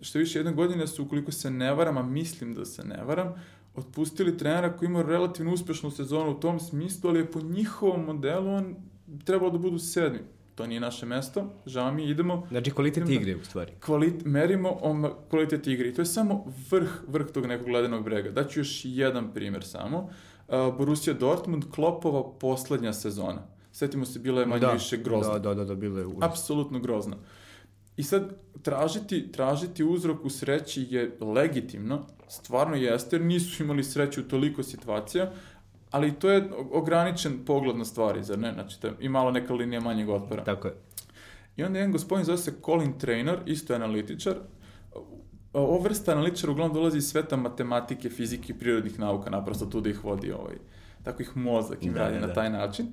Što 0.00 0.18
više, 0.18 0.38
jedne 0.38 0.52
godine 0.52 0.86
su, 0.86 1.02
ukoliko 1.02 1.32
se 1.32 1.50
ne 1.50 1.74
varam, 1.74 1.98
a 1.98 2.02
mislim 2.02 2.54
da 2.54 2.64
se 2.64 2.84
ne 2.84 3.04
varam, 3.04 3.34
otpustili 3.78 4.38
trenera 4.38 4.76
koji 4.76 4.86
ima 4.86 5.02
relativno 5.02 5.52
uspešnu 5.52 5.90
sezonu 5.90 6.30
u 6.30 6.40
tom 6.40 6.60
smislu, 6.60 7.10
ali 7.10 7.18
je 7.18 7.32
po 7.32 7.40
njihovom 7.40 8.04
modelu 8.04 8.50
on 8.50 8.76
trebalo 9.24 9.50
da 9.50 9.58
budu 9.58 9.78
sedmi. 9.78 10.18
To 10.54 10.66
nije 10.66 10.80
naše 10.80 11.06
mesto, 11.06 11.52
žao 11.66 11.92
mi, 11.92 12.04
idemo... 12.04 12.46
Znači 12.50 12.70
kvalitet 12.70 13.04
idemo, 13.04 13.20
igre 13.20 13.36
u 13.36 13.44
stvari. 13.44 13.72
Kvalit, 13.80 14.24
merimo 14.24 14.68
o 14.68 15.16
kvalitet 15.30 15.66
igre 15.66 15.88
i 15.88 15.94
to 15.94 16.02
je 16.02 16.06
samo 16.06 16.44
vrh, 16.70 17.02
vrh 17.08 17.26
tog 17.26 17.46
nekog 17.46 17.68
ledenog 17.68 18.04
brega. 18.04 18.30
Daću 18.30 18.60
još 18.60 18.80
jedan 18.84 19.32
primer 19.34 19.64
samo. 19.64 19.98
Uh, 20.48 20.76
Borussia 20.78 21.14
Dortmund, 21.14 21.64
Klopova 21.74 22.38
poslednja 22.40 22.92
sezona. 22.92 23.42
Setimo 23.72 24.04
se, 24.04 24.18
bila 24.18 24.40
je 24.40 24.46
manje 24.46 24.60
da, 24.60 24.72
više 24.72 24.96
grozna. 24.96 25.32
Da, 25.32 25.38
da, 25.38 25.54
da, 25.54 25.64
da 25.64 25.74
bila 25.74 26.00
je 26.00 26.06
užas. 26.06 26.22
Apsolutno 26.22 26.78
grozna. 26.78 27.16
I 27.96 28.02
sad, 28.02 28.36
tražiti, 28.62 29.32
tražiti 29.32 29.84
uzrok 29.84 30.24
u 30.24 30.30
sreći 30.30 30.86
je 30.90 31.16
legitimno, 31.20 32.06
stvarno 32.28 32.76
jeste, 32.76 33.16
jer 33.16 33.24
nisu 33.24 33.62
imali 33.62 33.84
sreću 33.84 34.20
u 34.20 34.24
toliko 34.24 34.62
situacija, 34.62 35.30
ali 35.90 36.18
to 36.18 36.30
je 36.30 36.50
ograničen 36.72 37.44
pogled 37.44 37.76
na 37.76 37.84
stvari, 37.84 38.24
zar 38.24 38.38
ne? 38.38 38.52
Znači, 38.52 38.76
da 38.82 38.90
i 39.00 39.08
malo 39.08 39.30
neka 39.30 39.54
linija 39.54 39.80
manjeg 39.80 40.08
otpora. 40.08 40.44
Tako 40.44 40.68
je. 40.68 40.74
I 41.56 41.64
onda 41.64 41.78
jedan 41.78 41.92
gospodin 41.92 42.24
zove 42.24 42.38
se 42.38 42.54
Colin 42.64 42.98
Trainer, 42.98 43.38
isto 43.46 43.72
je 43.72 43.76
analitičar. 43.76 44.34
Ova 45.52 45.82
vrsta 45.82 46.12
analitičara 46.12 46.52
uglavnom 46.52 46.74
dolazi 46.74 46.98
iz 46.98 47.08
sveta 47.08 47.36
matematike, 47.36 48.10
fizike 48.10 48.52
i 48.52 48.58
prirodnih 48.58 48.98
nauka, 48.98 49.30
naprosto 49.30 49.66
tu 49.66 49.80
da 49.80 49.90
ih 49.90 50.04
vodi 50.04 50.32
ovaj, 50.32 50.54
tako 51.02 51.22
ih 51.22 51.36
mozak 51.36 51.84
im 51.84 51.92
da, 51.92 52.00
radi 52.00 52.20
da, 52.20 52.26
na 52.26 52.32
taj 52.32 52.50
način. 52.50 52.92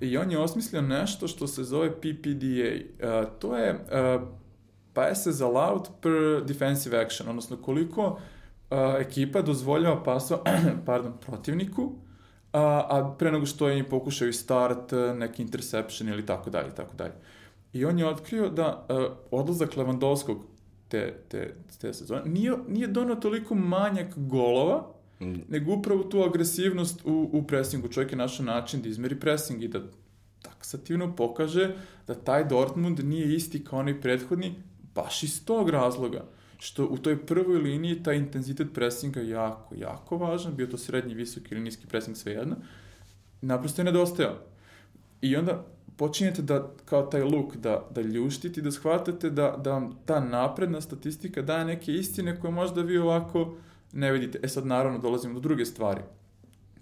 I 0.00 0.16
on 0.16 0.30
je 0.30 0.38
osmislio 0.38 0.82
nešto 0.82 1.28
što 1.28 1.46
se 1.46 1.64
zove 1.64 1.90
PPDA. 1.90 2.72
Uh, 2.74 3.28
to 3.38 3.56
je 3.56 3.74
uh, 3.74 4.22
passes 4.92 5.40
allowed 5.40 5.84
per 6.00 6.44
defensive 6.46 7.04
action, 7.04 7.28
odnosno 7.28 7.56
koliko 7.56 8.06
uh, 8.06 8.18
ekipa 9.00 9.42
dozvoljava 9.42 10.02
pasova 10.02 10.42
pardon, 10.86 11.12
protivniku, 11.26 11.92
a, 12.52 12.86
a 12.90 13.14
pre 13.18 13.32
nego 13.32 13.46
što 13.46 13.70
im 13.70 13.84
pokušaju 13.90 14.32
start, 14.32 14.92
neki 15.16 15.42
interception 15.42 16.08
ili 16.08 16.26
tako 16.26 16.50
dalje, 16.50 16.74
tako 16.74 16.96
dalje. 16.96 17.14
I 17.72 17.84
on 17.84 17.98
je 17.98 18.08
otkrio 18.08 18.48
da 18.48 18.86
uh, 18.88 19.16
odlazak 19.30 19.76
Lewandowskog 19.76 20.36
te, 20.88 21.22
te, 21.28 21.54
te 21.80 21.94
sezone 21.94 22.22
nije, 22.24 22.52
nije 22.68 22.86
donao 22.86 23.16
toliko 23.16 23.54
manjak 23.54 24.18
golova, 24.18 24.86
mm. 25.20 25.34
nego 25.48 25.72
upravo 25.72 26.02
tu 26.02 26.22
agresivnost 26.22 27.00
u, 27.04 27.30
u 27.32 27.46
pressingu. 27.46 27.88
Čovjek 27.88 28.12
je 28.12 28.18
našao 28.18 28.46
način 28.46 28.82
da 28.82 28.88
izmeri 28.88 29.20
pressing 29.20 29.62
i 29.62 29.68
da 29.68 29.80
taksativno 30.42 31.16
pokaže 31.16 31.74
da 32.06 32.14
taj 32.14 32.44
Dortmund 32.44 33.04
nije 33.04 33.34
isti 33.34 33.64
kao 33.64 33.78
onaj 33.78 34.00
prethodni, 34.00 34.54
baš 34.94 35.22
iz 35.22 35.44
tog 35.44 35.70
razloga 35.70 36.24
što 36.60 36.86
u 36.86 36.98
toj 36.98 37.26
prvoj 37.26 37.58
liniji 37.58 38.02
taj 38.02 38.16
intenzitet 38.16 38.68
presinga 38.74 39.20
jako, 39.20 39.74
jako 39.74 40.16
važan, 40.16 40.56
bio 40.56 40.66
to 40.66 40.78
srednji, 40.78 41.14
visoki 41.14 41.54
ili 41.54 41.60
niski 41.60 41.86
presing, 41.86 42.16
svejedno, 42.16 42.56
naprosto 43.40 43.80
je 43.80 43.84
nedostajao. 43.84 44.34
I 45.22 45.36
onda 45.36 45.66
počinjete 45.96 46.42
da, 46.42 46.70
kao 46.84 47.02
taj 47.02 47.22
luk, 47.22 47.56
da, 47.56 47.88
da 47.90 48.00
ljuštite 48.00 48.60
i 48.60 48.62
da 48.62 48.70
shvatate 48.70 49.30
da, 49.30 49.56
da 49.64 49.72
vam 49.72 49.98
ta 50.06 50.20
napredna 50.20 50.80
statistika 50.80 51.42
daje 51.42 51.64
neke 51.64 51.92
istine 51.92 52.40
koje 52.40 52.50
možda 52.50 52.82
vi 52.82 52.98
ovako 52.98 53.54
ne 53.92 54.12
vidite. 54.12 54.40
E 54.42 54.48
sad, 54.48 54.66
naravno, 54.66 54.98
dolazimo 54.98 55.34
do 55.34 55.40
druge 55.40 55.64
stvari. 55.64 56.00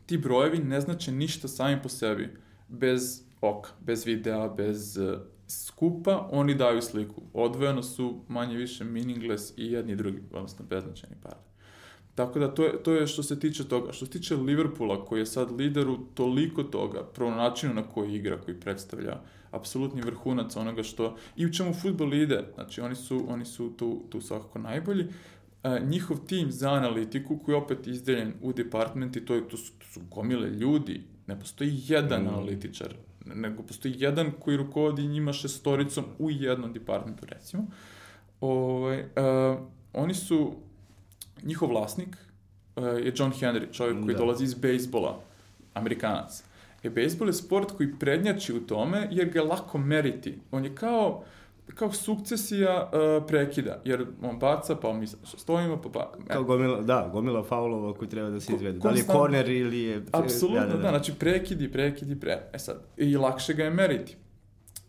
Ti 0.06 0.18
brojevi 0.18 0.58
ne 0.58 0.80
znače 0.80 1.12
ništa 1.12 1.48
sami 1.48 1.82
po 1.82 1.88
sebi, 1.88 2.28
bez 2.68 3.22
oka, 3.40 3.70
bez 3.80 4.06
videa, 4.06 4.48
bez 4.48 4.98
skupa, 5.48 6.28
oni 6.32 6.54
daju 6.54 6.82
sliku. 6.82 7.22
Odvojeno 7.32 7.82
su 7.82 8.20
manje 8.28 8.56
više 8.56 8.84
meaningless 8.84 9.52
i 9.56 9.72
jedni 9.72 9.92
i 9.92 9.96
drugi, 9.96 10.22
odnosno 10.32 10.64
beznačajni 10.70 11.16
par. 11.22 11.34
Tako 12.14 12.38
da 12.38 12.54
to 12.54 12.64
je, 12.64 12.82
to 12.82 12.92
je 12.92 13.06
što 13.06 13.22
se 13.22 13.40
tiče 13.40 13.64
toga. 13.68 13.92
Što 13.92 14.06
se 14.06 14.12
tiče 14.12 14.36
Liverpoola, 14.36 15.04
koji 15.04 15.20
je 15.20 15.26
sad 15.26 15.50
lider 15.50 15.88
u 15.88 15.98
toliko 16.14 16.62
toga, 16.62 17.04
prvo 17.14 17.30
načinu 17.30 17.74
na 17.74 17.82
koji 17.82 18.14
igra, 18.14 18.40
koji 18.40 18.60
predstavlja 18.60 19.20
apsolutni 19.50 20.02
vrhunac 20.02 20.56
onoga 20.56 20.82
što, 20.82 21.16
i 21.36 21.46
u 21.46 21.52
čemu 21.52 21.74
futbol 21.74 22.14
ide, 22.14 22.44
znači 22.54 22.80
oni 22.80 22.94
su, 22.94 23.24
oni 23.28 23.44
su 23.44 23.72
tu, 23.76 24.02
tu 24.10 24.20
svakako 24.20 24.58
najbolji, 24.58 25.06
e, 25.62 25.80
njihov 25.84 26.16
tim 26.26 26.52
za 26.52 26.70
analitiku 26.70 27.38
koji 27.38 27.54
je 27.54 27.62
opet 27.62 27.86
izdeljen 27.86 28.32
u 28.42 28.52
departmenti, 28.52 29.24
to, 29.24 29.34
je, 29.34 29.48
to, 29.48 29.56
su, 29.56 29.72
to 29.78 29.86
su 29.86 30.00
gomile 30.10 30.50
ljudi, 30.50 31.02
ne 31.26 31.40
postoji 31.40 31.80
jedan 31.88 32.22
mm. 32.22 32.28
analitičar 32.28 32.94
nego 33.34 33.62
postoji 33.62 33.94
jedan 33.98 34.32
koji 34.40 34.56
rukovodi 34.56 35.06
njima 35.06 35.32
šestoricom 35.32 36.04
u 36.18 36.30
jednom 36.30 36.72
departmentu, 36.72 37.26
recimo. 37.26 37.66
Ovaj, 38.40 39.00
uh, 39.00 39.58
oni 39.92 40.14
su, 40.14 40.54
njihov 41.42 41.68
vlasnik 41.68 42.16
uh, 42.76 42.84
je 42.84 43.12
John 43.16 43.32
Henry, 43.32 43.72
čovjek 43.72 44.04
koji 44.04 44.14
da. 44.14 44.18
dolazi 44.18 44.44
iz 44.44 44.54
bejsbola, 44.54 45.20
amerikanac. 45.74 46.42
E, 46.82 46.90
bejsbol 46.90 47.28
je 47.28 47.32
sport 47.32 47.72
koji 47.72 47.98
prednjači 47.98 48.52
u 48.52 48.66
tome 48.66 49.08
jer 49.10 49.28
ga 49.28 49.38
je 49.38 49.44
lako 49.44 49.78
meriti. 49.78 50.38
On 50.50 50.64
je 50.64 50.74
kao, 50.74 51.24
kao 51.74 51.92
sukcesija 51.92 52.90
uh, 52.92 53.26
prekida, 53.26 53.80
jer 53.84 54.06
on 54.22 54.38
baca, 54.38 54.76
pa 54.76 54.92
mi 54.92 55.06
stojimo, 55.24 55.82
pa 55.82 55.88
ba... 55.88 56.12
Kao 56.26 56.44
gomila, 56.44 56.80
da, 56.80 57.10
gomila 57.12 57.44
faulova 57.44 57.94
koji 57.94 58.08
treba 58.08 58.30
da 58.30 58.40
se 58.40 58.52
izvede. 58.52 58.78
Da 58.78 58.90
li 58.90 58.98
je 58.98 59.06
korner 59.06 59.48
ili 59.48 59.78
je... 59.78 60.02
Apsolutno, 60.12 60.60
da, 60.60 60.66
da, 60.66 60.76
da. 60.76 60.82
da, 60.82 60.88
znači 60.88 61.14
prekidi, 61.18 61.72
prekidi, 61.72 62.20
pre... 62.20 62.50
E 62.52 62.58
sad, 62.58 62.76
i 62.96 63.16
lakše 63.16 63.54
ga 63.54 63.64
je 63.64 63.70
meriti. 63.70 64.16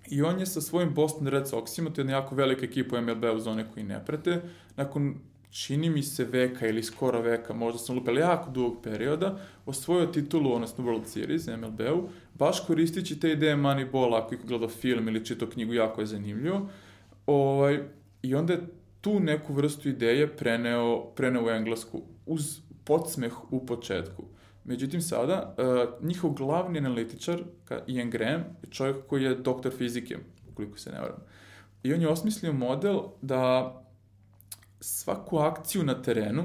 I 0.10 0.22
on 0.22 0.40
je 0.40 0.46
sa 0.46 0.62
svojim 0.62 0.94
Boston 0.94 1.28
Red 1.28 1.44
Soxima, 1.44 1.94
to 1.94 2.02
je 2.02 2.04
jedna 2.04 2.14
jako 2.14 2.36
velika 2.36 2.66
ekipa 2.66 2.98
u 2.98 3.02
MLB-u 3.02 3.40
za 3.40 3.52
one 3.52 3.72
koji 3.74 3.86
ne 3.86 4.06
prete, 4.06 4.42
nakon 4.76 5.16
čini 5.50 5.90
mi 5.90 6.04
se 6.04 6.24
veka 6.24 6.68
ili 6.68 6.84
skoro 6.84 7.22
veka, 7.22 7.54
možda 7.54 7.80
sam 7.80 7.96
lupio, 7.96 8.14
jako 8.14 8.52
dugog 8.52 8.84
perioda, 8.84 9.38
osvojio 9.66 10.08
titulu, 10.08 10.54
odnosno 10.54 10.84
World 10.84 11.06
Series, 11.06 11.48
MLB-u, 11.48 12.10
baš 12.34 12.60
koristići 12.60 13.20
te 13.20 13.32
ideje 13.32 13.56
Moneyball, 13.56 14.18
ako 14.18 14.36
ih 14.36 14.42
gledao 14.46 14.70
film 14.70 15.08
ili 15.08 15.26
čitao 15.26 15.50
knjigu, 15.50 15.74
jako 15.74 16.02
je 16.02 16.08
zanimljivo. 16.08 16.70
Ovaj, 17.26 17.80
I 18.22 18.36
onda 18.36 18.54
je 18.54 18.68
tu 19.02 19.20
neku 19.20 19.54
vrstu 19.54 19.90
ideje 19.90 20.38
preneo, 20.38 21.06
preneo 21.16 21.46
u 21.46 21.50
englesku, 21.50 22.02
uz 22.26 22.60
podsmeh 22.84 23.54
u 23.54 23.66
početku. 23.66 24.24
Međutim, 24.64 25.02
sada, 25.02 25.56
uh, 25.58 26.08
njihov 26.08 26.32
glavni 26.32 26.80
analitičar, 26.80 27.44
Ian 27.88 28.10
Graham, 28.10 28.44
je 28.64 28.70
čovjek 28.70 28.98
koji 29.08 29.24
je 29.24 29.36
doktor 29.36 29.72
fizike, 29.78 30.18
ukoliko 30.52 30.78
se 30.78 30.92
ne 30.92 31.00
varam. 31.00 31.24
I 31.84 31.94
on 31.94 32.02
je 32.02 32.08
osmislio 32.08 32.54
model 32.54 33.00
da 33.22 33.74
svaku 34.80 35.38
akciju 35.38 35.84
na 35.84 36.02
terenu 36.02 36.44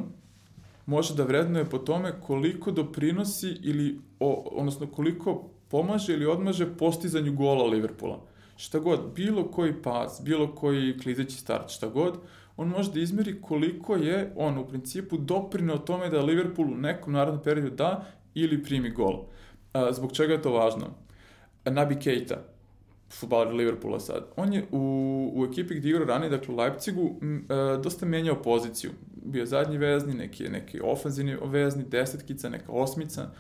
može 0.86 1.14
da 1.14 1.24
vrednuje 1.24 1.64
po 1.64 1.78
tome 1.78 2.20
koliko 2.20 2.70
doprinosi 2.70 3.48
ili, 3.62 4.00
o, 4.20 4.32
odnosno 4.52 4.86
koliko 4.86 5.50
pomaže 5.68 6.12
ili 6.12 6.26
odmaže 6.26 6.76
postizanju 6.76 7.32
gola 7.32 7.64
Liverpoola. 7.64 8.20
Šta 8.56 8.78
god, 8.78 9.00
bilo 9.14 9.50
koji 9.50 9.82
pas, 9.82 10.20
bilo 10.24 10.54
koji 10.54 10.98
klizeći 10.98 11.36
start, 11.36 11.70
šta 11.70 11.88
god, 11.88 12.18
on 12.56 12.68
može 12.68 12.92
da 12.92 13.00
izmeri 13.00 13.40
koliko 13.42 13.96
je 13.96 14.32
on 14.36 14.58
u 14.58 14.66
principu 14.66 15.16
doprinao 15.18 15.78
tome 15.78 16.08
da 16.08 16.22
Liverpool 16.22 16.68
u 16.68 16.76
nekom 16.76 17.12
narodnom 17.12 17.42
periodu 17.42 17.70
da 17.70 18.04
ili 18.34 18.62
primi 18.62 18.90
gol. 18.90 19.24
Zbog 19.90 20.12
čega 20.12 20.32
je 20.32 20.42
to 20.42 20.52
važno? 20.52 20.86
Nabi 21.64 21.98
Keita, 22.00 22.53
futbaler 23.12 23.54
Liverpoola 23.54 24.00
sad, 24.00 24.24
on 24.36 24.52
je 24.52 24.64
u, 24.72 25.32
u 25.36 25.44
ekipi 25.44 25.74
gdje 25.74 25.88
igrao 25.88 26.04
ranije, 26.04 26.30
dakle 26.30 26.54
u 26.54 26.56
Leipzigu, 26.56 27.18
m, 27.22 27.46
a, 27.48 27.80
dosta 27.82 28.06
menjao 28.06 28.42
poziciju. 28.42 28.90
Bio 29.24 29.46
zadnji 29.46 29.78
vezni, 29.78 30.14
neki, 30.14 30.48
neki 30.48 30.80
ofenzivni 30.80 31.36
vezni, 31.42 31.84
desetkica, 31.84 32.48
neka 32.48 32.72
osmica. 32.72 33.30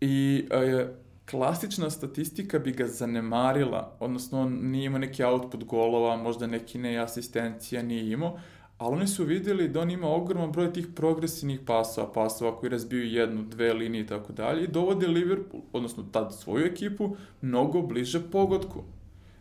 I 0.00 0.44
a, 0.50 0.86
klasična 1.30 1.90
statistika 1.90 2.58
bi 2.58 2.72
ga 2.72 2.86
zanemarila, 2.86 3.96
odnosno 4.00 4.40
on 4.40 4.58
nije 4.62 4.84
imao 4.84 4.98
neki 4.98 5.24
output 5.24 5.64
golova, 5.64 6.16
možda 6.16 6.46
neki 6.46 6.78
ne 6.78 6.98
asistencija 6.98 7.82
nije 7.82 8.12
imao, 8.12 8.38
ali 8.82 8.96
oni 8.96 9.06
su 9.06 9.24
videli 9.24 9.68
da 9.68 9.80
on 9.80 9.90
ima 9.90 10.08
ogroman 10.08 10.52
broj 10.52 10.72
tih 10.72 10.86
progresivnih 10.96 11.60
pasova, 11.66 12.12
pasova 12.12 12.58
koji 12.58 12.70
razbiju 12.70 13.04
jednu, 13.04 13.42
dve 13.42 13.72
linije 13.72 14.02
i 14.02 14.06
tako 14.06 14.32
dalje 14.32 14.64
i 14.64 14.68
dovode 14.68 15.06
Liverpool, 15.06 15.62
odnosno 15.72 16.02
tad 16.12 16.34
svoju 16.34 16.66
ekipu, 16.66 17.16
mnogo 17.40 17.82
bliže 17.82 18.20
pogodku. 18.30 18.82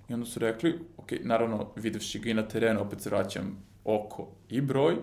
I 0.10 0.14
onda 0.14 0.26
su 0.26 0.40
rekli, 0.40 0.80
ok, 0.98 1.12
naravno, 1.24 1.68
videvši 1.76 2.20
ga 2.20 2.30
i 2.30 2.34
na 2.34 2.48
terenu, 2.48 2.82
opet 2.82 3.02
se 3.02 3.10
vraćam 3.10 3.64
oko 3.84 4.28
i 4.50 4.62
broj, 4.62 4.96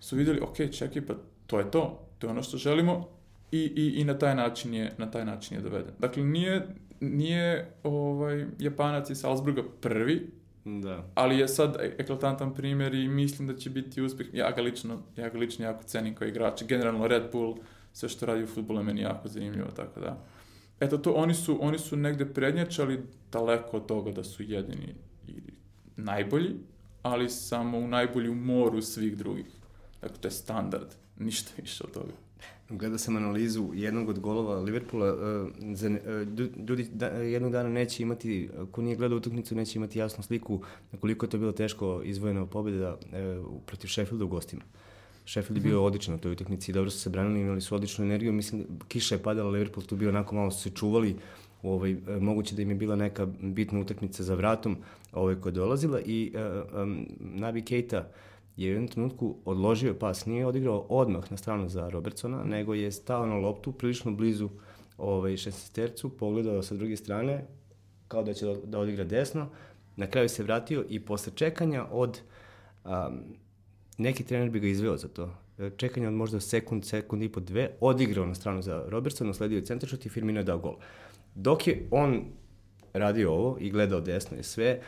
su 0.00 0.16
videli, 0.16 0.40
ok, 0.40 0.56
čekaj, 0.72 1.06
pa 1.06 1.14
to 1.46 1.58
je 1.58 1.70
to, 1.70 2.06
to 2.18 2.26
je 2.26 2.30
ono 2.30 2.42
što 2.42 2.56
želimo 2.56 3.08
i, 3.52 3.72
i, 3.76 4.00
i 4.00 4.04
na 4.04 4.18
taj 4.18 4.34
način 4.34 4.74
je, 4.74 4.92
na 4.98 5.10
taj 5.10 5.24
način 5.24 5.56
je 5.56 5.62
doveden. 5.62 5.94
Dakle, 5.98 6.22
nije, 6.22 6.66
nije 7.00 7.72
ovaj, 7.82 8.46
Japanac 8.58 9.10
iz 9.10 9.18
Salzburga 9.18 9.62
prvi, 9.80 10.30
Da. 10.82 11.04
ali 11.14 11.38
je 11.38 11.48
sad 11.48 11.76
eklatantan 11.98 12.54
primjer 12.54 12.94
i 12.94 13.08
mislim 13.08 13.48
da 13.48 13.56
će 13.56 13.70
biti 13.70 14.02
uspeh. 14.02 14.26
Ja 14.32 14.50
ga 14.50 14.62
lično, 14.62 15.02
ja 15.16 15.28
ga 15.28 15.38
lično 15.38 15.64
jako 15.64 15.82
cenim 15.82 16.14
kao 16.14 16.28
igrač. 16.28 16.62
Generalno 16.62 17.06
Red 17.06 17.22
Bull, 17.32 17.56
sve 17.92 18.08
što 18.08 18.26
radi 18.26 18.42
u 18.42 18.46
futbolu 18.46 18.80
je 18.80 18.84
meni 18.84 19.00
jako 19.00 19.28
zanimljivo, 19.28 19.70
tako 19.70 20.00
da. 20.00 20.24
Eto 20.80 20.98
to, 20.98 21.12
oni 21.12 21.34
su, 21.34 21.58
oni 21.60 21.78
su 21.78 21.96
negde 21.96 22.26
prednjačali 22.26 23.02
daleko 23.32 23.76
od 23.76 23.86
toga 23.86 24.10
da 24.10 24.24
su 24.24 24.42
jedini 24.42 24.94
i 25.28 25.32
najbolji, 25.96 26.54
ali 27.02 27.28
samo 27.28 27.78
u 27.78 27.88
najbolju 27.88 28.34
moru 28.34 28.82
svih 28.82 29.16
drugih. 29.18 29.46
Dakle, 30.00 30.16
to 30.20 30.28
je 30.28 30.32
standard, 30.32 30.88
ništa 31.18 31.50
više 31.62 31.84
od 31.84 31.92
toga. 31.92 32.12
Gledao 32.70 32.98
sam 32.98 33.16
analizu 33.16 33.70
jednog 33.74 34.08
od 34.08 34.18
golova 34.18 34.60
Liverpoola, 34.60 35.14
uh, 35.14 35.50
za, 35.74 35.88
uh, 35.88 36.66
ljudi 36.68 36.88
da, 36.92 37.06
jednog 37.06 37.52
dana 37.52 37.68
neće 37.68 38.02
imati, 38.02 38.48
ko 38.70 38.82
nije 38.82 38.96
gledao 38.96 39.18
utakmicu, 39.18 39.54
neće 39.54 39.78
imati 39.78 39.98
jasnu 39.98 40.24
sliku 40.24 40.60
koliko 41.00 41.26
je 41.26 41.30
to 41.30 41.38
bilo 41.38 41.52
teško 41.52 42.02
izvojena 42.04 42.46
pobjeda 42.46 42.94
uh, 42.94 43.46
protiv 43.66 43.88
Sheffielda 43.88 44.24
u 44.24 44.28
gostima. 44.28 44.62
Sheffield 45.26 45.56
je 45.56 45.70
bio 45.70 45.84
odličan 45.84 46.14
na 46.14 46.20
toj 46.20 46.32
utakmici, 46.32 46.72
dobro 46.72 46.90
su 46.90 46.98
se 46.98 47.10
branili, 47.10 47.40
imali 47.40 47.60
su 47.60 47.74
odličnu 47.74 48.04
energiju, 48.04 48.32
mislim, 48.32 48.64
kiša 48.88 49.14
je 49.14 49.22
padala, 49.22 49.50
Liverpool 49.50 49.86
tu 49.86 49.96
bio 49.96 50.08
onako 50.08 50.34
malo 50.34 50.50
su 50.50 50.62
se 50.62 50.70
čuvali, 50.70 51.16
ovaj, 51.62 51.96
moguće 52.20 52.54
da 52.54 52.62
im 52.62 52.70
je 52.70 52.76
bila 52.76 52.96
neka 52.96 53.26
bitna 53.26 53.80
utakmica 53.80 54.22
za 54.22 54.34
vratom 54.34 54.76
ovaj, 55.12 55.34
koja 55.34 55.50
je 55.50 55.54
dolazila 55.54 56.00
i 56.00 56.32
uh, 56.34 56.82
um, 56.82 57.06
Nabi 57.20 57.62
Keita, 57.62 57.98
uh, 57.98 58.06
je 58.58 58.70
u 58.70 58.72
jednom 58.72 58.88
trenutku 58.88 59.36
odložio 59.44 59.94
pas, 59.94 60.26
nije 60.26 60.46
odigrao 60.46 60.86
odmah 60.88 61.30
na 61.30 61.36
stranu 61.36 61.68
za 61.68 61.88
Robertsona, 61.88 62.44
nego 62.44 62.74
je 62.74 62.92
stao 62.92 63.26
na 63.26 63.34
loptu 63.34 63.72
prilično 63.72 64.12
blizu 64.12 64.48
ovaj, 64.98 65.36
šestestercu, 65.36 66.08
pogledao 66.08 66.62
sa 66.62 66.74
druge 66.74 66.96
strane, 66.96 67.44
kao 68.08 68.22
da 68.22 68.34
će 68.34 68.46
da, 68.46 68.54
da 68.64 68.78
odigra 68.78 69.04
desno, 69.04 69.48
na 69.96 70.06
kraju 70.06 70.28
se 70.28 70.42
vratio 70.42 70.84
i 70.88 71.00
posle 71.00 71.32
čekanja 71.34 71.86
od, 71.90 72.20
um, 72.84 72.90
neki 73.98 74.24
trener 74.24 74.50
bi 74.50 74.60
ga 74.60 74.66
izveo 74.66 74.96
za 74.96 75.08
to, 75.08 75.30
čekanja 75.76 76.08
od 76.08 76.14
možda 76.14 76.40
sekund, 76.40 76.84
sekund 76.84 77.22
i 77.22 77.32
po 77.32 77.40
dve, 77.40 77.70
odigrao 77.80 78.26
na 78.26 78.34
stranu 78.34 78.62
za 78.62 78.84
Robertsona, 78.88 79.34
sledio 79.34 79.60
centaršut 79.60 80.06
i 80.06 80.08
Firmino 80.08 80.40
je 80.40 80.44
dao 80.44 80.58
gol. 80.58 80.76
Dok 81.34 81.66
je 81.66 81.86
on 81.90 82.24
radio 82.92 83.32
ovo 83.32 83.56
i 83.60 83.70
gledao 83.70 84.00
desno 84.00 84.38
i 84.38 84.42
sve, 84.42 84.80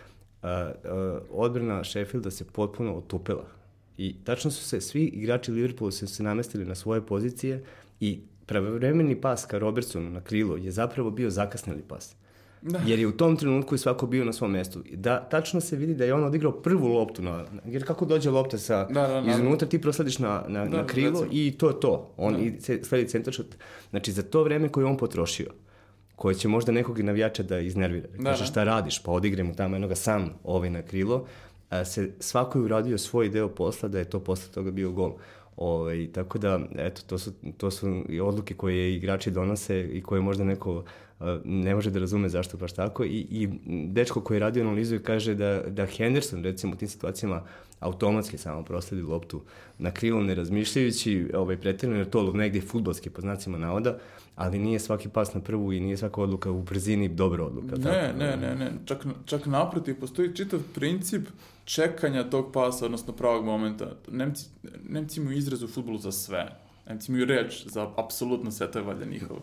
uh, 0.42 0.48
uh, 0.48 1.22
odbrana 1.30 1.84
Sheffielda 1.84 2.30
se 2.30 2.44
potpuno 2.44 2.96
otupela 2.96 3.59
I 4.00 4.14
tačno 4.24 4.50
su 4.50 4.64
se 4.64 4.80
svi 4.80 5.04
igrači 5.04 5.52
Liverpoola 5.52 5.92
su 5.92 6.06
se 6.06 6.22
namestili 6.22 6.64
na 6.64 6.74
svoje 6.74 7.06
pozicije 7.06 7.62
i 8.00 8.20
pravovremeni 8.46 9.20
pas 9.20 9.44
ka 9.44 9.58
Robertsonu 9.58 10.10
na 10.10 10.20
krilo 10.20 10.56
je 10.56 10.70
zapravo 10.70 11.10
bio 11.10 11.30
zakasneli 11.30 11.82
pas. 11.82 12.14
Da. 12.62 12.80
Jer 12.86 12.98
je 12.98 13.06
u 13.06 13.12
tom 13.12 13.36
trenutku 13.36 13.78
svako 13.78 14.06
bio 14.06 14.24
na 14.24 14.32
svom 14.32 14.50
mestu. 14.50 14.82
Da, 14.92 15.20
tačno 15.30 15.60
se 15.60 15.76
vidi 15.76 15.94
da 15.94 16.04
je 16.04 16.14
on 16.14 16.24
odigrao 16.24 16.52
prvu 16.52 16.88
loptu, 16.88 17.22
na, 17.22 17.44
jer 17.66 17.86
kako 17.86 18.04
dođe 18.04 18.30
lopta 18.30 18.58
sa 18.58 18.84
da, 18.84 19.06
da, 19.06 19.20
da. 19.20 19.30
iznutra, 19.30 19.68
ti 19.68 19.80
proslediš 19.80 20.18
na, 20.18 20.44
na, 20.48 20.64
da, 20.64 20.76
na 20.76 20.86
krilo 20.86 21.20
recimo. 21.20 21.28
i 21.32 21.50
to 21.58 21.68
je 21.68 21.80
to. 21.80 22.14
On 22.16 22.34
da. 22.34 22.40
i 22.40 22.82
sledi 22.82 23.08
centaršut. 23.08 23.56
Znači, 23.90 24.12
za 24.12 24.22
to 24.22 24.42
vreme 24.42 24.68
koje 24.68 24.86
on 24.86 24.96
potrošio, 24.96 25.50
koje 26.16 26.34
će 26.34 26.48
možda 26.48 26.72
nekog 26.72 27.00
navijača 27.00 27.42
da 27.42 27.58
iznervira. 27.58 28.08
Da, 28.18 28.30
Kaže, 28.30 28.42
da. 28.42 28.46
šta 28.46 28.64
radiš? 28.64 29.02
Pa 29.02 29.12
odigre 29.12 29.44
mu 29.44 29.54
tamo 29.54 29.76
jednoga 29.76 29.94
sam 29.94 30.30
ovaj 30.44 30.70
na 30.70 30.82
krilo 30.82 31.26
se 31.84 32.12
svako 32.20 32.58
je 32.58 32.64
uradio 32.64 32.98
svoj 32.98 33.28
deo 33.28 33.48
posla 33.48 33.88
da 33.88 33.98
je 33.98 34.04
to 34.04 34.20
posle 34.20 34.52
toga 34.52 34.70
bio 34.70 34.90
gol. 34.90 35.12
Ovaj, 35.56 36.08
tako 36.12 36.38
da, 36.38 36.60
eto, 36.76 37.02
to 37.06 37.18
su, 37.18 37.32
to 37.56 37.70
su 37.70 38.04
i 38.08 38.20
odluke 38.20 38.54
koje 38.54 38.94
igrači 38.94 39.30
donose 39.30 39.88
i 39.92 40.02
koje 40.02 40.20
možda 40.20 40.44
neko 40.44 40.84
ne 41.44 41.74
može 41.74 41.90
da 41.90 41.98
razume 41.98 42.28
zašto 42.28 42.56
baš 42.56 42.72
tako. 42.72 43.04
I, 43.04 43.26
i 43.30 43.48
dečko 43.86 44.20
koji 44.20 44.36
je 44.36 44.40
radio 44.40 44.64
analizu 44.64 44.94
i 44.94 45.02
kaže 45.02 45.34
da, 45.34 45.62
da 45.68 45.86
Henderson, 45.86 46.42
recimo, 46.42 46.72
u 46.72 46.76
tim 46.76 46.88
situacijama 46.88 47.42
automatski 47.80 48.38
samo 48.38 48.62
prosledi 48.62 49.02
loptu 49.02 49.40
na 49.78 49.90
krilo, 49.90 50.22
ne 50.22 50.34
razmišljajući, 50.34 51.30
ovaj, 51.34 51.56
pretjerno 51.56 51.98
je 51.98 52.10
to 52.10 52.32
negde 52.32 52.60
futbolski, 52.60 53.10
po 53.10 53.20
znacima 53.20 53.58
navoda, 53.58 53.98
ali 54.36 54.58
nije 54.58 54.78
svaki 54.78 55.08
pas 55.08 55.34
na 55.34 55.40
prvu 55.40 55.72
i 55.72 55.80
nije 55.80 55.96
svaka 55.96 56.20
odluka 56.20 56.50
u 56.50 56.62
brzini 56.62 57.08
dobra 57.08 57.44
odluka. 57.44 57.76
Ne, 57.76 57.82
tako? 57.82 58.18
ne, 58.18 58.36
ne, 58.36 58.54
ne, 58.54 58.72
čak, 58.84 59.06
čak 59.24 59.46
naprotiv, 59.46 60.00
postoji 60.00 60.34
čitav 60.34 60.60
princip 60.74 61.28
čekanja 61.74 62.30
tog 62.30 62.52
pasa, 62.52 62.84
odnosno 62.84 63.12
pravog 63.12 63.44
momenta. 63.44 63.96
Nemci, 64.08 64.46
Nemci 64.88 65.20
imaju 65.20 65.38
izraz 65.38 65.62
u 65.62 65.68
futbolu 65.68 65.98
za 65.98 66.12
sve. 66.12 66.56
Nemci 66.88 67.12
imaju 67.12 67.24
reč 67.24 67.66
za 67.66 67.90
apsolutno 67.96 68.50
sve, 68.50 68.70
to 68.70 68.78
je 68.78 68.84
valjda 68.84 69.04
njihov 69.04 69.36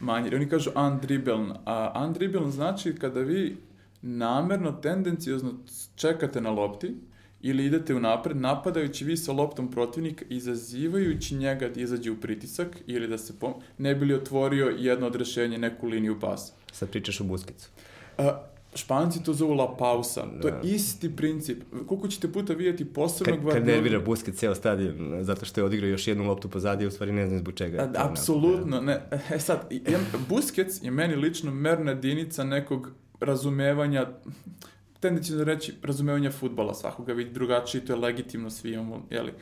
manjer. 0.00 0.34
Oni 0.34 0.48
kažu 0.48 0.70
undribbled, 0.76 1.48
a 1.64 2.04
undribbled 2.06 2.50
znači 2.50 2.94
kada 2.94 3.20
vi 3.20 3.56
namerno, 4.02 4.72
tendencijozno 4.72 5.52
čekate 5.96 6.40
na 6.40 6.50
lopti, 6.50 6.94
ili 7.42 7.64
idete 7.64 7.94
u 7.94 8.00
napred 8.00 8.36
napadajući 8.36 9.04
vi 9.04 9.16
sa 9.16 9.32
loptom 9.32 9.70
protivnika, 9.70 10.24
izazivajući 10.28 11.34
njega 11.34 11.68
da 11.68 11.80
izađe 11.80 12.10
u 12.10 12.20
pritisak 12.20 12.76
ili 12.86 13.08
da 13.08 13.18
se 13.18 13.38
pom... 13.38 13.54
ne 13.78 13.94
bi 13.94 14.04
li 14.04 14.14
otvorio 14.14 14.66
jedno 14.78 15.06
od 15.06 15.14
rešenja, 15.14 15.58
neku 15.58 15.86
liniju 15.86 16.20
pasa. 16.20 16.52
Sad 16.72 16.90
pričaš 16.90 17.20
o 17.20 17.24
Buskicu. 17.24 17.68
Uh, 18.18 18.24
Španci 18.74 19.24
to 19.24 19.32
zovu 19.32 19.54
la 19.54 19.76
pausa. 19.76 20.26
Da. 20.26 20.40
To 20.40 20.48
je 20.48 20.52
da. 20.52 20.60
isti 20.62 21.16
princip. 21.16 21.62
Koliko 21.86 22.08
ćete 22.08 22.32
puta 22.32 22.52
vidjeti 22.52 22.84
posebno 22.84 23.36
Kad, 23.42 23.52
kad 23.52 23.66
nervira 23.66 24.00
Busket 24.00 24.34
ceo 24.34 24.54
stadion, 24.54 25.18
zato 25.20 25.44
što 25.44 25.60
je 25.60 25.64
odigrao 25.64 25.88
još 25.88 26.08
jednu 26.08 26.24
loptu 26.24 26.48
pozadije, 26.48 26.88
u 26.88 26.90
stvari 26.90 27.12
ne 27.12 27.26
znam 27.26 27.38
zbog 27.38 27.54
čega. 27.54 27.92
Apsolutno, 27.96 28.80
ne. 28.80 29.00
E 29.30 29.38
sad, 29.38 29.72
Busquets 30.28 30.84
je 30.84 30.90
meni 30.90 31.16
lično 31.16 31.50
merna 31.50 31.90
jedinica 31.90 32.44
nekog 32.44 32.90
razumevanja 33.20 34.06
tendencijno 35.00 35.44
reći 35.44 35.74
razumevanja 35.82 36.30
futbala, 36.30 36.74
svakoga 36.74 37.12
vidi 37.12 37.30
drugačije, 37.30 37.84
to 37.84 37.92
je 37.92 37.98
legitimno, 37.98 38.50
svi 38.50 38.72
imamo, 38.72 39.06
jeli. 39.10 39.32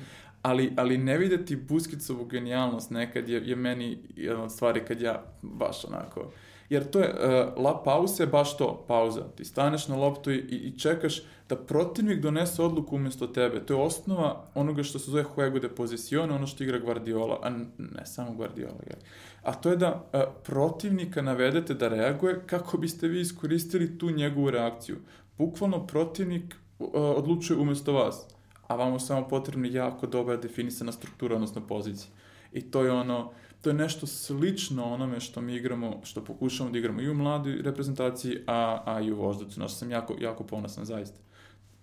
Ali, 0.43 0.73
ali 0.77 0.99
ne 0.99 1.19
videti 1.19 1.57
Buskicovu 1.57 2.25
genijalnost 2.25 2.91
nekad 2.91 3.29
je, 3.29 3.49
je 3.49 3.57
meni 3.57 3.99
jedna 4.17 4.43
od 4.43 4.53
stvari 4.53 4.85
kad 4.85 5.01
ja 5.01 5.25
baš 5.43 5.85
onako... 5.85 6.33
Jer 6.71 6.91
to 6.91 7.01
je, 7.01 7.09
uh, 7.09 7.65
la 7.65 7.83
pausa 7.85 8.23
je 8.23 8.27
baš 8.27 8.57
to, 8.57 8.85
pauza. 8.89 9.23
Ti 9.37 9.45
staneš 9.45 9.89
na 9.89 9.97
loptu 9.97 10.31
i, 10.31 10.37
i 10.37 10.79
čekaš 10.79 11.23
da 11.49 11.57
protivnik 11.57 12.21
donese 12.21 12.63
odluku 12.63 12.97
umjesto 12.97 13.27
tebe. 13.27 13.67
To 13.67 13.75
je 13.75 13.81
osnova 13.81 14.45
onoga 14.55 14.83
što 14.83 14.99
se 14.99 15.11
zove 15.11 15.25
juego 15.37 15.59
de 15.59 15.69
pozicione, 15.69 16.35
ono 16.35 16.47
što 16.47 16.65
igra 16.65 16.79
Guardiola, 16.79 17.41
a 17.43 17.51
ne 17.79 18.07
samo 18.07 18.33
Guardiola. 18.33 18.81
Jel? 18.87 18.99
A 19.43 19.55
to 19.55 19.71
je 19.71 19.77
da 19.77 20.11
uh, 20.13 20.21
protivnika 20.45 21.23
navedete 21.23 21.75
da 21.75 21.89
reaguje 21.89 22.43
kako 22.47 22.79
biste 22.79 23.09
vi 23.09 23.21
iskoristili 23.21 23.99
tu 23.99 24.11
njegovu 24.11 24.51
reakciju 24.51 24.97
bukvalno 25.39 25.87
protivnik 25.87 26.55
uh, 26.79 26.89
odlučuje 26.93 27.59
umesto 27.59 27.93
vas, 27.93 28.27
a 28.67 28.77
vama 28.77 28.99
samo 28.99 29.29
potrebna 29.29 29.69
jako 29.69 30.07
dobra 30.07 30.37
definisana 30.37 30.93
struktura, 30.93 31.35
odnosno 31.35 31.67
pozicija. 31.67 32.11
I 32.53 32.61
to 32.61 32.83
je 32.83 32.93
ono, 32.93 33.31
to 33.61 33.71
je 33.71 33.75
nešto 33.75 34.07
slično 34.07 34.85
onome 34.85 35.21
što 35.21 35.41
mi 35.41 35.55
igramo, 35.55 36.01
što 36.05 36.25
pokušamo 36.25 36.71
da 36.71 36.79
igramo 36.79 37.01
i 37.01 37.11
u 37.11 37.15
mladoj 37.15 37.63
reprezentaciji, 37.63 38.39
a, 38.47 38.83
a 38.85 39.01
i 39.01 39.13
u 39.13 39.17
voždacu. 39.17 39.55
Znaš, 39.55 39.75
sam 39.75 39.91
jako, 39.91 40.17
jako 40.21 40.45
ponosan, 40.45 40.85
zaista. 40.85 41.19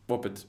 Opet, 0.08 0.46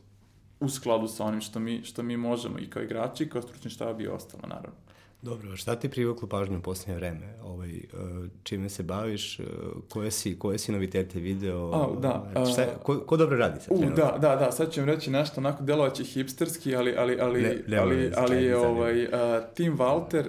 u 0.60 0.68
skladu 0.68 1.08
sa 1.08 1.24
onim 1.24 1.40
što 1.40 1.58
mi, 1.58 1.84
što 1.84 2.02
mi 2.02 2.16
možemo 2.16 2.58
i 2.58 2.70
kao 2.70 2.82
igrači, 2.82 3.24
i 3.24 3.28
kao 3.28 3.42
stručni 3.42 3.70
štab 3.70 4.00
i 4.00 4.08
ostalo, 4.08 4.42
naravno. 4.48 4.76
Dobro, 5.22 5.56
šta 5.56 5.76
ti 5.76 5.88
privuklo 5.88 6.28
pažnju 6.28 6.58
u 6.58 6.62
posljednje 6.62 6.94
vreme? 6.94 7.34
Ovaj, 7.44 7.70
e, 7.70 7.82
čime 8.42 8.68
se 8.68 8.82
baviš? 8.82 9.40
E, 9.40 9.44
koje 9.88 10.10
si, 10.10 10.38
koje 10.38 10.58
si 10.58 10.72
novitete 10.72 11.20
video? 11.20 11.70
A, 11.72 12.00
da. 12.00 12.32
E, 12.36 12.52
šta, 12.52 12.66
ko, 12.82 13.00
ko 13.00 13.16
dobro 13.16 13.36
radi 13.36 13.60
sad? 13.60 13.78
U, 13.78 13.84
da, 13.96 14.18
da, 14.20 14.36
da, 14.36 14.52
sad 14.52 14.72
ću 14.72 14.80
vam 14.80 14.88
reći 14.88 15.10
nešto 15.10 15.40
onako 15.40 15.64
delovaće 15.64 16.04
hipsterski, 16.04 16.76
ali, 16.76 16.94
ali, 16.98 17.18
ali, 17.20 17.42
ne, 17.66 17.78
ali, 17.78 18.12
ali 18.16 18.44
je 18.44 18.56
ovaj, 18.56 19.04
uh, 19.04 19.10
Tim 19.54 19.76
Walter, 19.78 20.24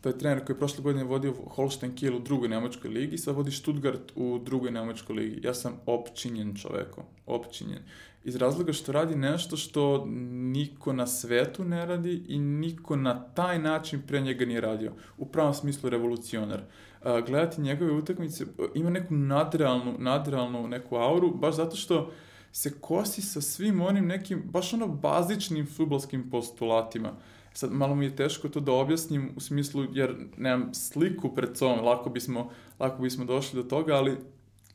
to 0.00 0.08
je 0.08 0.18
trener 0.18 0.44
koji 0.44 0.54
je 0.54 0.58
prošle 0.58 0.82
godine 0.82 1.04
vodio 1.04 1.34
Holstein 1.46 1.94
Kiel 1.94 2.16
u 2.16 2.20
drugoj 2.20 2.48
nemačkoj 2.48 2.90
ligi, 2.90 3.18
sad 3.18 3.36
vodi 3.36 3.50
Stuttgart 3.50 4.12
u 4.14 4.38
drugoj 4.44 4.70
nemačkoj 4.70 5.16
ligi. 5.16 5.46
Ja 5.46 5.54
sam 5.54 5.80
opčinjen 5.86 6.56
čovekom, 6.56 7.04
opčinjen. 7.26 7.82
Iz 8.24 8.36
razloga 8.36 8.72
što 8.72 8.92
radi 8.92 9.16
nešto 9.16 9.56
što 9.56 10.04
niko 10.30 10.92
na 10.92 11.06
svetu 11.06 11.64
ne 11.64 11.86
radi 11.86 12.22
i 12.28 12.38
niko 12.38 12.96
na 12.96 13.20
taj 13.20 13.58
način 13.58 14.02
pre 14.06 14.20
njega 14.20 14.44
nije 14.44 14.60
radio. 14.60 14.92
U 15.18 15.26
pravom 15.26 15.54
smislu 15.54 15.90
revolucionar. 15.90 16.60
Uh, 16.60 17.26
gledati 17.26 17.60
njegove 17.60 17.92
utakmice, 17.92 18.44
ima 18.74 18.90
neku 18.90 19.14
nadrealnu, 19.14 19.94
nadrealnu 19.98 20.68
neku 20.68 20.96
auru, 20.96 21.34
baš 21.34 21.54
zato 21.54 21.76
što 21.76 22.10
se 22.52 22.80
kosi 22.80 23.22
sa 23.22 23.40
svim 23.40 23.80
onim 23.80 24.06
nekim, 24.06 24.42
baš 24.44 24.72
ono 24.72 24.86
bazičnim 24.86 25.66
futbolskim 25.66 26.30
postulatima. 26.30 27.12
Sad, 27.58 27.72
malo 27.72 27.94
mi 27.94 28.04
je 28.04 28.16
teško 28.16 28.48
to 28.48 28.60
da 28.60 28.72
objasnim 28.72 29.32
u 29.36 29.40
smislu, 29.40 29.84
jer 29.92 30.14
nemam 30.36 30.74
sliku 30.74 31.34
pred 31.34 31.56
sobom, 31.56 31.84
lako 31.84 32.10
bismo, 32.10 32.50
lako 32.80 33.02
bismo 33.02 33.24
došli 33.24 33.62
do 33.62 33.68
toga, 33.68 33.94
ali 33.94 34.16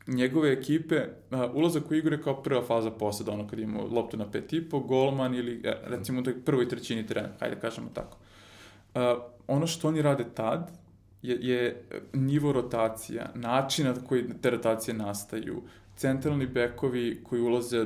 njegove 0.07 0.51
ekipe, 0.51 0.95
uh, 1.31 1.39
ulazak 1.53 1.91
u 1.91 1.93
igru 1.93 2.15
je 2.15 2.21
kao 2.21 2.43
prva 2.43 2.63
faza 2.63 2.91
poseda, 2.91 3.31
ono 3.31 3.47
kad 3.47 3.59
imamo 3.59 3.87
loptu 3.91 4.17
na 4.17 4.31
pet 4.31 4.53
i 4.53 4.69
po, 4.69 4.79
golman 4.79 5.35
ili 5.35 5.61
e, 5.63 5.73
recimo 5.83 6.21
u 6.21 6.43
prvoj 6.45 6.69
trećini 6.69 7.07
terena, 7.07 7.29
hajde 7.39 7.55
kažemo 7.59 7.89
tako. 7.93 8.17
Uh, 8.95 9.01
ono 9.47 9.67
što 9.67 9.87
oni 9.87 10.01
rade 10.01 10.25
tad 10.35 10.71
je, 11.21 11.37
je 11.41 11.83
nivo 12.13 12.51
rotacija, 12.51 13.31
način 13.35 13.85
na 13.85 13.95
koji 14.07 14.25
te 14.41 14.49
rotacije 14.49 14.93
nastaju, 14.93 15.61
centralni 15.95 16.47
bekovi 16.47 17.21
koji 17.23 17.41
ulaze 17.41 17.85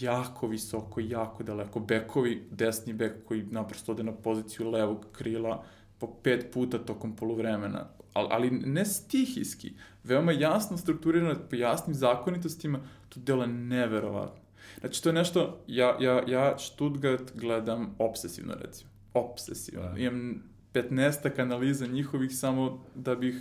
jako 0.00 0.46
visoko, 0.46 1.00
jako 1.00 1.42
daleko, 1.42 1.80
bekovi, 1.80 2.48
desni 2.50 2.92
bek 2.92 3.12
koji 3.24 3.42
naprosto 3.42 3.92
ode 3.92 4.02
na 4.02 4.12
poziciju 4.12 4.70
levog 4.70 5.06
krila 5.12 5.64
po 5.98 6.14
pet 6.22 6.52
puta 6.52 6.78
tokom 6.78 7.16
poluvremena, 7.16 7.88
ali, 8.12 8.28
ali 8.30 8.50
ne 8.50 8.84
stihijski, 8.84 9.72
veoma 10.04 10.32
jasno 10.32 10.76
strukturirano, 10.76 11.34
po 11.50 11.56
jasnim 11.56 11.94
zakonitostima, 11.94 12.80
to 13.08 13.20
delo 13.20 13.46
neverovatno. 13.46 14.42
Znači, 14.80 15.02
to 15.02 15.08
je 15.08 15.12
nešto, 15.12 15.64
ja, 15.66 15.96
ja, 16.00 16.22
ja 16.28 16.58
Stuttgart 16.58 17.32
gledam 17.34 17.94
obsesivno, 17.98 18.54
recimo. 18.54 18.90
Obsesivno. 19.14 19.88
Da. 19.88 19.98
Imam 19.98 20.42
15 20.74 21.40
analiza 21.40 21.86
njihovih 21.86 22.36
samo 22.36 22.84
da 22.94 23.14
bih 23.14 23.34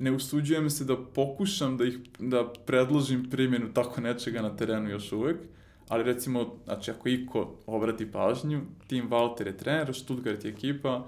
ne 0.00 0.12
usuđujem 0.12 0.70
se 0.70 0.84
da 0.84 0.96
pokušam 1.14 1.76
da 1.76 1.84
ih 1.84 1.98
da 2.18 2.52
predložim 2.66 3.30
primjenu 3.30 3.72
tako 3.74 4.00
nečega 4.00 4.42
na 4.42 4.56
terenu 4.56 4.90
još 4.90 5.12
uvek, 5.12 5.36
ali 5.88 6.04
recimo, 6.04 6.56
znači 6.64 6.90
ako 6.90 7.08
iko 7.08 7.54
obrati 7.66 8.12
pažnju, 8.12 8.60
Tim 8.86 9.10
Walter 9.10 9.46
je 9.46 9.56
trener, 9.56 9.94
Stuttgart 9.94 10.44
je 10.44 10.50
ekipa, 10.50 11.06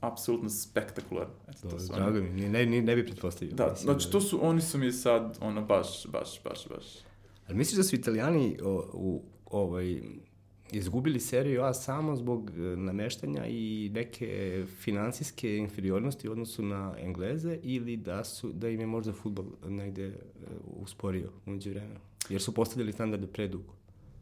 apsolutno 0.00 0.50
spektakularno. 0.50 1.34
Eto, 1.48 1.68
to 1.68 1.78
su 1.78 1.92
drago 1.94 2.18
mi, 2.20 2.48
ne, 2.48 2.66
ne, 2.66 2.82
ne 2.82 2.96
bi 2.96 3.06
pretpostavio. 3.06 3.54
Da, 3.54 3.74
znači 3.78 4.10
to 4.10 4.20
su, 4.20 4.38
oni 4.42 4.60
su 4.60 4.78
mi 4.78 4.92
sad, 4.92 5.38
ono, 5.40 5.62
baš, 5.62 6.06
baš, 6.06 6.42
baš, 6.44 6.68
baš. 6.68 6.84
Ali 7.48 7.58
misliš 7.58 7.76
da 7.76 7.82
su 7.82 7.96
italijani 7.96 8.58
o, 8.62 8.90
u, 8.92 9.22
ovaj, 9.46 10.00
izgubili 10.72 11.20
seriju 11.20 11.62
A 11.62 11.74
samo 11.74 12.16
zbog 12.16 12.50
e, 12.50 12.60
nameštanja 12.60 13.46
i 13.46 13.90
neke 13.94 14.64
finansijske 14.78 15.56
inferiornosti 15.56 16.28
u 16.28 16.32
odnosu 16.32 16.62
na 16.62 16.94
Engleze 16.98 17.58
ili 17.62 17.96
da 17.96 18.24
su 18.24 18.52
da 18.52 18.68
im 18.68 18.80
je 18.80 18.86
možda 18.86 19.12
futbol 19.12 19.44
negde 19.68 20.06
e, 20.06 20.14
usporio 20.64 21.30
umeđu 21.46 21.70
vremena? 21.70 22.00
Jer 22.28 22.42
su 22.42 22.54
postavljali 22.54 22.92
standarde 22.92 23.26
predugo. 23.26 23.72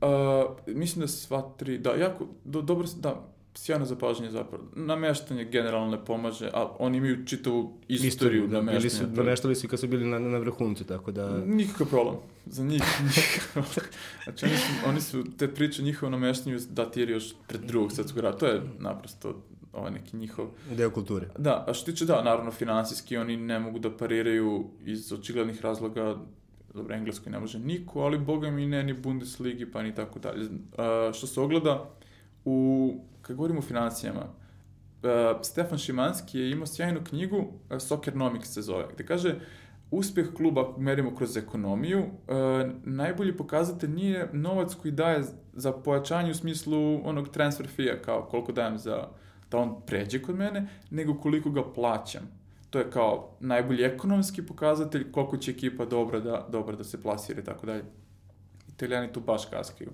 Uh, 0.01 0.57
mislim 0.66 1.01
da 1.01 1.09
sva 1.09 1.55
tri, 1.57 1.78
da, 1.78 1.90
jako, 1.90 2.26
do, 2.44 2.62
dobro, 2.62 2.86
da, 3.01 3.32
sjajno 3.55 3.84
zapažanje 3.84 4.30
zapravo. 4.30 4.64
Nameštanje 4.76 5.44
generalno 5.44 5.90
ne 5.90 6.05
pomaže, 6.05 6.51
a 6.55 6.68
oni 6.78 6.98
imaju 6.98 7.26
čitavu 7.26 7.78
istoriju, 7.88 8.09
istoriju 8.09 8.46
da, 8.46 8.57
nameštanja. 8.57 8.78
Bili 8.78 8.90
su, 8.90 9.22
nameštali 9.22 9.55
su 9.55 9.66
i 9.66 9.68
kad 9.68 9.80
su 9.80 9.88
bili 9.88 10.07
na, 10.07 10.18
na 10.18 10.38
vrhuncu, 10.38 10.84
tako 10.84 11.12
da... 11.12 11.38
Nikakav 11.44 11.86
problem. 11.86 12.14
Za 12.46 12.64
njih 12.64 12.82
nikakav 13.16 13.82
Znači, 14.24 14.46
oni 14.46 14.57
su, 14.57 14.72
oni 14.86 15.01
su, 15.01 15.24
te 15.38 15.55
priče 15.55 15.82
njihovo 15.82 16.11
nameštanju 16.11 16.59
datiraju 16.70 17.16
još 17.16 17.34
pred 17.48 17.61
drugog 17.61 17.92
svetskog 17.92 18.22
rata. 18.22 18.38
To 18.38 18.46
je 18.46 18.62
naprosto 18.78 19.42
ovaj 19.72 19.90
neki 19.90 20.16
njihov... 20.16 20.46
Deo 20.76 20.90
kulture. 20.90 21.28
Da, 21.38 21.64
a 21.68 21.74
što 21.74 21.90
tiče, 21.90 22.05
da, 22.05 22.22
naravno, 22.22 22.51
finansijski 22.51 23.16
oni 23.16 23.36
ne 23.36 23.59
mogu 23.59 23.78
da 23.78 23.96
pariraju 23.96 24.70
iz 24.84 25.12
očiglednih 25.12 25.62
razloga 25.62 26.16
dobro, 26.74 26.94
Engleskoj 26.94 27.32
ne 27.32 27.38
može 27.38 27.59
niko, 27.59 28.01
ali 28.01 28.18
boga 28.18 28.51
mi 28.51 28.66
ne 28.66 28.82
ni 28.82 28.92
Bundesligi, 28.92 29.70
pa 29.70 29.82
ni 29.82 29.94
tako 29.94 30.18
dalje. 30.18 30.48
što 31.12 31.26
se 31.26 31.40
ogleda 31.40 31.90
u 32.44 32.94
kad 33.23 33.37
govorimo 33.37 33.59
o 33.59 33.62
financijama, 33.62 34.21
uh, 34.21 35.09
Stefan 35.43 35.79
Šimanski 35.79 36.39
je 36.39 36.51
imao 36.51 36.66
sjajnu 36.66 37.01
knjigu, 37.05 37.37
uh, 37.37 37.79
Soccernomics 37.79 38.49
se 38.49 38.62
zove, 38.62 38.87
gde 38.95 39.07
kaže 39.07 39.35
uspeh 39.91 40.27
kluba 40.37 40.75
merimo 40.79 41.14
kroz 41.16 41.37
ekonomiju, 41.37 42.01
uh, 42.01 42.07
najbolji 42.85 43.37
pokazatelj 43.37 43.91
nije 43.91 44.29
novac 44.33 44.75
koji 44.75 44.93
daje 44.93 45.25
za 45.53 45.73
pojačanje 45.73 46.31
u 46.31 46.35
smislu 46.35 47.09
onog 47.09 47.29
transfer 47.29 47.66
fija, 47.66 48.03
kao 48.03 48.23
koliko 48.23 48.53
dajem 48.53 48.79
za 48.79 49.09
da 49.51 49.59
on 49.59 49.81
pređe 49.87 50.23
kod 50.23 50.37
mene, 50.37 50.66
nego 50.91 51.14
koliko 51.14 51.51
ga 51.51 51.73
plaćam. 51.73 52.23
To 52.71 52.79
je 52.79 52.91
kao 52.91 53.37
najbolji 53.41 53.85
ekonomski 53.85 54.47
pokazatelj 54.47 55.12
koliko 55.12 55.37
će 55.37 55.51
ekipa 55.51 55.85
dobro 55.85 56.21
da, 56.21 56.47
dobro 56.51 56.77
da 56.77 56.85
se 56.85 57.03
plasira 57.03 57.41
i 57.41 57.45
tako 57.45 57.66
dalje. 57.66 57.85
Italijani 58.68 59.12
tu 59.12 59.21
baš 59.21 59.47
kaskaju. 59.47 59.91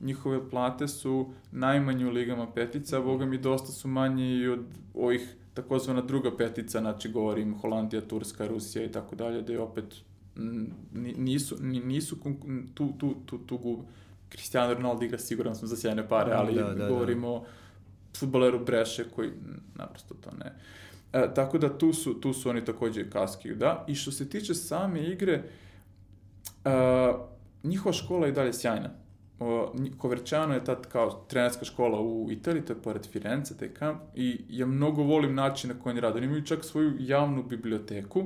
Njihove 0.00 0.50
plate 0.50 0.88
su 0.88 1.32
najmanje 1.52 2.06
u 2.06 2.10
ligama 2.10 2.52
petica, 2.52 3.00
boga 3.00 3.26
mi 3.26 3.38
dosta 3.38 3.72
su 3.72 3.88
manje 3.88 4.36
i 4.36 4.48
od 4.48 4.64
ovih 4.94 5.36
takozvana 5.54 6.02
druga 6.02 6.36
petica, 6.36 6.80
znači 6.80 7.08
govorim 7.08 7.58
Holandija, 7.58 8.02
Turska, 8.02 8.46
Rusija 8.46 8.84
i 8.84 8.92
tako 8.92 9.16
dalje, 9.16 9.42
da 9.42 9.52
je 9.52 9.60
opet 9.60 9.84
nisu, 11.16 11.56
nisu 11.62 12.16
tu, 12.74 12.92
tu, 12.98 13.14
tu, 13.26 13.38
tu 13.38 13.58
gub. 13.58 13.78
Cristiano 14.28 14.74
Ronaldo 14.74 15.04
igra 15.04 15.18
siguran 15.18 15.56
sam 15.56 15.68
za 15.68 15.76
sjajne 15.76 16.08
pare, 16.08 16.30
da, 16.30 16.38
ali 16.38 16.54
da, 16.54 16.74
da, 16.74 16.88
govorimo 16.88 17.28
da. 17.28 17.34
o 17.34 17.44
futboleru 18.18 18.64
Breše 18.64 19.04
koji 19.14 19.30
naprosto 19.74 20.14
to 20.14 20.30
ne. 20.30 20.52
E, 21.12 21.34
tako 21.34 21.58
da 21.58 21.78
tu 21.78 21.92
su, 21.92 22.20
tu 22.20 22.32
su 22.32 22.50
oni 22.50 22.64
takođe 22.64 23.10
kaskiju, 23.10 23.56
da. 23.56 23.84
I 23.88 23.94
što 23.94 24.12
se 24.12 24.28
tiče 24.28 24.54
same 24.54 25.02
igre, 25.04 25.42
e, 26.64 26.70
njihova 27.62 27.92
škola 27.92 28.26
je 28.26 28.32
dalje 28.32 28.52
sjajna 28.52 28.90
Coverciano 30.02 30.54
je 30.54 30.64
tad 30.64 30.86
kao 30.86 31.10
trenerska 31.28 31.64
škola 31.64 32.00
u 32.00 32.28
Italiji, 32.30 32.64
to 32.64 32.72
je 32.72 32.82
pored 32.82 33.06
Firenze, 33.06 33.56
taj 33.56 33.68
kamp, 33.68 34.00
i 34.14 34.40
ja 34.48 34.66
mnogo 34.66 35.02
volim 35.02 35.34
način 35.34 35.70
na 35.70 35.78
koji 35.82 35.90
oni 35.90 36.00
rade. 36.00 36.18
Oni 36.18 36.26
imaju 36.26 36.44
čak 36.44 36.64
svoju 36.64 36.96
javnu 36.98 37.42
biblioteku, 37.42 38.24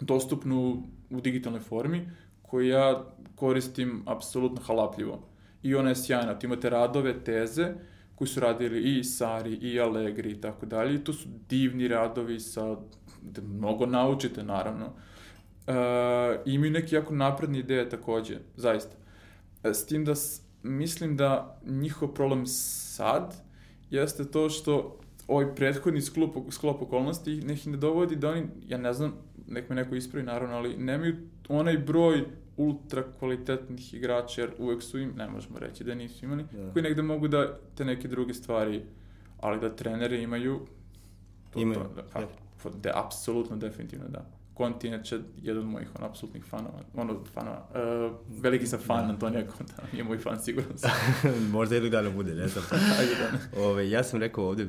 dostupnu 0.00 0.82
u 1.10 1.20
digitalnoj 1.20 1.60
formi, 1.60 2.08
koju 2.42 2.68
ja 2.68 3.04
koristim 3.36 4.02
apsolutno 4.06 4.60
halapljivo. 4.66 5.22
I 5.62 5.74
ona 5.74 5.88
je 5.88 5.96
sjajna. 5.96 6.38
Tu 6.38 6.46
imate 6.46 6.70
radove, 6.70 7.24
teze, 7.24 7.74
koji 8.14 8.28
su 8.28 8.40
radili 8.40 8.98
i 8.98 9.04
Sari, 9.04 9.52
i 9.52 9.80
Allegri 9.80 10.30
i 10.30 10.40
tako 10.40 10.66
dalje. 10.66 10.94
I 10.94 11.04
to 11.04 11.12
su 11.12 11.28
divni 11.48 11.88
radovi 11.88 12.40
sa, 12.40 12.76
da 13.22 13.42
mnogo 13.42 13.86
naučite, 13.86 14.42
naravno. 14.42 14.86
Uh, 14.86 15.74
imaju 16.46 16.70
neke 16.72 16.96
jako 16.96 17.14
napredne 17.14 17.58
ideje 17.58 17.88
takođe, 17.88 18.38
zaista. 18.56 19.01
E, 19.64 19.74
s 19.74 19.86
tim 19.86 20.04
da 20.04 20.12
mislim 20.62 21.16
da 21.16 21.60
njihov 21.66 22.08
problem 22.08 22.46
sad 22.46 23.34
jeste 23.90 24.24
to 24.24 24.50
što 24.50 24.98
ovaj 25.28 25.54
prethodni 25.54 26.00
sklop, 26.00 26.36
sklop 26.50 26.82
okolnosti 26.82 27.40
nek 27.40 27.64
ne 27.64 27.76
dovodi 27.76 28.16
da 28.16 28.30
oni, 28.30 28.46
ja 28.68 28.78
ne 28.78 28.92
znam, 28.92 29.14
nek 29.46 29.68
me 29.68 29.76
neko 29.76 29.94
ispravi 29.94 30.26
naravno, 30.26 30.56
ali 30.56 30.76
nemaju 30.76 31.16
onaj 31.48 31.78
broj 31.78 32.24
ultra 32.56 33.04
kvalitetnih 33.18 33.94
igrača, 33.94 34.40
jer 34.40 34.50
uvek 34.58 34.82
su 34.82 34.98
im, 34.98 35.12
ne 35.16 35.28
možemo 35.28 35.58
reći 35.58 35.84
da 35.84 35.94
nisu 35.94 36.24
imali, 36.24 36.44
da. 36.52 36.72
koji 36.72 36.82
negde 36.82 37.02
mogu 37.02 37.28
da 37.28 37.58
te 37.74 37.84
neke 37.84 38.08
druge 38.08 38.34
stvari, 38.34 38.82
ali 39.40 39.60
da 39.60 39.76
trenere 39.76 40.22
imaju, 40.22 40.60
to, 41.52 41.60
imaju, 41.60 41.80
to, 41.80 41.88
da, 41.96 42.28
pa, 42.62 42.70
de, 42.70 42.90
apsolutno, 42.94 43.56
definitivno 43.56 44.08
da. 44.08 44.26
Conti 44.56 44.86
je 44.86 45.02
jedan 45.42 45.62
od 45.62 45.68
mojih 45.68 45.88
on, 45.98 46.04
apsolutnih 46.04 46.44
fanova, 46.44 46.80
ono, 46.94 47.24
fanova, 47.34 47.68
uh, 47.74 48.40
veliki 48.42 48.66
sam 48.66 48.80
fan 48.80 49.06
da. 49.06 49.12
Antonija 49.12 49.44
Conta, 49.56 49.82
je 49.92 50.04
moj 50.04 50.18
fan, 50.18 50.42
sigurno 50.42 50.70
sam. 50.76 50.90
Možda 51.52 51.74
jednog 51.74 51.92
dana 51.92 52.10
bude, 52.10 52.34
ne 52.34 52.48
znam. 52.48 52.64
Da 53.54 53.60
Ove, 53.62 53.90
ja 53.90 54.04
sam 54.04 54.20
rekao 54.20 54.48
ovde, 54.48 54.68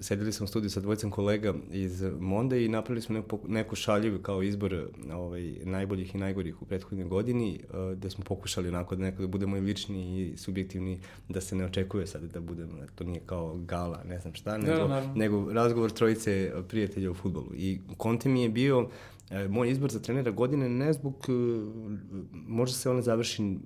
sedeli 0.00 0.32
smo 0.32 0.44
u 0.44 0.46
studiju 0.46 0.70
sa 0.70 0.80
dvojicom 0.80 1.10
kolega 1.10 1.54
iz 1.70 2.02
Monde 2.20 2.64
i 2.64 2.68
napravili 2.68 3.02
smo 3.02 3.14
neku, 3.14 3.40
neku 3.48 3.76
šaljivu 3.76 4.18
kao 4.18 4.42
izbor 4.42 4.88
ovaj, 5.12 5.52
najboljih 5.64 6.14
i 6.14 6.18
najgorih 6.18 6.62
u 6.62 6.64
prethodnoj 6.64 7.08
godini, 7.08 7.60
uh, 7.70 7.98
da 7.98 8.10
smo 8.10 8.24
pokušali 8.24 8.68
onako 8.68 8.96
da 8.96 9.02
nekako 9.02 9.22
da 9.22 9.28
budemo 9.28 9.56
i 9.56 9.60
lični 9.60 10.20
i 10.20 10.36
subjektivni, 10.36 11.00
da 11.28 11.40
se 11.40 11.56
ne 11.56 11.64
očekuje 11.64 12.06
sad 12.06 12.22
da 12.22 12.40
budemo, 12.40 12.72
to 12.94 13.04
nije 13.04 13.20
kao 13.26 13.56
gala, 13.56 14.02
ne 14.04 14.18
znam 14.18 14.34
šta, 14.34 14.58
nego, 14.58 14.88
da, 14.88 15.12
nego 15.14 15.52
razgovor 15.52 15.90
trojice 15.90 16.52
prijatelja 16.68 17.10
u 17.10 17.14
futbolu. 17.14 17.54
I 17.54 17.80
Conte 18.02 18.28
mi 18.28 18.42
je 18.42 18.48
bio 18.48 18.88
E, 19.30 19.48
moj 19.48 19.70
izbor 19.70 19.90
za 19.90 20.00
trenera 20.00 20.30
godine 20.30 20.68
ne 20.68 20.92
zbog, 20.92 21.26
e, 21.28 21.32
možda 22.32 22.76
se 22.76 22.90
ona 22.90 23.02
završi 23.02 23.56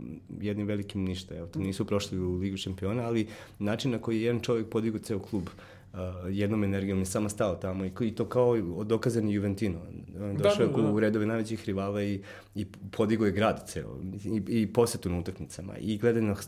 jednim 0.40 0.66
velikim 0.66 1.04
ništa, 1.04 1.36
evo, 1.36 1.46
to 1.46 1.58
nisu 1.58 1.84
prošli 1.84 2.18
u 2.18 2.36
Ligu 2.36 2.56
šampiona, 2.56 3.02
ali 3.02 3.26
način 3.58 3.90
na 3.90 3.98
koji 3.98 4.16
je 4.16 4.22
jedan 4.22 4.40
čovjek 4.40 4.68
podigao 4.68 4.98
ceo 4.98 5.18
klub, 5.18 5.48
uh, 5.92 5.98
jednom 6.30 6.64
energijom 6.64 6.98
je 6.98 7.06
samo 7.06 7.28
stao 7.28 7.54
tamo 7.54 7.84
i, 7.84 7.92
i 8.00 8.14
to 8.14 8.24
kao 8.24 8.56
dokazani 8.84 9.34
Juventino. 9.34 9.78
Je 9.88 10.34
došao 10.34 10.66
da, 10.66 10.72
da, 10.72 10.82
da. 10.82 10.92
u 10.92 11.00
redove 11.00 11.26
najvećih 11.26 11.64
rivala 11.64 12.02
i, 12.02 12.22
i 12.54 12.66
podigo 12.96 13.26
je 13.26 13.32
grad 13.32 13.68
ceo 13.68 13.98
i, 14.24 14.42
i 14.46 14.72
posetu 14.72 15.10
na 15.10 15.18
utakmicama 15.18 15.78
i 15.78 15.98
gledanje 15.98 16.30
uh, 16.30 16.38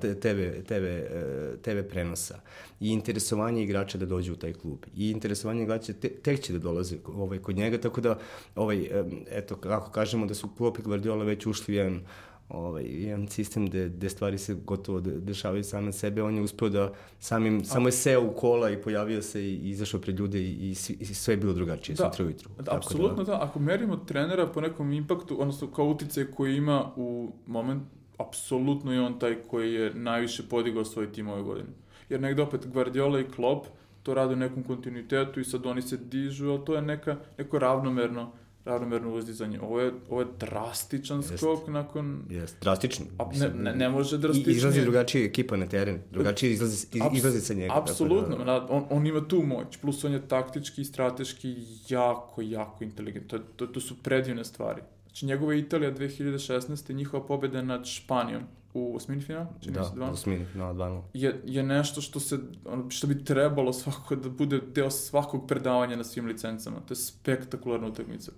TV, 0.00 0.38
TV, 0.66 0.84
uh, 0.84 1.60
TV 1.62 1.88
prenosa 1.90 2.40
i 2.80 2.88
interesovanje 2.88 3.62
igrača 3.62 3.98
da 3.98 4.06
dođu 4.06 4.32
u 4.32 4.36
taj 4.36 4.52
klub 4.52 4.78
i 4.96 5.10
interesovanje 5.10 5.62
igrača 5.62 5.92
te, 5.92 6.08
tek 6.08 6.40
će 6.40 6.52
da 6.52 6.58
dolaze 6.58 6.96
ovaj, 7.06 7.38
kod 7.38 7.56
njega, 7.56 7.80
tako 7.80 8.00
da 8.00 8.18
ovaj, 8.54 8.88
eto, 9.30 9.56
kako 9.56 9.90
kažemo 9.90 10.26
da 10.26 10.34
su 10.34 10.48
klopi 10.56 10.82
Guardiola 10.82 11.24
već 11.24 11.46
ušli 11.46 11.74
u 11.74 11.76
jedan 11.76 12.00
ovaj, 12.48 12.84
jedan 12.84 13.28
sistem 13.28 13.66
gde, 13.66 13.88
gde 13.88 14.08
stvari 14.08 14.38
se 14.38 14.54
gotovo 14.54 15.00
dešavaju 15.00 15.64
same 15.64 15.92
sebe, 15.92 16.22
on 16.22 16.36
je 16.36 16.42
uspeo 16.42 16.68
da 16.68 16.92
samim, 17.18 17.58
A... 17.58 17.64
samo 17.64 17.88
je 17.88 17.92
seo 17.92 18.24
u 18.24 18.34
kola 18.34 18.70
i 18.70 18.82
pojavio 18.82 19.22
se 19.22 19.44
i 19.44 19.70
izašao 19.70 20.00
pred 20.00 20.18
ljude 20.18 20.38
i, 20.38 20.50
i, 20.50 20.70
i 21.00 21.04
sve 21.04 21.34
je 21.34 21.38
bilo 21.38 21.52
drugačije 21.52 21.96
da, 21.96 22.10
sutra 22.10 22.24
ujutru. 22.24 22.50
Da, 22.58 22.76
apsolutno 22.76 23.24
da. 23.24 23.32
da. 23.32 23.42
Ako 23.42 23.58
merimo 23.58 23.96
trenera 23.96 24.46
po 24.46 24.60
nekom 24.60 24.92
impaktu, 24.92 25.40
odnosno 25.40 25.70
kao 25.70 25.86
utice 25.86 26.30
koji 26.30 26.56
ima 26.56 26.92
u 26.96 27.32
moment, 27.46 27.82
apsolutno 28.18 28.92
je 28.92 29.00
on 29.00 29.18
taj 29.18 29.34
koji 29.42 29.74
je 29.74 29.94
najviše 29.94 30.42
podigao 30.48 30.84
svoj 30.84 31.12
tim 31.12 31.28
ove 31.28 31.42
godine. 31.42 31.68
Jer 32.08 32.20
negde 32.20 32.42
opet 32.42 32.66
Guardiola 32.66 33.20
i 33.20 33.28
Klopp 33.28 33.66
to 34.02 34.14
rade 34.14 34.34
u 34.34 34.36
nekom 34.36 34.62
kontinuitetu 34.62 35.40
i 35.40 35.44
sad 35.44 35.66
oni 35.66 35.82
se 35.82 35.96
dižu, 35.96 36.50
ali 36.50 36.64
to 36.64 36.74
je 36.74 36.82
neka, 36.82 37.16
neko 37.38 37.58
ravnomerno 37.58 38.32
ravnomerno 38.64 39.14
uzdizanje. 39.14 39.60
Ovo 39.60 39.80
je, 39.80 39.92
ovo 40.10 40.20
je 40.20 40.26
drastičan 40.40 41.18
Jest. 41.18 41.36
skok 41.36 41.68
nakon... 41.68 42.22
Jest, 42.30 42.56
drastičan. 42.60 43.06
A, 43.18 43.30
ne, 43.38 43.48
ne, 43.48 43.74
ne 43.74 43.88
može 43.88 44.18
drastičnije. 44.18 44.54
I 44.54 44.56
izlazi 44.56 44.80
drugačija 44.80 45.24
ekipa 45.24 45.56
na 45.56 45.66
teren, 45.66 45.98
drugačije 46.10 46.52
izlazi, 46.52 46.86
iz, 46.92 47.02
Abs, 47.02 47.16
izlazi 47.16 47.40
sa 47.40 47.54
njega. 47.54 47.72
Apsolutno, 47.76 48.44
da... 48.44 48.66
on, 48.70 48.84
on 48.90 49.06
ima 49.06 49.28
tu 49.28 49.42
moć, 49.42 49.76
plus 49.76 50.04
on 50.04 50.12
je 50.12 50.28
taktički 50.28 50.80
i 50.80 50.84
strateški 50.84 51.56
jako, 51.88 52.42
jako 52.42 52.84
inteligent. 52.84 53.26
To, 53.26 53.38
to, 53.38 53.66
to 53.66 53.80
su 53.80 54.02
predivne 54.02 54.44
stvari. 54.44 54.82
Znači, 55.06 55.26
njegova 55.26 55.54
Italija 55.54 55.94
2016. 55.94 56.94
njihova 56.94 57.26
pobeda 57.26 57.62
nad 57.62 57.86
Španijom 57.86 58.42
u 58.74 58.96
osmini 58.96 59.22
finala, 59.22 59.46
čini 59.60 59.74
da, 59.74 59.84
se 59.84 59.94
dva. 59.94 60.06
Da, 60.06 60.12
osmini 60.12 60.44
finala 60.44 60.74
2 60.74 61.02
je, 61.14 61.40
je 61.44 61.62
nešto 61.62 62.00
što 62.00 62.20
se, 62.20 62.38
ono, 62.64 62.90
što 62.90 63.06
bi 63.06 63.24
trebalo 63.24 63.72
svako 63.72 64.16
da 64.16 64.28
bude 64.28 64.60
deo 64.74 64.90
svakog 64.90 65.46
predavanja 65.48 65.96
na 65.96 66.04
svim 66.04 66.26
licencama. 66.26 66.80
To 66.80 66.92
je 66.92 66.96
spektakularna 66.96 67.86
utakmica, 67.86 68.32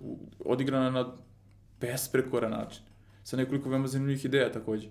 odigrana 0.45 0.89
na 0.89 1.13
besprekoran 1.81 2.51
način. 2.51 2.83
Sa 3.23 3.37
nekoliko 3.37 3.69
veoma 3.69 3.87
zanimljivih 3.87 4.25
ideja 4.25 4.51
takođe. 4.51 4.87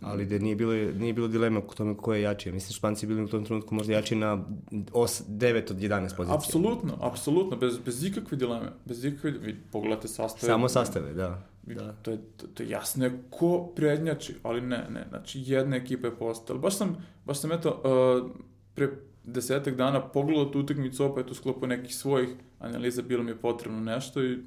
Ali 0.00 0.26
da 0.26 0.38
nije 0.38 0.56
bilo, 0.56 0.72
nije 0.72 1.12
bilo 1.12 1.28
dilema 1.28 1.58
oko 1.58 1.74
tome 1.74 1.96
ko 1.96 2.14
je 2.14 2.22
jači. 2.22 2.52
Mislim, 2.52 2.74
Španci 2.74 3.06
bili 3.06 3.22
u 3.22 3.28
tom 3.28 3.44
trenutku 3.44 3.74
možda 3.74 3.92
jači 3.92 4.14
na 4.14 4.44
8, 4.70 5.22
9 5.28 5.70
od 5.70 5.76
11 5.76 6.16
pozicija. 6.16 6.34
Apsolutno, 6.34 6.98
apsolutno, 7.00 7.56
bez, 7.56 7.78
bez 7.78 8.04
ikakve 8.04 8.36
dileme. 8.36 8.72
Bez 8.84 9.04
ikakve, 9.04 9.30
vi 9.30 9.60
pogledate 9.72 10.08
sastave. 10.08 10.52
Samo 10.52 10.68
sastave, 10.68 11.12
da. 11.12 11.49
Da. 11.74 11.92
To, 11.92 12.10
je, 12.10 12.18
to, 12.36 12.46
to 12.54 12.62
je 12.62 12.68
jasno 12.68 13.04
je 13.04 13.12
ko 13.30 13.72
prednjači, 13.76 14.34
ali 14.42 14.60
ne, 14.60 14.86
ne, 14.90 15.06
znači 15.08 15.42
jedna 15.46 15.76
ekipa 15.76 16.06
je 16.06 16.16
postala. 16.16 16.58
Baš 16.58 16.76
sam, 16.76 16.96
baš 17.24 17.40
sam 17.40 17.52
eto, 17.52 17.82
uh, 17.84 18.30
pre 18.74 18.88
desetak 19.24 19.76
dana 19.76 20.00
pogledao 20.08 20.44
tu 20.44 20.60
utakmicu 20.60 21.04
opet 21.04 21.30
u 21.30 21.34
sklopu 21.34 21.66
nekih 21.66 21.96
svojih 21.96 22.28
analiza, 22.58 23.02
bilo 23.02 23.22
mi 23.22 23.30
je 23.30 23.36
potrebno 23.36 23.80
nešto 23.80 24.24
i 24.24 24.38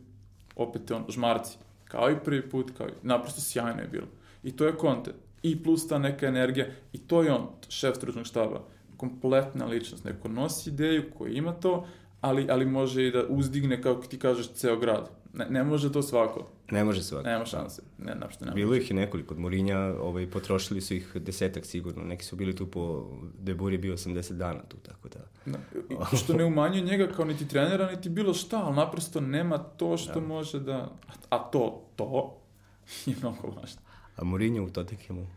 opet 0.55 0.89
je 0.89 0.95
on, 0.95 1.05
žmarci. 1.09 1.57
Kao 1.83 2.11
i 2.11 2.15
prvi 2.25 2.49
put, 2.49 2.71
kao 2.77 2.87
i, 2.87 2.91
naprosto 3.01 3.41
sjajno 3.41 3.81
je 3.81 3.87
bilo. 3.87 4.07
I 4.43 4.51
to 4.51 4.65
je 4.65 4.75
kontent. 4.77 5.15
I 5.43 5.63
plus 5.63 5.87
ta 5.87 5.99
neka 5.99 6.27
energija. 6.27 6.67
I 6.93 6.97
to 6.97 7.23
je 7.23 7.33
on, 7.33 7.47
šef 7.69 7.95
stručnog 7.95 8.25
štaba. 8.25 8.63
Kompletna 8.97 9.65
ličnost. 9.65 10.03
Neko 10.03 10.27
nosi 10.27 10.69
ideju, 10.69 11.03
koji 11.17 11.33
ima 11.33 11.51
to, 11.51 11.87
ali, 12.23 12.47
ali 12.49 12.65
može 12.65 13.07
i 13.07 13.11
da 13.11 13.23
uzdigne, 13.29 13.81
kako 13.81 14.05
ti 14.05 14.19
kažeš, 14.19 14.53
ceo 14.53 14.77
grad. 14.77 15.09
Ne, 15.33 15.45
ne 15.49 15.63
može 15.63 15.91
to 15.91 16.01
svako. 16.01 16.47
Ne 16.71 16.83
može 16.83 17.03
svako. 17.03 17.27
Nema 17.27 17.45
šanse. 17.45 17.81
Ne, 17.97 18.15
napšte 18.15 18.45
nema. 18.45 18.55
Bilo 18.55 18.75
ih 18.75 18.91
i 18.91 18.93
nekoliko. 18.93 19.33
Od 19.33 19.39
Morinja 19.39 19.79
ovaj, 19.79 20.29
potrošili 20.29 20.81
su 20.81 20.95
ih 20.95 21.11
desetak 21.15 21.65
sigurno. 21.65 22.03
Neki 22.03 22.25
su 22.25 22.35
bili 22.35 22.55
tu 22.55 22.67
po... 22.67 23.09
Debur 23.39 23.71
je 23.71 23.77
bio 23.77 23.93
80 23.93 24.33
dana 24.33 24.59
tu, 24.67 24.77
tako 24.77 25.09
da... 25.09 25.19
da. 25.45 26.17
Što 26.17 26.33
ne 26.33 26.45
umanjuje 26.45 26.81
njega 26.81 27.07
kao 27.07 27.25
niti 27.25 27.47
trenera, 27.47 27.91
niti 27.91 28.09
bilo 28.09 28.33
šta, 28.33 28.63
ali 28.65 28.75
naprosto 28.75 29.21
nema 29.21 29.57
to 29.57 29.97
što 29.97 30.19
da. 30.19 30.27
može 30.27 30.59
da... 30.59 30.91
A 31.29 31.37
to, 31.37 31.85
to 31.95 32.37
je 33.05 33.15
mnogo 33.21 33.47
važno. 33.47 33.81
A 34.15 34.23
Mourinho 34.23 34.63
u 34.63 34.69
Tottenhamu? 34.69 35.21
Uh, 35.21 35.27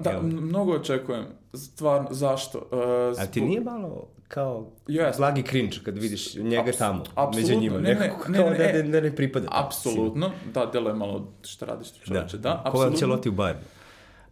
da, 0.00 0.10
Evo. 0.12 0.22
mnogo 0.22 0.72
očekujem. 0.72 1.24
Stvarno, 1.54 2.08
zašto? 2.10 2.58
Uh, 2.58 3.22
A 3.22 3.26
ti 3.26 3.40
nije 3.40 3.60
malo 3.60 4.13
kao 4.28 4.70
yes. 4.86 5.16
blagi 5.16 5.42
cringe 5.42 5.76
kad 5.84 5.98
vidiš 5.98 6.34
njega 6.34 6.68
Abs 6.68 6.78
tamo, 6.78 7.04
među 7.34 7.56
njima, 7.56 7.78
ne, 7.78 7.94
ne, 7.94 8.08
kao 8.08 8.50
ne, 8.50 8.58
ne, 8.58 8.82
da, 8.82 8.82
da, 8.82 9.00
ne 9.00 9.16
pripada. 9.16 9.48
Apsolutno, 9.50 10.30
da, 10.54 10.66
delo 10.66 10.90
je 10.90 10.94
malo 10.94 11.32
šta 11.42 11.66
radiš 11.66 11.92
čoveče, 11.92 12.36
da, 12.36 12.42
da 12.48 12.62
apsolutno. 12.64 13.00
Ko 13.00 13.06
loti 13.06 13.28
u 13.28 13.32
bar. 13.32 13.56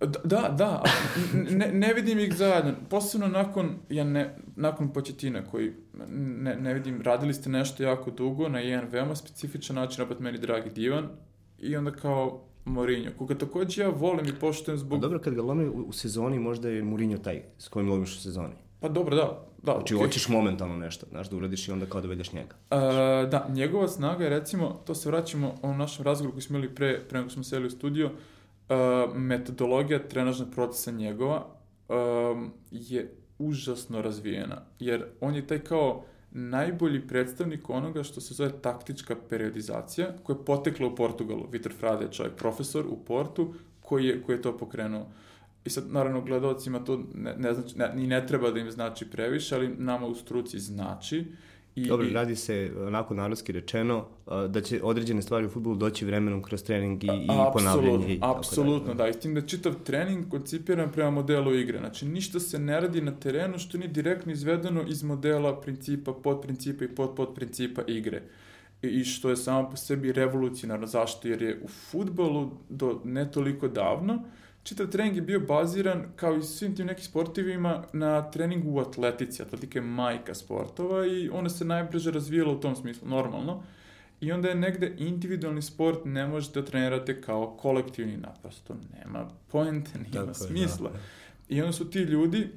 Da, 0.01 0.21
da, 0.25 0.55
da 0.59 0.83
ne, 1.51 1.73
ne 1.73 1.95
vidim 1.95 2.19
ih 2.19 2.35
zajedno. 2.35 2.73
Posebno 2.91 3.29
nakon, 3.29 3.77
ja 3.89 4.05
ne, 4.05 4.37
nakon 4.57 4.93
Početina 4.93 5.45
koji, 5.51 5.73
ne, 6.09 6.57
ne 6.57 6.75
vidim, 6.75 7.03
radili 7.03 7.35
ste 7.35 7.51
nešto 7.51 7.83
jako 7.83 8.11
dugo 8.11 8.49
na 8.49 8.59
jedan 8.59 8.89
veoma 8.91 9.15
specifičan 9.15 9.77
način, 9.77 10.05
opet 10.05 10.21
meni 10.21 10.39
dragi 10.39 10.71
divan, 10.71 11.09
i 11.59 11.77
onda 11.77 11.91
kao 11.91 12.45
Mourinho, 12.65 13.11
koga 13.19 13.35
takođe 13.35 13.83
ja 13.83 13.89
volim 13.89 14.27
i 14.27 14.39
poštujem 14.41 14.79
zbog... 14.79 14.99
A 14.99 15.01
dobro, 15.01 15.19
kad 15.19 15.35
ga 15.35 15.43
lomi 15.43 15.67
u, 15.67 15.85
u 15.89 15.93
sezoni, 15.93 16.39
možda 16.39 16.69
je 16.69 16.83
Mourinho 16.83 17.19
taj 17.19 17.43
s 17.59 17.69
kojim 17.69 17.91
lomiš 17.91 18.17
u 18.17 18.21
sezoni. 18.21 18.55
Pa 18.83 18.89
dobro, 18.89 19.17
da. 19.17 19.47
da 19.63 19.73
znači, 19.73 19.95
okay. 19.95 19.99
hoćeš 19.99 20.29
momentalno 20.29 20.77
nešto, 20.77 21.07
znaš, 21.11 21.31
da 21.31 21.37
uradiš 21.37 21.69
i 21.69 21.73
onda 21.73 21.87
kao 21.87 22.01
da 22.01 22.09
vedeš 22.09 22.33
njega. 22.33 22.55
Uh, 22.71 22.79
da, 23.31 23.47
njegova 23.49 23.89
snaga 23.89 24.25
je, 24.25 24.31
recimo, 24.31 24.83
to 24.87 24.95
se 24.95 25.09
vraćamo 25.09 25.55
u 25.63 25.75
našem 25.75 26.05
razgovoru 26.05 26.33
koji 26.33 26.43
smo 26.43 26.59
imali 26.59 26.75
pre, 26.75 27.01
pre 27.09 27.19
nego 27.19 27.31
smo 27.31 27.43
seli 27.43 27.67
u 27.67 27.71
studio, 27.71 28.07
uh, 28.07 29.17
metodologija 29.17 30.09
trenažnog 30.09 30.49
procesa 30.55 30.91
njegova 30.91 31.47
uh, 31.89 31.97
je 32.71 33.15
užasno 33.39 34.03
razvijena, 34.03 34.63
jer 34.79 35.05
on 35.21 35.35
je 35.35 35.47
taj 35.47 35.59
kao 35.59 36.05
najbolji 36.31 37.09
predstavnik 37.09 37.71
onoga 37.71 38.03
što 38.03 38.21
se 38.21 38.35
zove 38.35 38.51
taktička 38.63 39.17
periodizacija, 39.29 40.13
koja 40.23 40.37
je 40.37 40.45
potekla 40.45 40.87
u 40.87 40.95
Portugalu. 40.95 41.47
Vitor 41.51 41.73
Frade 41.73 42.05
je 42.05 42.13
čovjek 42.13 42.35
profesor 42.35 42.87
u 42.87 42.97
Portu, 42.97 43.55
koji 43.81 44.07
je, 44.07 44.23
koji 44.23 44.37
je 44.37 44.43
to 44.43 44.59
pokrenuo. 44.59 45.07
I 45.65 45.71
sad, 45.71 45.85
naravno, 45.91 46.21
gledalcima 46.21 46.85
to 46.85 47.05
ne, 47.15 47.35
ne 47.39 47.55
znači, 47.55 47.79
ne, 47.79 47.93
ni 47.95 48.07
ne 48.07 48.27
treba 48.27 48.51
da 48.51 48.61
im 48.61 48.71
znači 48.71 49.11
previše, 49.11 49.55
ali 49.55 49.75
nama 49.79 50.07
u 50.07 50.15
struci 50.15 50.59
znači. 50.59 51.25
I, 51.75 51.87
Dobro, 51.87 52.07
i... 52.07 52.11
radi 52.11 52.37
se 52.37 52.73
onako 52.87 53.15
narodski 53.15 53.53
rečeno 53.53 54.07
da 54.49 54.61
će 54.61 54.81
određene 54.83 55.23
stvari 55.23 55.47
u 55.47 55.49
futbolu 55.49 55.77
doći 55.77 56.05
vremenom 56.05 56.43
kroz 56.43 56.63
trening 56.65 57.05
i, 57.05 57.07
i 57.07 57.29
ponavljanje. 57.53 58.19
Apsolutno, 58.21 58.95
da. 58.95 59.09
I 59.09 59.13
s 59.13 59.21
tim 59.21 59.35
da 59.35 59.41
čitav 59.41 59.75
trening 59.85 60.31
koncipiran 60.31 60.93
prema 60.93 61.11
modelu 61.11 61.55
igre. 61.55 61.79
Znači, 61.79 62.07
ništa 62.07 62.41
se 62.41 62.59
ne 62.59 62.81
radi 62.81 63.01
na 63.01 63.13
terenu 63.13 63.59
što 63.59 63.79
nije 63.79 63.89
direktno 63.89 64.33
izvedeno 64.33 64.83
iz 64.89 65.03
modela 65.03 65.61
principa, 65.61 66.13
podprincipa 66.13 66.85
i 66.85 66.89
pod-podprincipa 66.89 67.83
igre. 67.87 68.23
I, 68.83 68.87
I 68.87 69.05
što 69.05 69.31
je 69.31 69.37
samo 69.37 69.71
po 69.71 69.77
sebi 69.77 70.13
revolucionarno. 70.13 70.87
Zašto? 70.87 71.29
Jer 71.29 71.43
je 71.43 71.61
u 71.65 71.69
futbolu 71.69 72.51
do 72.69 73.01
ne 73.05 73.31
toliko 73.31 73.69
davno 73.69 74.15
uh, 74.15 74.21
čitav 74.63 74.87
trening 74.87 75.17
je 75.17 75.23
bio 75.23 75.41
baziran, 75.41 76.05
kao 76.17 76.37
i 76.37 76.43
svim 76.43 76.77
tim 76.77 76.87
nekim 76.87 77.05
sportivima, 77.05 77.85
na 77.93 78.31
treningu 78.31 78.71
u 78.71 78.79
atletici. 78.79 79.43
Atletika 79.43 79.79
je 79.79 79.85
majka 79.85 80.35
sportova 80.35 81.07
i 81.07 81.29
ona 81.29 81.49
se 81.49 81.65
najbrže 81.65 82.11
razvijala 82.11 82.53
u 82.53 82.61
tom 82.61 82.77
smislu, 82.77 83.09
normalno. 83.09 83.63
I 84.21 84.33
onda 84.33 84.49
je 84.49 84.55
negde 84.55 84.95
individualni 84.99 85.63
sport 85.63 86.05
ne 86.05 86.27
možete 86.27 86.61
da 86.61 86.67
trenirate 86.67 87.21
kao 87.21 87.57
kolektivni, 87.57 88.17
naprosto 88.17 88.77
nema 88.95 89.29
poente, 89.49 89.91
nema 89.99 90.27
Tako 90.27 90.35
smisla. 90.35 90.91
Je, 90.91 90.93
da. 90.93 91.01
I 91.49 91.61
onda 91.61 91.73
su 91.73 91.91
ti 91.91 91.99
ljudi, 91.99 92.49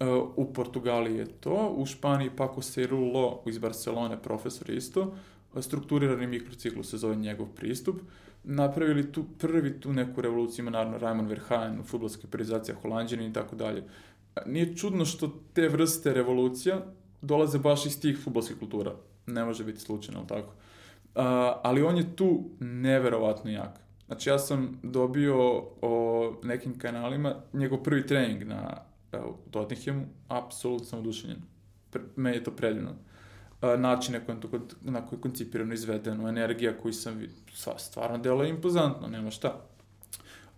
uh, 0.00 0.06
u 0.36 0.52
Portugaliji 0.52 1.16
je 1.16 1.26
to, 1.26 1.74
u 1.76 1.86
Španiji 1.86 2.30
Paco 2.36 2.62
Cerulo 2.62 3.42
iz 3.46 3.58
Barcelone, 3.58 4.22
profesor 4.22 4.70
isto, 4.70 5.14
strukturirani 5.60 6.26
mikrociklus 6.26 6.90
se 6.90 6.98
zove 6.98 7.16
njegov 7.16 7.46
pristup, 7.46 8.00
napravili 8.50 9.12
tu 9.12 9.24
prvi 9.38 9.80
tu 9.80 9.92
neku 9.92 10.20
revoluciju, 10.20 10.62
ima 10.62 10.70
naravno 10.70 10.98
Raymond 10.98 11.28
Verhaen 11.28 11.80
u 11.80 11.84
futbolskoj 11.84 12.30
periodizacija 12.30 12.76
Holandjani 12.82 13.26
i 13.26 13.32
tako 13.32 13.56
dalje. 13.56 13.84
Nije 14.46 14.76
čudno 14.76 15.04
što 15.04 15.40
te 15.52 15.68
vrste 15.68 16.12
revolucija 16.14 16.80
dolaze 17.22 17.58
baš 17.58 17.86
iz 17.86 18.00
tih 18.00 18.18
futbolskih 18.24 18.58
kultura. 18.58 18.94
Ne 19.26 19.44
može 19.44 19.64
biti 19.64 19.80
slučajno, 19.80 20.18
ali 20.18 20.28
tako? 20.28 20.52
A, 21.14 21.60
ali 21.62 21.82
on 21.82 21.96
je 21.96 22.16
tu 22.16 22.50
neverovatno 22.60 23.50
jak. 23.50 23.80
Znači 24.06 24.28
ja 24.28 24.38
sam 24.38 24.80
dobio 24.82 25.64
o 25.82 26.34
nekim 26.42 26.78
kanalima 26.78 27.34
njegov 27.52 27.82
prvi 27.82 28.06
trening 28.06 28.42
na 28.42 28.76
Tottenhamu, 29.50 30.06
apsolutno 30.28 30.86
sam 30.86 30.98
odušenjen. 30.98 31.38
Pre, 31.90 32.02
meni 32.16 32.36
je 32.36 32.44
to 32.44 32.50
predivno 32.50 32.90
načine 33.62 34.26
koje, 34.26 34.38
na 34.82 35.06
koji 35.06 35.16
je 35.16 35.20
koncipirano, 35.20 35.74
izvedeno, 35.74 36.28
energija 36.28 36.78
koju 36.78 36.92
sam 36.92 37.14
vidio, 37.14 37.36
stvarno 37.78 38.18
delo 38.18 38.44
impozantno, 38.44 39.08
nema 39.08 39.30
šta. 39.30 39.60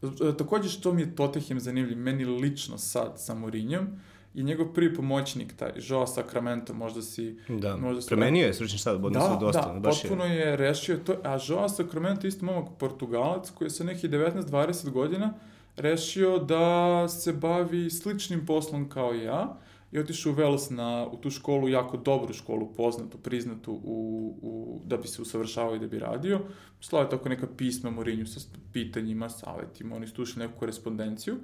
E, 0.02 0.36
takođe 0.38 0.68
što 0.68 0.92
mi 0.92 1.02
je 1.02 1.16
Tottenham 1.16 1.60
zanimljiv, 1.60 1.98
meni 1.98 2.24
lično 2.24 2.78
sad 2.78 3.12
sa 3.16 3.34
Mourinhom, 3.34 3.86
i 4.34 4.42
njegov 4.42 4.72
prvi 4.72 4.94
pomoćnik, 4.94 5.56
taj 5.56 5.72
Joao 5.76 6.06
Sacramento, 6.06 6.74
možda 6.74 7.02
si... 7.02 7.38
Da, 7.48 7.76
možda 7.76 8.02
si 8.02 8.08
promenio 8.08 8.46
je 8.46 8.54
stručni 8.54 8.78
štab, 8.78 9.04
odnosno 9.04 9.34
da, 9.34 9.36
dosta. 9.36 9.72
Da, 9.72 9.80
baš 9.80 10.02
potpuno 10.02 10.24
je... 10.24 10.36
je 10.36 10.56
rešio 10.56 10.96
to, 10.96 11.16
a 11.24 11.38
Joao 11.48 11.68
Sacramento 11.68 12.26
isto 12.26 12.46
momak 12.46 12.68
Portugalac 12.78 13.50
koji 13.50 13.66
je 13.66 13.70
sa 13.70 13.84
nekih 13.84 14.10
19-20 14.10 14.90
godina 14.90 15.34
rešio 15.76 16.38
da 16.38 17.08
se 17.08 17.32
bavi 17.32 17.90
sličnim 17.90 18.46
poslom 18.46 18.88
kao 18.88 19.12
ja 19.12 19.56
i 19.92 19.98
otišao 19.98 20.32
u 20.32 20.34
Vels 20.34 20.70
na, 20.70 21.06
u 21.12 21.16
tu 21.16 21.30
školu, 21.30 21.68
jako 21.68 21.96
dobru 21.96 22.34
školu, 22.34 22.72
poznatu, 22.74 23.18
priznatu, 23.18 23.72
u, 23.72 24.34
u, 24.42 24.80
da 24.84 24.96
bi 24.96 25.08
se 25.08 25.22
usavršavao 25.22 25.76
i 25.76 25.78
da 25.78 25.86
bi 25.86 25.98
radio. 25.98 26.40
Slao 26.80 27.02
je 27.02 27.10
tako 27.10 27.28
neka 27.28 27.46
pisma 27.56 27.90
Morinju 27.90 28.26
sa 28.26 28.40
pitanjima, 28.72 29.28
savetima, 29.28 29.96
oni 29.96 30.06
su 30.06 30.24
neku 30.36 30.58
korespondenciju. 30.58 31.36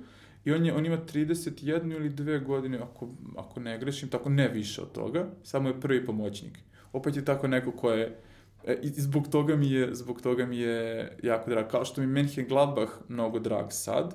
I 0.45 0.53
on, 0.53 0.67
je, 0.67 0.75
on 0.75 0.87
ima 0.87 0.99
31 1.15 1.97
ili 1.97 2.09
dve 2.09 2.39
godine, 2.39 2.79
ako, 2.79 3.09
ako 3.37 3.61
ne 3.61 3.79
grešim, 3.79 4.09
tako 4.09 4.29
ne 4.29 4.49
više 4.49 4.83
od 4.83 4.93
toga, 4.93 5.27
samo 5.43 5.69
je 5.69 5.81
prvi 5.81 6.07
pomoćnik. 6.07 6.59
Opet 6.93 7.17
je 7.17 7.25
tako 7.25 7.49
neko 7.49 7.73
ko 7.73 7.91
je, 7.91 8.19
e, 8.67 8.79
i 8.83 8.89
zbog 8.89 9.29
toga 9.29 9.57
mi 9.57 9.71
je, 9.71 9.95
zbog 9.95 10.23
toga 10.23 10.47
mi 10.47 10.59
je 10.59 11.17
jako 11.23 11.51
drag. 11.51 11.67
Kao 11.71 11.85
što 11.85 12.01
mi 12.01 12.07
Menchen 12.07 12.49
Gladbach 12.49 12.93
mnogo 13.09 13.39
drag 13.39 13.67
sad, 13.71 14.15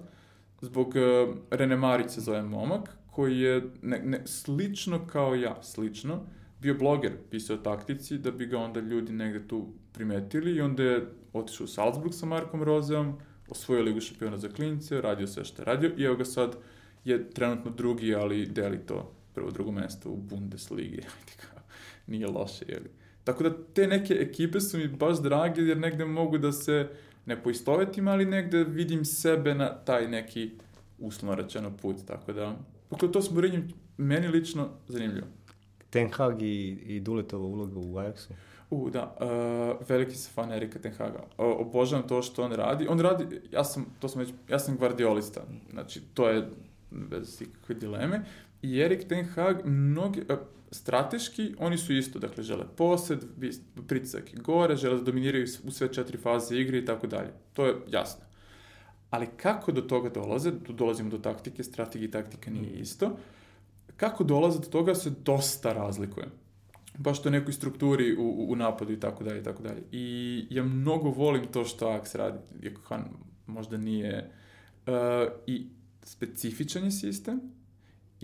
zbog 0.61 0.87
uh, 0.87 1.35
Rene 1.51 1.75
Marić 1.75 2.11
se 2.11 2.21
zove 2.21 2.41
momak, 2.41 2.97
koji 3.13 3.39
je 3.39 3.61
ne, 3.81 3.99
ne, 3.99 4.21
slično 4.25 5.07
kao 5.07 5.35
ja, 5.35 5.63
slično, 5.63 6.25
bio 6.61 6.73
bloger, 6.73 7.11
pisao 7.31 7.57
taktici, 7.57 8.17
da 8.17 8.31
bi 8.31 8.45
ga 8.45 8.57
onda 8.57 8.79
ljudi 8.79 9.13
negde 9.13 9.47
tu 9.47 9.67
primetili 9.91 10.55
i 10.55 10.61
onda 10.61 10.83
je 10.83 11.07
otišao 11.33 11.63
u 11.63 11.67
Salzburg 11.67 12.13
sa 12.13 12.25
Markom 12.25 12.63
Rozeom, 12.63 13.13
osvojio 13.49 13.83
ligu 13.83 14.01
šampiona 14.01 14.37
za 14.37 14.49
klince, 14.49 15.01
radio 15.01 15.27
sve 15.27 15.45
što 15.45 15.61
je 15.61 15.65
radio 15.65 15.91
i 15.97 16.03
evo 16.03 16.15
ga 16.15 16.25
sad 16.25 16.55
je 17.05 17.29
trenutno 17.29 17.71
drugi, 17.71 18.15
ali 18.15 18.45
deli 18.45 18.77
to 18.77 19.15
prvo 19.33 19.51
drugo 19.51 19.71
mesto 19.71 20.09
u 20.09 20.17
Bundesligi, 20.17 20.97
ajde 21.19 21.33
kao, 21.41 21.61
nije 22.07 22.27
loše, 22.27 22.65
jeli. 22.67 22.89
Tako 23.23 23.43
da 23.43 23.57
te 23.73 23.87
neke 23.87 24.13
ekipe 24.13 24.59
su 24.59 24.77
mi 24.77 24.87
baš 24.87 25.21
drage 25.21 25.61
jer 25.61 25.77
negde 25.77 26.05
mogu 26.05 26.37
da 26.37 26.51
se 26.51 26.89
ne 27.25 27.43
poistovetim, 27.43 28.07
ali 28.07 28.25
negde 28.25 28.63
vidim 28.63 29.05
sebe 29.05 29.53
na 29.55 29.75
taj 29.75 30.07
neki 30.07 30.51
uslovno 30.99 31.35
rečeno 31.35 31.77
put, 31.77 31.97
tako 32.07 32.33
da 32.33 32.55
Dakle, 32.93 33.11
to 33.11 33.21
s 33.21 33.31
Mourinho 33.31 33.67
meni 33.97 34.27
lično 34.27 34.69
zanimljivo. 34.87 35.27
Ten 35.89 36.09
Hag 36.11 36.41
i, 36.41 36.69
i 36.85 36.99
Duletova 36.99 37.45
uloga 37.45 37.79
u 37.79 37.97
Ajaxu? 37.97 38.33
U, 38.69 38.89
da, 38.89 39.15
uh, 39.19 39.87
veliki 39.89 40.15
sam 40.15 40.33
fan 40.33 40.51
Erika 40.51 40.79
Ten 40.79 40.93
Haga. 40.93 41.23
O, 41.37 41.51
obožavam 41.51 42.07
to 42.07 42.21
što 42.21 42.43
on 42.43 42.51
radi. 42.51 42.87
On 42.89 42.99
radi, 42.99 43.41
ja 43.51 43.63
sam, 43.63 43.85
to 43.99 44.09
sam 44.09 44.21
već, 44.21 44.29
ja 44.49 44.59
sam 44.59 44.77
gvardiolista, 44.77 45.41
znači 45.71 46.01
to 46.13 46.29
je 46.29 46.49
bez 46.91 47.41
ikakve 47.41 47.75
dileme. 47.75 48.25
I 48.61 48.79
Erik 48.79 49.07
Ten 49.07 49.25
Hag, 49.25 49.65
mnogi, 49.65 50.21
uh, 50.21 50.37
strateški, 50.71 51.55
oni 51.59 51.77
su 51.77 51.93
isto, 51.93 52.19
dakle, 52.19 52.43
žele 52.43 52.65
posed, 52.77 53.19
pritisak 53.87 54.33
i 54.33 54.37
gore, 54.37 54.75
žele 54.75 54.97
da 54.97 55.03
dominiraju 55.03 55.47
u 55.63 55.71
sve 55.71 55.93
četiri 55.93 56.17
faze 56.17 56.57
igre 56.57 56.77
i 56.77 56.85
tako 56.85 57.07
dalje. 57.07 57.29
To 57.53 57.65
je 57.65 57.75
jasno. 57.87 58.25
Ali 59.13 59.27
kako 59.37 59.71
do 59.71 59.81
toga 59.81 60.09
dolaze, 60.09 60.51
dolazimo 60.51 61.09
do 61.09 61.17
taktike, 61.17 61.63
strategija 61.63 62.07
i 62.07 62.11
taktika 62.11 62.51
nije 62.51 62.77
mm. 62.77 62.81
isto, 62.81 63.17
kako 63.97 64.23
dolaze 64.23 64.59
do 64.59 64.65
toga 64.65 64.95
se 64.95 65.09
dosta 65.09 65.73
razlikuje. 65.73 66.27
Baš 66.97 67.21
to 67.21 67.29
nekoj 67.29 67.53
strukturi 67.53 68.15
u, 68.17 68.45
u 68.49 68.55
napadu 68.55 68.93
i 68.93 68.99
tako 68.99 69.23
dalje 69.23 69.39
i 69.39 69.43
tako 69.43 69.63
dalje. 69.63 69.83
I 69.91 70.45
ja 70.49 70.63
mnogo 70.63 71.09
volim 71.09 71.45
to 71.51 71.65
što 71.65 71.87
Ajax 71.87 72.17
radi, 72.17 72.39
iako 72.63 72.81
Han 72.81 73.03
možda 73.47 73.77
nije... 73.77 74.31
Uh, 74.87 74.93
I 75.47 75.67
specifičan 76.03 76.83
je 76.83 76.91
sistem, 76.91 77.41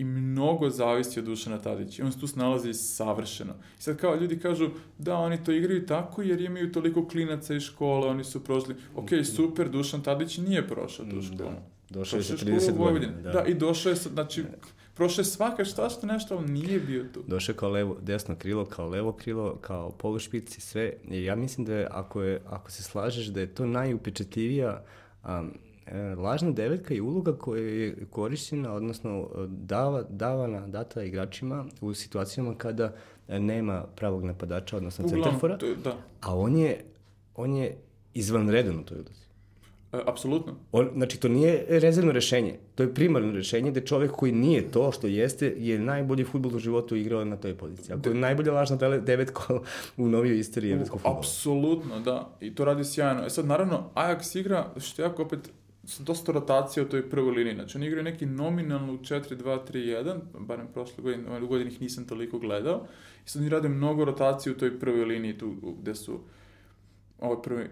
i 0.00 0.04
mnogo 0.04 0.70
zavisi 0.70 1.18
od 1.18 1.24
Dušana 1.24 1.58
Tadića. 1.58 2.02
I 2.02 2.06
on 2.06 2.12
se 2.12 2.20
tu 2.20 2.26
snalazi 2.26 2.74
savršeno. 2.74 3.52
I 3.78 3.82
sad 3.82 3.96
kao 3.96 4.16
ljudi 4.16 4.38
kažu, 4.38 4.70
da, 4.98 5.16
oni 5.16 5.44
to 5.44 5.52
igraju 5.52 5.86
tako 5.86 6.22
jer 6.22 6.40
imaju 6.40 6.72
toliko 6.72 7.08
klinaca 7.08 7.54
iz 7.54 7.62
škole, 7.62 8.08
oni 8.08 8.24
su 8.24 8.44
prošli. 8.44 8.74
Ok, 8.96 9.10
mm. 9.10 9.24
super, 9.24 9.68
Dušan 9.68 10.02
Tadić 10.02 10.38
nije 10.38 10.68
prošao 10.68 11.06
tu 11.06 11.16
mm, 11.16 11.22
školu. 11.22 11.38
Da. 11.38 11.62
Došao 11.90 12.16
je 12.16 12.22
sa 12.22 12.36
30 12.36 12.76
godina. 12.76 13.12
Da. 13.22 13.32
da, 13.32 13.44
i 13.44 13.54
došao 13.54 13.90
je, 13.90 13.96
sa, 13.96 14.08
znači, 14.08 14.44
prošao 14.94 15.20
je 15.20 15.24
svaka 15.24 15.64
šta 15.64 15.88
što 15.88 16.06
nešto, 16.06 16.36
ali 16.36 16.52
nije 16.52 16.80
bio 16.80 17.04
tu. 17.14 17.22
Došao 17.26 17.52
je 17.52 17.56
kao 17.56 17.70
levo, 17.70 17.96
desno 18.02 18.36
krilo, 18.36 18.64
kao 18.64 18.88
levo 18.88 19.12
krilo, 19.12 19.56
kao 19.60 19.90
polušpic 19.90 20.58
i 20.58 20.60
sve. 20.60 20.92
I 21.10 21.24
ja 21.24 21.36
mislim 21.36 21.66
da 21.66 21.74
je, 21.74 21.86
ako, 21.90 22.22
je, 22.22 22.42
ako 22.46 22.70
se 22.70 22.82
slažeš 22.82 23.26
da 23.26 23.40
je 23.40 23.54
to 23.54 23.66
najupečetljivija 23.66 24.84
um, 25.24 25.52
lažna 26.18 26.50
devetka 26.50 26.94
je 26.94 27.02
uloga 27.02 27.36
koja 27.36 27.62
je 27.62 27.96
korišćena, 28.10 28.72
odnosno 28.72 29.28
dava, 29.48 30.02
davana, 30.08 30.66
data 30.66 31.02
igračima 31.02 31.64
u 31.80 31.94
situacijama 31.94 32.54
kada 32.54 32.94
nema 33.28 33.84
pravog 33.96 34.24
napadača, 34.24 34.76
odnosno 34.76 35.08
centarfora, 35.08 35.58
da. 35.84 35.96
a 36.20 36.38
on 36.38 36.56
je, 36.56 36.84
on 37.34 37.56
je 37.56 37.76
izvanredan 38.14 38.78
u 38.78 38.84
toj 38.84 38.98
ulozi. 38.98 39.30
E, 39.92 39.98
apsolutno. 40.06 40.54
On, 40.72 40.90
znači, 40.94 41.20
to 41.20 41.28
nije 41.28 41.66
rezervno 41.68 42.12
rešenje. 42.12 42.58
To 42.74 42.82
je 42.82 42.94
primarno 42.94 43.32
rešenje 43.32 43.70
da 43.70 43.80
čovek 43.80 44.10
koji 44.10 44.32
nije 44.32 44.70
to 44.70 44.92
što 44.92 45.06
jeste, 45.06 45.54
je 45.58 45.78
najbolji 45.78 46.24
futbol 46.24 46.56
u 46.56 46.58
životu 46.58 46.96
igrao 46.96 47.24
na 47.24 47.36
toj 47.36 47.54
poziciji. 47.54 47.94
Ako 47.94 48.08
je 48.08 48.14
najbolja 48.14 48.52
lažna 48.52 48.76
devetka 48.98 49.40
u 49.96 50.08
novijoj 50.08 50.38
istoriji 50.38 50.72
evropskog 50.72 51.00
futbola. 51.00 51.18
Apsolutno, 51.18 52.00
da. 52.00 52.36
I 52.40 52.54
to 52.54 52.64
radi 52.64 52.84
sjajno. 52.84 53.26
E 53.26 53.30
sad, 53.30 53.46
naravno, 53.46 53.90
Ajax 53.94 54.38
igra, 54.38 54.66
što 54.78 55.02
jako 55.02 55.22
opet 55.22 55.50
dosta 55.98 56.32
rotacija 56.32 56.84
u 56.84 56.88
toj 56.88 57.10
prvoj 57.10 57.32
liniji. 57.32 57.54
Znači, 57.54 57.78
oni 57.78 57.86
igraju 57.86 58.04
neki 58.04 58.26
nominalno 58.26 58.92
u 58.92 58.98
4-2-3-1, 58.98 60.18
barem 60.38 60.66
prošle 60.72 61.02
godine, 61.02 61.30
ove 61.30 61.46
godine 61.46 61.70
ih 61.70 61.80
nisam 61.80 62.06
toliko 62.06 62.38
gledao. 62.38 62.86
I 63.26 63.28
sad 63.28 63.42
oni 63.42 63.50
rade 63.50 63.68
mnogo 63.68 64.04
rotacije 64.04 64.52
u 64.52 64.58
toj 64.58 64.78
prvoj 64.78 65.04
liniji, 65.04 65.38
tu 65.38 65.74
gde 65.80 65.94
su 65.94 66.20
ovaj 67.18 67.42
prvi 67.42 67.68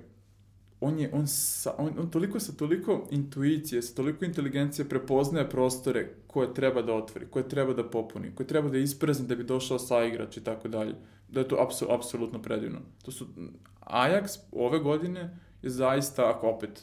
on 0.80 0.98
je, 0.98 1.10
on, 1.12 1.26
sa, 1.26 1.74
on, 1.78 1.92
on 1.98 2.10
toliko 2.10 2.40
sa 2.40 2.52
toliko 2.52 3.06
intuicije, 3.10 3.82
sa 3.82 3.94
toliko 3.94 4.24
inteligencije 4.24 4.88
prepoznaje 4.88 5.50
prostore 5.50 6.08
koje 6.26 6.54
treba 6.54 6.82
da 6.82 6.94
otvori, 6.94 7.26
koje 7.30 7.48
treba 7.48 7.74
da 7.74 7.90
popuni, 7.90 8.34
koje 8.34 8.46
treba 8.46 8.68
da 8.68 8.78
isprezni 8.78 9.26
da 9.26 9.34
bi 9.34 9.44
došao 9.44 9.78
sa 9.78 10.04
igrač 10.04 10.36
i 10.36 10.44
tako 10.44 10.68
dalje. 10.68 10.94
Da 11.28 11.40
je 11.40 11.48
to 11.48 11.68
apsolutno 11.88 12.42
predivno. 12.42 12.78
To 13.02 13.10
su, 13.10 13.26
Ajax 13.80 14.38
ove 14.52 14.78
godine 14.78 15.38
je 15.62 15.70
zaista, 15.70 16.30
ako 16.30 16.48
opet 16.48 16.82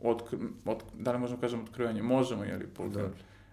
od, 0.00 0.22
od, 0.64 0.82
da 0.94 1.12
li 1.12 1.18
možemo 1.18 1.40
kažem 1.40 1.62
otkrivanje? 1.62 2.02
Možemo, 2.02 2.44
jeli, 2.44 2.66
po, 2.66 2.88
da. 2.88 3.08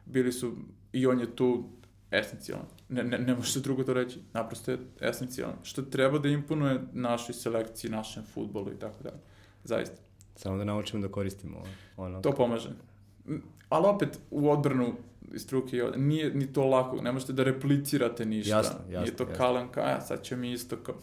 bili 0.06 0.32
su, 0.32 0.54
i 0.94 1.08
on 1.08 1.20
je 1.20 1.36
tu 1.36 1.70
esencijalan. 2.12 2.66
Ne, 2.90 3.04
ne, 3.04 3.18
ne 3.18 3.36
može 3.36 3.60
drugo 3.60 3.84
to 3.84 3.94
reći. 3.94 4.20
Naprosto 4.34 4.72
je 4.72 4.78
esencijalan. 5.02 5.56
Što 5.64 5.82
treba 5.82 6.20
da 6.20 6.30
imponuje 6.30 6.82
našoj 6.94 7.34
selekciji, 7.34 7.92
našem 7.92 8.24
futbolu 8.34 8.72
i 8.72 8.80
tako 8.80 9.04
dalje. 9.04 9.18
Zaista. 9.64 9.96
Samo 10.36 10.58
da 10.58 10.64
naučimo 10.64 11.02
da 11.02 11.12
koristimo 11.12 11.64
ono. 11.98 12.22
To 12.22 12.32
pomaže. 12.32 12.70
Ali 13.70 13.88
opet, 13.88 14.20
u 14.32 14.50
odbranu 14.50 14.94
struke 15.38 15.84
nije 15.96 16.34
ni 16.34 16.54
to 16.54 16.66
lako. 16.66 17.02
Ne 17.02 17.12
možete 17.12 17.34
da 17.34 17.44
replicirate 17.44 18.26
ništa. 18.26 18.56
Jasno, 18.56 18.80
jasno. 18.90 19.02
Nije 19.02 19.16
to 19.16 19.24
jasno. 19.24 19.38
kalanka, 19.38 19.82
a 19.82 20.02
sad 20.02 20.24
će 20.24 20.36
mi 20.36 20.52
isto 20.52 20.78
kao... 20.78 20.96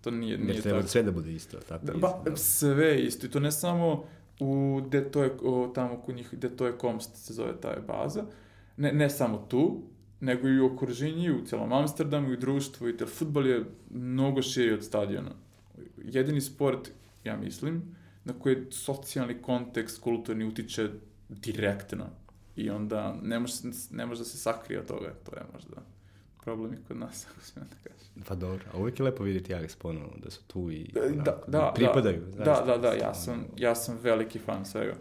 To 0.00 0.10
nije, 0.10 0.38
nije 0.38 0.54
Jer 0.54 0.62
treba 0.62 0.78
tako. 0.78 0.88
sve 0.88 1.02
da 1.02 1.10
bude 1.10 1.32
isto. 1.32 1.58
Tako 1.68 1.86
da, 1.86 1.92
ba, 1.92 2.22
da. 2.24 2.36
sve 2.36 3.02
isto. 3.02 3.26
I 3.26 3.30
to 3.30 3.40
ne 3.40 3.52
samo 3.52 4.04
u 4.40 4.80
gde 4.86 5.10
to 5.10 5.22
je, 5.22 5.30
o, 5.42 5.72
tamo 5.74 5.96
kod 5.96 6.14
njih, 6.14 6.28
gde 6.32 6.56
to 6.56 6.66
je 6.66 6.78
Komst 6.78 7.16
se 7.16 7.34
zove 7.34 7.60
ta 7.60 7.74
baza. 7.86 8.24
Ne, 8.76 8.92
ne 8.92 9.10
samo 9.10 9.46
tu, 9.48 9.82
nego 10.20 10.48
i 10.48 10.60
u 10.60 10.66
okruženju, 10.66 11.38
u 11.38 11.46
celom 11.46 11.72
Amsterdamu, 11.72 12.32
i 12.32 12.36
društvu, 12.36 12.88
i 12.88 12.96
te 12.96 13.06
futbol 13.06 13.46
je 13.46 13.64
mnogo 13.90 14.42
širi 14.42 14.72
od 14.72 14.84
stadiona. 14.84 15.30
Jedini 16.04 16.40
sport, 16.40 16.90
ja 17.24 17.36
mislim, 17.36 17.82
na 18.24 18.32
koji 18.32 18.66
socijalni 18.70 19.42
kontekst 19.42 20.00
kulturni 20.00 20.44
utiče 20.44 20.90
direktno. 21.28 22.06
I 22.56 22.70
onda 22.70 23.16
ne 23.22 23.38
može, 23.38 23.54
ne 23.90 24.06
može 24.06 24.20
da 24.20 24.24
se 24.24 24.38
sakrije 24.38 24.80
od 24.80 24.86
toga. 24.86 25.14
To 25.24 25.36
je 25.36 25.42
možda 25.52 25.76
problem 26.44 26.74
i 26.74 26.84
kod 26.88 26.96
nas, 26.96 27.26
ako 27.30 27.44
se 27.44 27.60
da 27.60 27.76
kažem. 27.90 28.22
Pa 28.28 28.34
dobro, 28.34 28.64
a 28.72 28.78
uvijek 28.78 28.98
je 28.98 29.04
lepo 29.04 29.24
vidjeti 29.24 29.54
Ajax 29.54 29.76
ponovo, 29.78 30.12
da 30.24 30.30
su 30.30 30.42
tu 30.46 30.70
i 30.70 30.90
da, 30.92 31.00
onako, 31.02 31.50
da, 31.50 31.58
da, 31.58 31.72
pripadaju. 31.74 32.26
Da, 32.36 32.44
da, 32.44 32.62
da, 32.66 32.78
da, 32.78 32.92
ja 32.92 33.14
sam, 33.14 33.46
ja 33.56 33.74
sam 33.74 33.98
veliki 34.02 34.38
fan 34.38 34.66
svega. 34.66 34.94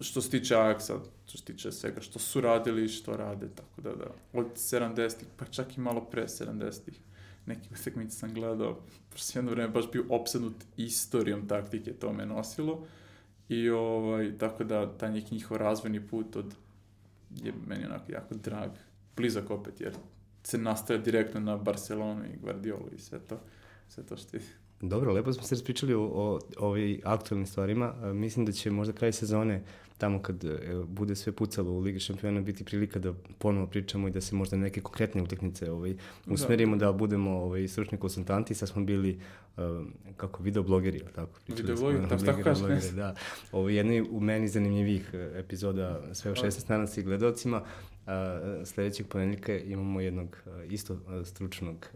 Što 0.00 0.20
se 0.20 0.30
tiče 0.30 0.54
Ajaxa, 0.54 0.98
što 1.26 1.38
se 1.38 1.44
tiče 1.44 1.72
svega 1.72 2.00
što 2.00 2.18
su 2.18 2.40
radili 2.40 2.84
i 2.84 2.88
što 2.88 3.16
rade, 3.16 3.48
tako 3.54 3.80
da 3.80 3.90
da. 3.94 4.06
Od 4.32 4.46
70-ih, 4.54 5.28
pa 5.36 5.44
čak 5.44 5.76
i 5.76 5.80
malo 5.80 6.04
pre 6.04 6.22
70-ih. 6.22 7.00
Neki 7.46 7.68
utakmice 7.80 8.16
sam 8.16 8.34
gledao, 8.34 8.80
prosto 9.10 9.38
jedno 9.38 9.50
vreme 9.50 9.68
baš 9.68 9.90
bio 9.92 10.04
opsednut 10.08 10.54
istorijom 10.76 11.48
taktike, 11.48 11.92
to 11.92 12.12
me 12.12 12.26
nosilo. 12.26 12.86
I 13.48 13.70
ovaj, 13.70 14.38
tako 14.38 14.64
da, 14.64 14.98
taj 14.98 15.10
neki 15.10 15.34
njihov 15.34 15.56
razvojni 15.56 16.08
put 16.08 16.36
od, 16.36 16.54
je 17.42 17.52
meni 17.66 17.84
onako 17.84 18.12
jako 18.12 18.34
drag, 18.34 18.70
blizak 19.16 19.50
opet, 19.50 19.80
jer 19.80 19.92
se 20.44 20.58
nastaje 20.58 20.98
direktno 20.98 21.40
na 21.40 21.56
Barcelonu 21.56 22.24
i 22.24 22.36
Guardiolu 22.36 22.88
i 22.96 22.98
sve 22.98 23.18
to, 23.18 23.40
sve 23.88 24.02
to 24.02 24.16
što 24.16 24.36
je... 24.36 24.42
Dobro, 24.80 25.12
lepo 25.12 25.32
smo 25.32 25.42
se 25.42 25.54
raspričali 25.54 25.94
o, 25.94 26.00
o 26.00 26.40
ovoj 26.58 27.00
aktualnim 27.04 27.46
stvarima. 27.46 28.12
Mislim 28.12 28.46
da 28.46 28.52
će 28.52 28.70
možda 28.70 28.92
kraj 28.92 29.12
sezone 29.12 29.62
tamo 29.98 30.22
kad 30.22 30.44
e, 30.44 30.58
bude 30.86 31.16
sve 31.16 31.32
pucalo 31.32 31.72
u 31.72 31.80
Ligi 31.80 32.00
šampiona 32.00 32.40
biti 32.40 32.64
prilika 32.64 32.98
da 32.98 33.12
ponovo 33.38 33.66
pričamo 33.66 34.08
i 34.08 34.10
da 34.10 34.20
se 34.20 34.34
možda 34.34 34.56
neke 34.56 34.80
konkretne 34.80 35.22
utakmice 35.22 35.70
ovaj, 35.70 35.94
da. 36.26 36.34
usmerimo, 36.34 36.76
da, 36.76 36.86
da 36.86 36.92
budemo 36.92 37.30
ovaj, 37.30 37.68
stručni 37.68 37.98
konsultanti. 37.98 38.54
Sad 38.54 38.68
smo 38.68 38.84
bili 38.84 39.20
uh, 39.56 39.62
kako 40.16 40.42
videoblogeri, 40.42 40.98
ili 40.98 41.12
tako? 41.14 41.40
Videoblogeri, 41.48 42.08
tako, 42.08 42.24
tako 42.24 42.42
kažeš. 42.42 42.90
Da, 42.90 43.14
ovo 43.52 43.68
je 43.68 43.76
jedna 43.76 44.04
u 44.10 44.20
meni 44.20 44.48
zanimljivih 44.48 45.10
epizoda 45.34 46.14
sve 46.14 46.32
u 46.32 46.34
16 46.34 46.68
danas 46.68 46.96
i 46.96 47.02
gledalcima. 47.02 47.62
Sledećeg 48.64 49.06
ponedeljka 49.06 49.58
imamo 49.58 50.00
jednog 50.00 50.36
isto 50.68 50.98
stručnog 51.24 51.90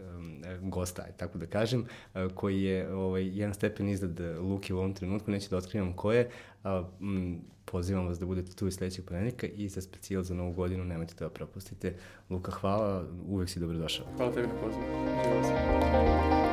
gosta, 0.61 1.03
tako 1.17 1.37
da 1.37 1.45
kažem, 1.45 1.85
koji 2.35 2.63
je 2.63 2.93
ovaj, 2.93 3.27
jedan 3.27 3.53
stepen 3.53 3.89
iznad 3.89 4.19
Luke 4.39 4.73
u 4.73 4.77
ovom 4.77 4.93
trenutku, 4.93 5.31
neće 5.31 5.49
da 5.49 5.57
otkrivam 5.57 5.93
ko 5.93 6.11
je, 6.11 6.29
pozivam 7.65 8.07
vas 8.07 8.19
da 8.19 8.25
budete 8.25 8.55
tu 8.55 8.67
i 8.67 8.71
sledećeg 8.71 9.05
ponedeljka 9.05 9.47
i 9.47 9.69
za 9.69 9.81
specijal 9.81 10.23
za 10.23 10.33
novu 10.33 10.53
godinu 10.53 10.85
nemojte 10.85 11.13
da 11.19 11.29
propustite. 11.29 11.95
Luka, 12.29 12.51
hvala, 12.51 13.05
uvek 13.27 13.49
si 13.49 13.59
dobrodošao. 13.59 14.05
Hvala 14.17 14.31
tebi 14.33 14.47
na 14.47 14.53
pozivu. 14.53 14.83
Sam. 15.43 16.48